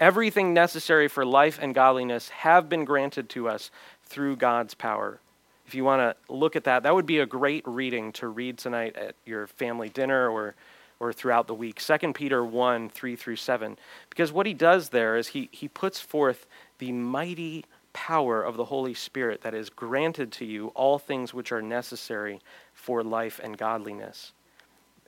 Everything 0.00 0.52
necessary 0.52 1.06
for 1.06 1.24
life 1.24 1.58
and 1.62 1.74
godliness 1.74 2.28
have 2.30 2.68
been 2.68 2.84
granted 2.84 3.28
to 3.30 3.48
us 3.48 3.70
through 4.04 4.36
God's 4.36 4.74
power. 4.74 5.20
If 5.66 5.74
you 5.74 5.84
want 5.84 6.00
to 6.00 6.32
look 6.32 6.56
at 6.56 6.64
that, 6.64 6.82
that 6.82 6.94
would 6.94 7.06
be 7.06 7.20
a 7.20 7.26
great 7.26 7.66
reading 7.66 8.12
to 8.14 8.28
read 8.28 8.58
tonight 8.58 8.96
at 8.96 9.14
your 9.24 9.46
family 9.46 9.88
dinner 9.88 10.28
or, 10.28 10.54
or 10.98 11.12
throughout 11.12 11.46
the 11.46 11.54
week. 11.54 11.80
2 11.80 12.12
Peter 12.12 12.44
1 12.44 12.90
3 12.90 13.16
through 13.16 13.36
7. 13.36 13.78
Because 14.10 14.32
what 14.32 14.46
he 14.46 14.54
does 14.54 14.88
there 14.88 15.16
is 15.16 15.28
he, 15.28 15.48
he 15.52 15.68
puts 15.68 16.00
forth 16.00 16.46
the 16.78 16.92
mighty 16.92 17.64
power 17.94 18.42
of 18.42 18.58
the 18.58 18.66
Holy 18.66 18.92
Spirit 18.92 19.40
that 19.40 19.54
is 19.54 19.70
granted 19.70 20.30
to 20.32 20.44
you 20.44 20.68
all 20.74 20.98
things 20.98 21.32
which 21.32 21.50
are 21.52 21.62
necessary 21.62 22.40
for 22.74 23.02
life 23.02 23.40
and 23.42 23.56
godliness. 23.56 24.32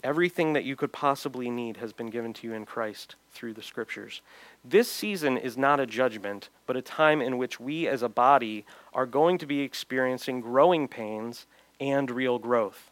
Everything 0.03 0.53
that 0.53 0.64
you 0.64 0.76
could 0.76 0.93
possibly 0.93 1.51
need 1.51 1.78
has 1.78 1.93
been 1.93 2.09
given 2.09 2.32
to 2.32 2.47
you 2.47 2.55
in 2.55 2.64
Christ 2.64 3.16
through 3.32 3.55
the 3.55 3.62
Scriptures. 3.62 4.22
This 4.64 4.91
season 4.91 5.37
is 5.37 5.59
not 5.59 5.80
a 5.80 5.87
judgment, 5.87 6.49
but 6.66 6.76
a 6.76 6.82
time 6.82 7.20
in 7.20 7.39
which 7.39 7.59
we 7.59 7.89
as 7.89 8.03
a 8.03 8.09
body 8.09 8.64
are 8.95 9.05
going 9.05 9.37
to 9.39 9.47
be 9.47 9.61
experiencing 9.61 10.41
growing 10.41 10.87
pains 10.87 11.47
and 11.80 12.11
real 12.11 12.39
growth. 12.39 12.91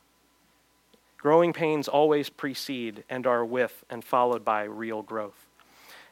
Growing 1.18 1.53
pains 1.53 1.88
always 1.88 2.28
precede 2.28 3.05
and 3.09 3.26
are 3.26 3.45
with 3.45 3.84
and 3.88 4.05
followed 4.05 4.45
by 4.45 4.64
real 4.64 5.03
growth. 5.03 5.47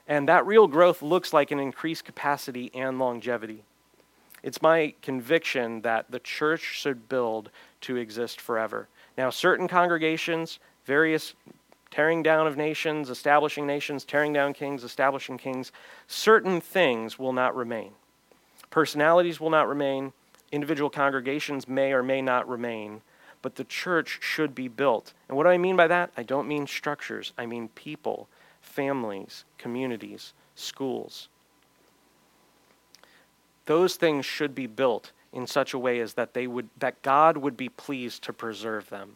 And 0.09 0.29
that 0.29 0.47
real 0.47 0.67
growth 0.67 1.03
looks 1.03 1.33
like 1.33 1.51
an 1.51 1.61
increased 1.61 2.05
capacity 2.05 2.71
and 2.75 2.99
longevity. 2.99 3.65
It's 4.43 4.63
my 4.63 4.95
conviction 5.03 5.83
that 5.83 6.11
the 6.11 6.19
church 6.19 6.61
should 6.61 7.09
build 7.09 7.51
to 7.83 7.97
exist 7.97 8.41
forever. 8.41 8.89
Now, 9.17 9.31
certain 9.31 9.69
congregations, 9.69 10.59
various 10.85 11.35
tearing 11.91 12.23
down 12.23 12.47
of 12.47 12.57
nations, 12.57 13.11
establishing 13.11 13.67
nations, 13.67 14.05
tearing 14.05 14.33
down 14.33 14.55
kings, 14.55 14.83
establishing 14.83 15.39
kings, 15.39 15.71
certain 16.07 16.61
things 16.61 17.19
will 17.19 17.33
not 17.33 17.55
remain. 17.55 17.93
Personalities 18.71 19.39
will 19.39 19.51
not 19.51 19.69
remain, 19.69 20.13
individual 20.51 20.91
congregations 20.91 21.69
may 21.69 21.93
or 21.93 22.03
may 22.03 22.23
not 22.23 22.49
remain, 22.49 23.03
but 23.43 23.57
the 23.57 23.65
church 23.65 24.19
should 24.23 24.55
be 24.55 24.69
built. 24.69 25.13
And 25.29 25.37
what 25.37 25.45
do 25.45 25.51
I 25.51 25.59
mean 25.59 25.77
by 25.77 25.87
that? 25.89 26.11
I 26.17 26.23
don't 26.23 26.49
mean 26.49 26.67
structures, 26.67 27.33
I 27.37 27.45
mean 27.45 27.69
people, 27.75 28.29
families, 28.61 29.45
communities, 29.59 30.33
schools. 30.55 31.29
Those 33.67 33.97
things 33.97 34.27
should 34.27 34.55
be 34.55 34.67
built 34.67 35.13
in 35.33 35.47
such 35.47 35.73
a 35.73 35.79
way 35.79 36.01
as 36.01 36.15
that 36.15 36.35
they 36.35 36.47
would 36.47 36.69
that 36.79 37.03
God 37.03 37.37
would 37.37 37.57
be 37.57 37.69
pleased 37.69 38.23
to 38.25 38.33
preserve 38.33 38.91
them. 38.91 39.15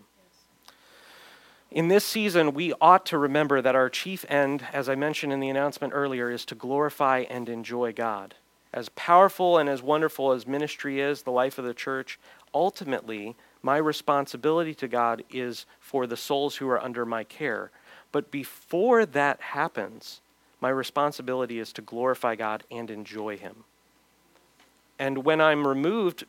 In 1.70 1.88
this 1.88 2.05
season, 2.05 2.55
we 2.55 2.72
ought 2.80 3.05
to 3.07 3.18
remember 3.18 3.61
that 3.61 3.74
our 3.74 3.90
chief 3.90 4.24
end, 4.28 4.66
as 4.72 4.88
I 4.88 4.94
mentioned 4.94 5.32
in 5.32 5.40
the 5.40 5.51
announcement 5.51 5.92
earlier, 5.94 6.30
is 6.30 6.44
to 6.47 6.55
glorify 6.55 7.24
and 7.28 7.49
enjoy 7.49 7.92
God. 7.92 8.34
As 8.72 8.88
powerful 8.90 9.59
and 9.59 9.68
as 9.68 9.82
wonderful 9.82 10.32
as 10.32 10.47
ministry 10.47 11.01
is, 11.01 11.22
the 11.22 11.32
life 11.32 11.59
of 11.59 11.64
the 11.64 11.74
church, 11.74 12.18
ultimately, 12.55 13.34
my 13.62 13.78
responsibility 13.78 14.74
to 14.74 14.86
God 14.86 15.24
is 15.30 15.66
for 15.80 16.07
the 16.07 16.16
souls 16.16 16.57
who 16.57 16.68
are 16.68 16.82
under 16.82 17.05
my 17.05 17.24
care. 17.24 17.70
But 18.12 18.30
before 18.30 19.05
that 19.05 19.40
happens, 19.40 20.20
my 20.61 20.68
responsibility 20.68 21.59
is 21.59 21.72
to 21.74 21.82
glorify 21.82 22.36
God 22.36 22.64
and 22.70 22.90
enjoy 22.90 23.36
Him. 23.36 23.64
And 24.99 25.24
when 25.24 25.40
I'm 25.40 25.66
removed, 25.66 26.24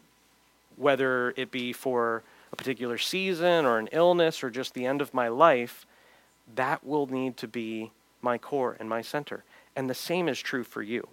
whether 0.75 1.33
it 1.37 1.51
be 1.51 1.73
for 1.73 2.23
a 2.51 2.55
particular 2.55 2.97
season 2.97 3.65
or 3.65 3.77
an 3.77 3.89
illness 3.91 4.43
or 4.43 4.49
just 4.49 4.73
the 4.73 4.85
end 4.85 5.01
of 5.01 5.13
my 5.13 5.27
life, 5.27 5.85
that 6.55 6.85
will 6.85 7.07
need 7.07 7.37
to 7.37 7.47
be 7.47 7.91
my 8.21 8.37
core 8.37 8.77
and 8.79 8.89
my 8.89 9.01
center. 9.01 9.43
And 9.75 9.89
the 9.89 9.93
same 9.93 10.27
is 10.27 10.39
true 10.39 10.63
for 10.63 10.81
you. 10.81 11.07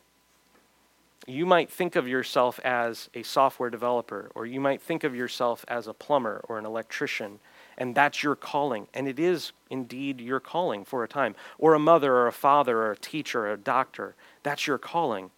You 1.26 1.46
might 1.46 1.70
think 1.70 1.96
of 1.96 2.06
yourself 2.06 2.60
as 2.62 3.08
a 3.14 3.22
software 3.22 3.70
developer, 3.70 4.30
or 4.34 4.44
you 4.44 4.60
might 4.60 4.82
think 4.82 5.04
of 5.04 5.14
yourself 5.14 5.64
as 5.68 5.86
a 5.86 5.94
plumber 5.94 6.44
or 6.48 6.58
an 6.58 6.66
electrician, 6.66 7.40
and 7.78 7.94
that's 7.94 8.22
your 8.22 8.36
calling. 8.36 8.88
And 8.92 9.08
it 9.08 9.18
is 9.18 9.52
indeed 9.70 10.20
your 10.20 10.40
calling 10.40 10.84
for 10.84 11.02
a 11.02 11.08
time. 11.08 11.34
Or 11.58 11.72
a 11.72 11.78
mother, 11.78 12.12
or 12.12 12.26
a 12.26 12.32
father, 12.32 12.78
or 12.78 12.92
a 12.92 12.96
teacher, 12.96 13.46
or 13.46 13.52
a 13.52 13.56
doctor. 13.56 14.14
That's 14.42 14.66
your 14.66 14.76
calling. 14.76 15.30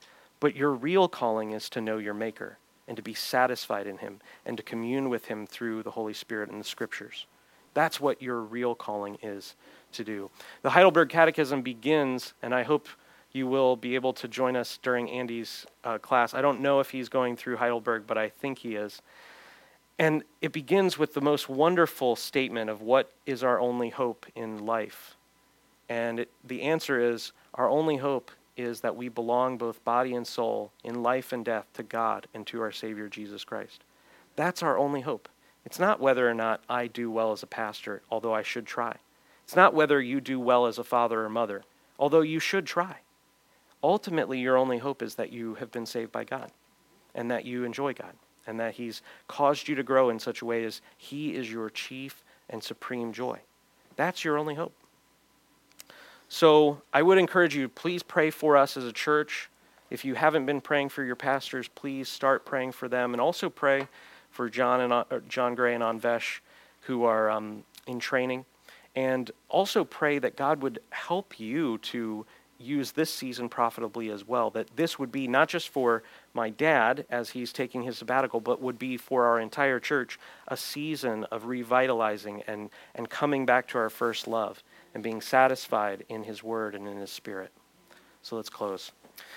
But 0.46 0.54
your 0.54 0.70
real 0.70 1.08
calling 1.08 1.50
is 1.50 1.68
to 1.70 1.80
know 1.80 1.98
your 1.98 2.14
Maker 2.14 2.58
and 2.86 2.96
to 2.96 3.02
be 3.02 3.14
satisfied 3.14 3.88
in 3.88 3.98
Him 3.98 4.20
and 4.44 4.56
to 4.56 4.62
commune 4.62 5.08
with 5.08 5.24
Him 5.24 5.44
through 5.44 5.82
the 5.82 5.90
Holy 5.90 6.12
Spirit 6.12 6.50
and 6.50 6.60
the 6.60 6.64
Scriptures. 6.64 7.26
That's 7.74 8.00
what 8.00 8.22
your 8.22 8.40
real 8.42 8.76
calling 8.76 9.18
is 9.24 9.56
to 9.94 10.04
do. 10.04 10.30
The 10.62 10.70
Heidelberg 10.70 11.08
Catechism 11.08 11.62
begins, 11.62 12.32
and 12.44 12.54
I 12.54 12.62
hope 12.62 12.86
you 13.32 13.48
will 13.48 13.74
be 13.74 13.96
able 13.96 14.12
to 14.12 14.28
join 14.28 14.54
us 14.54 14.78
during 14.80 15.10
Andy's 15.10 15.66
uh, 15.82 15.98
class. 15.98 16.32
I 16.32 16.42
don't 16.42 16.60
know 16.60 16.78
if 16.78 16.90
he's 16.90 17.08
going 17.08 17.34
through 17.34 17.56
Heidelberg, 17.56 18.04
but 18.06 18.16
I 18.16 18.28
think 18.28 18.58
he 18.58 18.76
is. 18.76 19.02
And 19.98 20.22
it 20.40 20.52
begins 20.52 20.96
with 20.96 21.12
the 21.12 21.20
most 21.20 21.48
wonderful 21.48 22.14
statement 22.14 22.70
of 22.70 22.82
what 22.82 23.10
is 23.26 23.42
our 23.42 23.58
only 23.58 23.88
hope 23.88 24.26
in 24.36 24.64
life. 24.64 25.16
And 25.88 26.20
it, 26.20 26.30
the 26.44 26.62
answer 26.62 27.00
is 27.00 27.32
our 27.54 27.68
only 27.68 27.96
hope 27.96 28.30
is 28.56 28.80
that 28.80 28.96
we 28.96 29.08
belong 29.08 29.58
both 29.58 29.84
body 29.84 30.14
and 30.14 30.26
soul 30.26 30.72
in 30.82 31.02
life 31.02 31.32
and 31.32 31.44
death 31.44 31.66
to 31.74 31.82
God 31.82 32.26
and 32.34 32.46
to 32.46 32.60
our 32.60 32.72
Savior 32.72 33.08
Jesus 33.08 33.44
Christ. 33.44 33.82
That's 34.34 34.62
our 34.62 34.78
only 34.78 35.02
hope. 35.02 35.28
It's 35.64 35.78
not 35.78 36.00
whether 36.00 36.28
or 36.28 36.34
not 36.34 36.62
I 36.68 36.86
do 36.86 37.10
well 37.10 37.32
as 37.32 37.42
a 37.42 37.46
pastor, 37.46 38.02
although 38.10 38.34
I 38.34 38.42
should 38.42 38.66
try. 38.66 38.96
It's 39.44 39.56
not 39.56 39.74
whether 39.74 40.00
you 40.00 40.20
do 40.20 40.38
well 40.40 40.66
as 40.66 40.78
a 40.78 40.84
father 40.84 41.24
or 41.24 41.28
mother, 41.28 41.64
although 41.98 42.20
you 42.20 42.38
should 42.38 42.66
try. 42.66 42.98
Ultimately, 43.82 44.38
your 44.38 44.56
only 44.56 44.78
hope 44.78 45.02
is 45.02 45.16
that 45.16 45.32
you 45.32 45.54
have 45.56 45.70
been 45.70 45.86
saved 45.86 46.12
by 46.12 46.24
God 46.24 46.50
and 47.14 47.30
that 47.30 47.44
you 47.44 47.64
enjoy 47.64 47.92
God 47.92 48.14
and 48.46 48.60
that 48.60 48.74
He's 48.74 49.02
caused 49.28 49.68
you 49.68 49.74
to 49.74 49.82
grow 49.82 50.08
in 50.08 50.18
such 50.18 50.40
a 50.40 50.44
way 50.44 50.64
as 50.64 50.80
He 50.96 51.34
is 51.34 51.50
your 51.50 51.70
chief 51.70 52.22
and 52.48 52.62
supreme 52.62 53.12
joy. 53.12 53.40
That's 53.96 54.24
your 54.24 54.38
only 54.38 54.54
hope. 54.54 54.74
So 56.28 56.82
I 56.92 57.02
would 57.02 57.18
encourage 57.18 57.54
you, 57.54 57.68
please 57.68 58.02
pray 58.02 58.30
for 58.30 58.56
us 58.56 58.76
as 58.76 58.84
a 58.84 58.92
church. 58.92 59.48
If 59.90 60.04
you 60.04 60.14
haven't 60.14 60.46
been 60.46 60.60
praying 60.60 60.88
for 60.88 61.04
your 61.04 61.14
pastors, 61.14 61.68
please 61.68 62.08
start 62.08 62.44
praying 62.44 62.72
for 62.72 62.88
them, 62.88 63.14
and 63.14 63.20
also 63.20 63.48
pray 63.48 63.86
for 64.30 64.50
John 64.50 64.80
and 64.80 64.92
uh, 64.92 65.04
John 65.28 65.54
Gray 65.54 65.74
and 65.74 65.84
Anvesh, 65.84 66.40
who 66.82 67.04
are 67.04 67.30
um, 67.30 67.62
in 67.86 68.00
training, 68.00 68.44
and 68.96 69.30
also 69.48 69.84
pray 69.84 70.18
that 70.18 70.36
God 70.36 70.62
would 70.62 70.80
help 70.90 71.38
you 71.38 71.78
to 71.78 72.26
use 72.58 72.92
this 72.92 73.12
season 73.12 73.48
profitably 73.48 74.10
as 74.10 74.26
well. 74.26 74.50
That 74.50 74.76
this 74.76 74.98
would 74.98 75.12
be 75.12 75.28
not 75.28 75.48
just 75.48 75.68
for 75.68 76.02
my 76.34 76.50
dad 76.50 77.06
as 77.08 77.30
he's 77.30 77.52
taking 77.52 77.82
his 77.82 77.98
sabbatical, 77.98 78.40
but 78.40 78.60
would 78.60 78.78
be 78.78 78.96
for 78.96 79.26
our 79.26 79.38
entire 79.38 79.78
church 79.78 80.18
a 80.48 80.56
season 80.56 81.24
of 81.24 81.46
revitalizing 81.46 82.42
and, 82.48 82.70
and 82.94 83.08
coming 83.08 83.46
back 83.46 83.68
to 83.68 83.78
our 83.78 83.90
first 83.90 84.26
love 84.26 84.62
and 84.96 85.02
being 85.02 85.20
satisfied 85.20 86.06
in 86.08 86.22
His 86.22 86.42
Word 86.42 86.74
and 86.74 86.88
in 86.88 86.96
His 86.96 87.10
Spirit. 87.10 87.52
So 88.22 88.34
let's 88.34 88.48
close. 88.48 88.92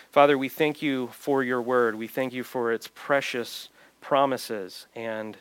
Father, 0.10 0.38
we 0.38 0.48
thank 0.48 0.82
you 0.82 1.08
for 1.08 1.44
your 1.44 1.62
Word. 1.62 1.96
We 1.96 2.08
thank 2.08 2.32
you 2.32 2.46
for 2.46 2.72
its 2.72 2.90
precious 2.96 3.68
promises 4.00 4.88
and 4.96 5.36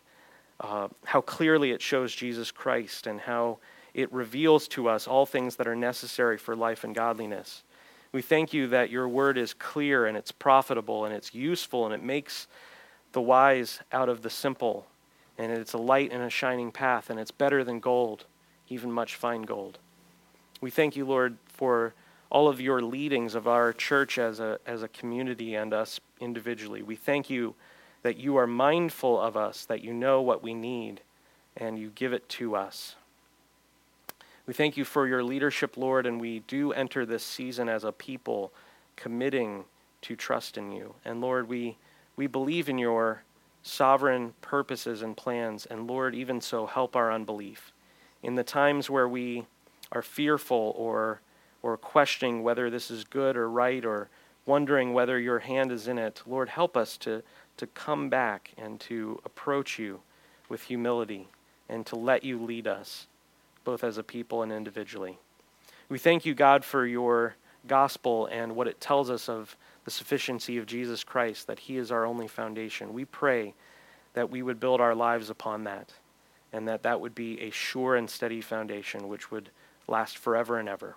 uh, 0.59 0.89
how 1.05 1.21
clearly 1.21 1.71
it 1.71 1.81
shows 1.81 2.13
Jesus 2.13 2.51
Christ 2.51 3.07
and 3.07 3.21
how 3.21 3.59
it 3.95 4.13
reveals 4.13 4.67
to 4.71 4.89
us 4.89 5.07
all 5.07 5.25
things 5.25 5.55
that 5.55 5.69
are 5.69 5.77
necessary 5.77 6.37
for 6.37 6.57
life 6.57 6.83
and 6.83 6.97
godliness. 6.97 7.63
We 8.11 8.21
thank 8.21 8.53
you 8.53 8.67
that 8.67 8.91
your 8.91 9.09
word 9.09 9.39
is 9.39 9.55
clear 9.55 10.07
and 10.07 10.17
it's 10.17 10.33
profitable 10.33 11.05
and 11.05 11.15
it's 11.15 11.33
useful 11.33 11.85
and 11.85 11.95
it 11.95 12.03
makes 12.03 12.49
the 13.13 13.23
wise 13.23 13.79
out 13.93 14.09
of 14.09 14.23
the 14.23 14.31
simple 14.31 14.89
and 15.39 15.53
it's 15.53 15.75
a 15.75 15.79
light 15.79 16.11
and 16.11 16.25
a 16.25 16.31
shining 16.31 16.73
path 16.73 17.09
and 17.09 17.21
it's 17.21 17.31
better 17.31 17.63
than 17.63 17.79
gold, 17.79 18.25
even 18.69 18.91
much 18.91 19.15
fine 19.15 19.43
gold. 19.43 19.79
We 20.61 20.71
thank 20.71 20.97
you, 20.97 21.05
Lord, 21.05 21.37
for 21.47 21.95
all 22.31 22.49
of 22.49 22.61
your 22.61 22.83
leadings 22.83 23.35
of 23.35 23.47
our 23.47 23.73
church 23.73 24.19
as 24.19 24.41
a, 24.41 24.59
as 24.67 24.83
a 24.83 24.89
community 24.89 25.55
and 25.55 25.73
us 25.73 26.01
individually. 26.21 26.83
We 26.83 26.97
thank 26.97 27.31
you 27.31 27.55
that 28.03 28.17
you 28.17 28.37
are 28.37 28.47
mindful 28.47 29.21
of 29.21 29.37
us, 29.37 29.65
that 29.67 29.83
you 29.83 29.93
know 29.93 30.21
what 30.21 30.43
we 30.43 30.55
need, 30.55 31.01
and 31.57 31.79
you 31.79 31.91
give 31.95 32.13
it 32.13 32.29
to 32.31 32.55
us. 32.55 32.97
We 34.47 34.55
thank 34.55 34.77
you 34.77 34.85
for 34.85 35.07
your 35.07 35.23
leadership, 35.23 35.77
Lord, 35.77 36.07
and 36.07 36.21
we 36.21 36.41
do 36.41 36.73
enter 36.73 37.05
this 37.05 37.23
season 37.23 37.69
as 37.69 37.85
a 37.85 37.93
people 37.93 38.53
committing 38.97 39.65
to 40.03 40.17
trust 40.17 40.57
in 40.57 40.73
you. 40.73 40.95
And 41.05 41.21
Lord, 41.21 41.49
we, 41.49 41.77
we 42.17 42.27
believe 42.27 42.69
in 42.69 42.79
your 42.79 43.23
sovereign 43.63 44.33
purposes 44.41 45.03
and 45.03 45.17
plans, 45.17 45.67
and 45.67 45.87
Lord, 45.87 46.15
even 46.15 46.41
so, 46.41 46.67
help 46.67 46.97
our 46.97 47.13
unbelief. 47.13 47.73
In 48.23 48.37
the 48.37 48.45
times 48.45 48.89
where 48.89 49.09
we 49.09 49.47
are 49.93 50.03
fearful 50.03 50.75
or, 50.77 51.21
or 51.63 51.77
questioning 51.77 52.43
whether 52.43 52.71
this 52.71 52.91
is 52.91 53.05
good 53.05 53.37
or 53.37 53.49
right 53.49 53.85
or 53.85 54.09
wondering 54.47 54.93
whether 54.95 55.19
your 55.19 55.41
hand 55.41 55.71
is 55.71 55.87
in 55.87 55.99
it, 55.99 56.23
Lord, 56.27 56.49
help 56.49 56.77
us 56.77 56.97
to, 56.99 57.23
to 57.59 57.67
come 57.67 58.09
back 58.09 58.53
and 58.57 58.81
to 58.81 59.21
approach 59.25 59.79
you 59.79 60.01
with 60.49 60.65
humility 60.65 61.29
and 61.69 61.85
to 61.87 61.97
let 61.97 62.25
you 62.25 62.43
lead 62.43 62.67
us, 62.67 63.07
both 63.65 63.85
as 63.85 63.99
a 63.99 64.03
people 64.03 64.43
and 64.43 64.51
individually. 64.51 65.19
We 65.89 65.99
thank 65.99 66.25
you, 66.25 66.35
God, 66.35 66.65
for 66.65 66.87
your 66.87 67.35
gospel 67.67 68.27
and 68.27 68.57
what 68.57 68.69
it 68.69 68.81
tells 68.81 69.11
us 69.11 69.29
of 69.29 69.57
the 69.85 69.91
sufficiency 69.91 70.57
of 70.59 70.67
Jesus 70.67 71.05
Christ, 71.05 71.47
that 71.47 71.61
he 71.61 71.77
is 71.77 71.93
our 71.93 72.07
only 72.07 72.29
foundation. 72.29 72.95
We 72.95 73.05
pray 73.05 73.55
that 74.15 74.31
we 74.31 74.43
would 74.43 74.61
build 74.61 74.81
our 74.81 74.95
lives 74.95 75.31
upon 75.31 75.65
that 75.65 75.93
and 76.53 76.67
that 76.69 76.83
that 76.83 77.01
would 77.01 77.15
be 77.15 77.41
a 77.41 77.51
sure 77.51 77.97
and 77.97 78.09
steady 78.09 78.41
foundation 78.41 79.09
which 79.09 79.31
would 79.31 79.51
last 79.89 80.19
forever 80.19 80.59
and 80.59 80.69
ever. 80.69 80.97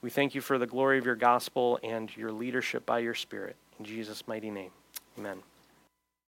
We 0.00 0.10
thank 0.10 0.34
you 0.34 0.40
for 0.40 0.58
the 0.58 0.66
glory 0.66 0.98
of 0.98 1.04
your 1.04 1.16
gospel 1.16 1.78
and 1.82 2.14
your 2.16 2.32
leadership 2.32 2.86
by 2.86 3.00
your 3.00 3.14
Spirit. 3.14 3.56
In 3.78 3.84
Jesus' 3.84 4.26
mighty 4.26 4.50
name, 4.50 4.70
amen. 5.18 5.38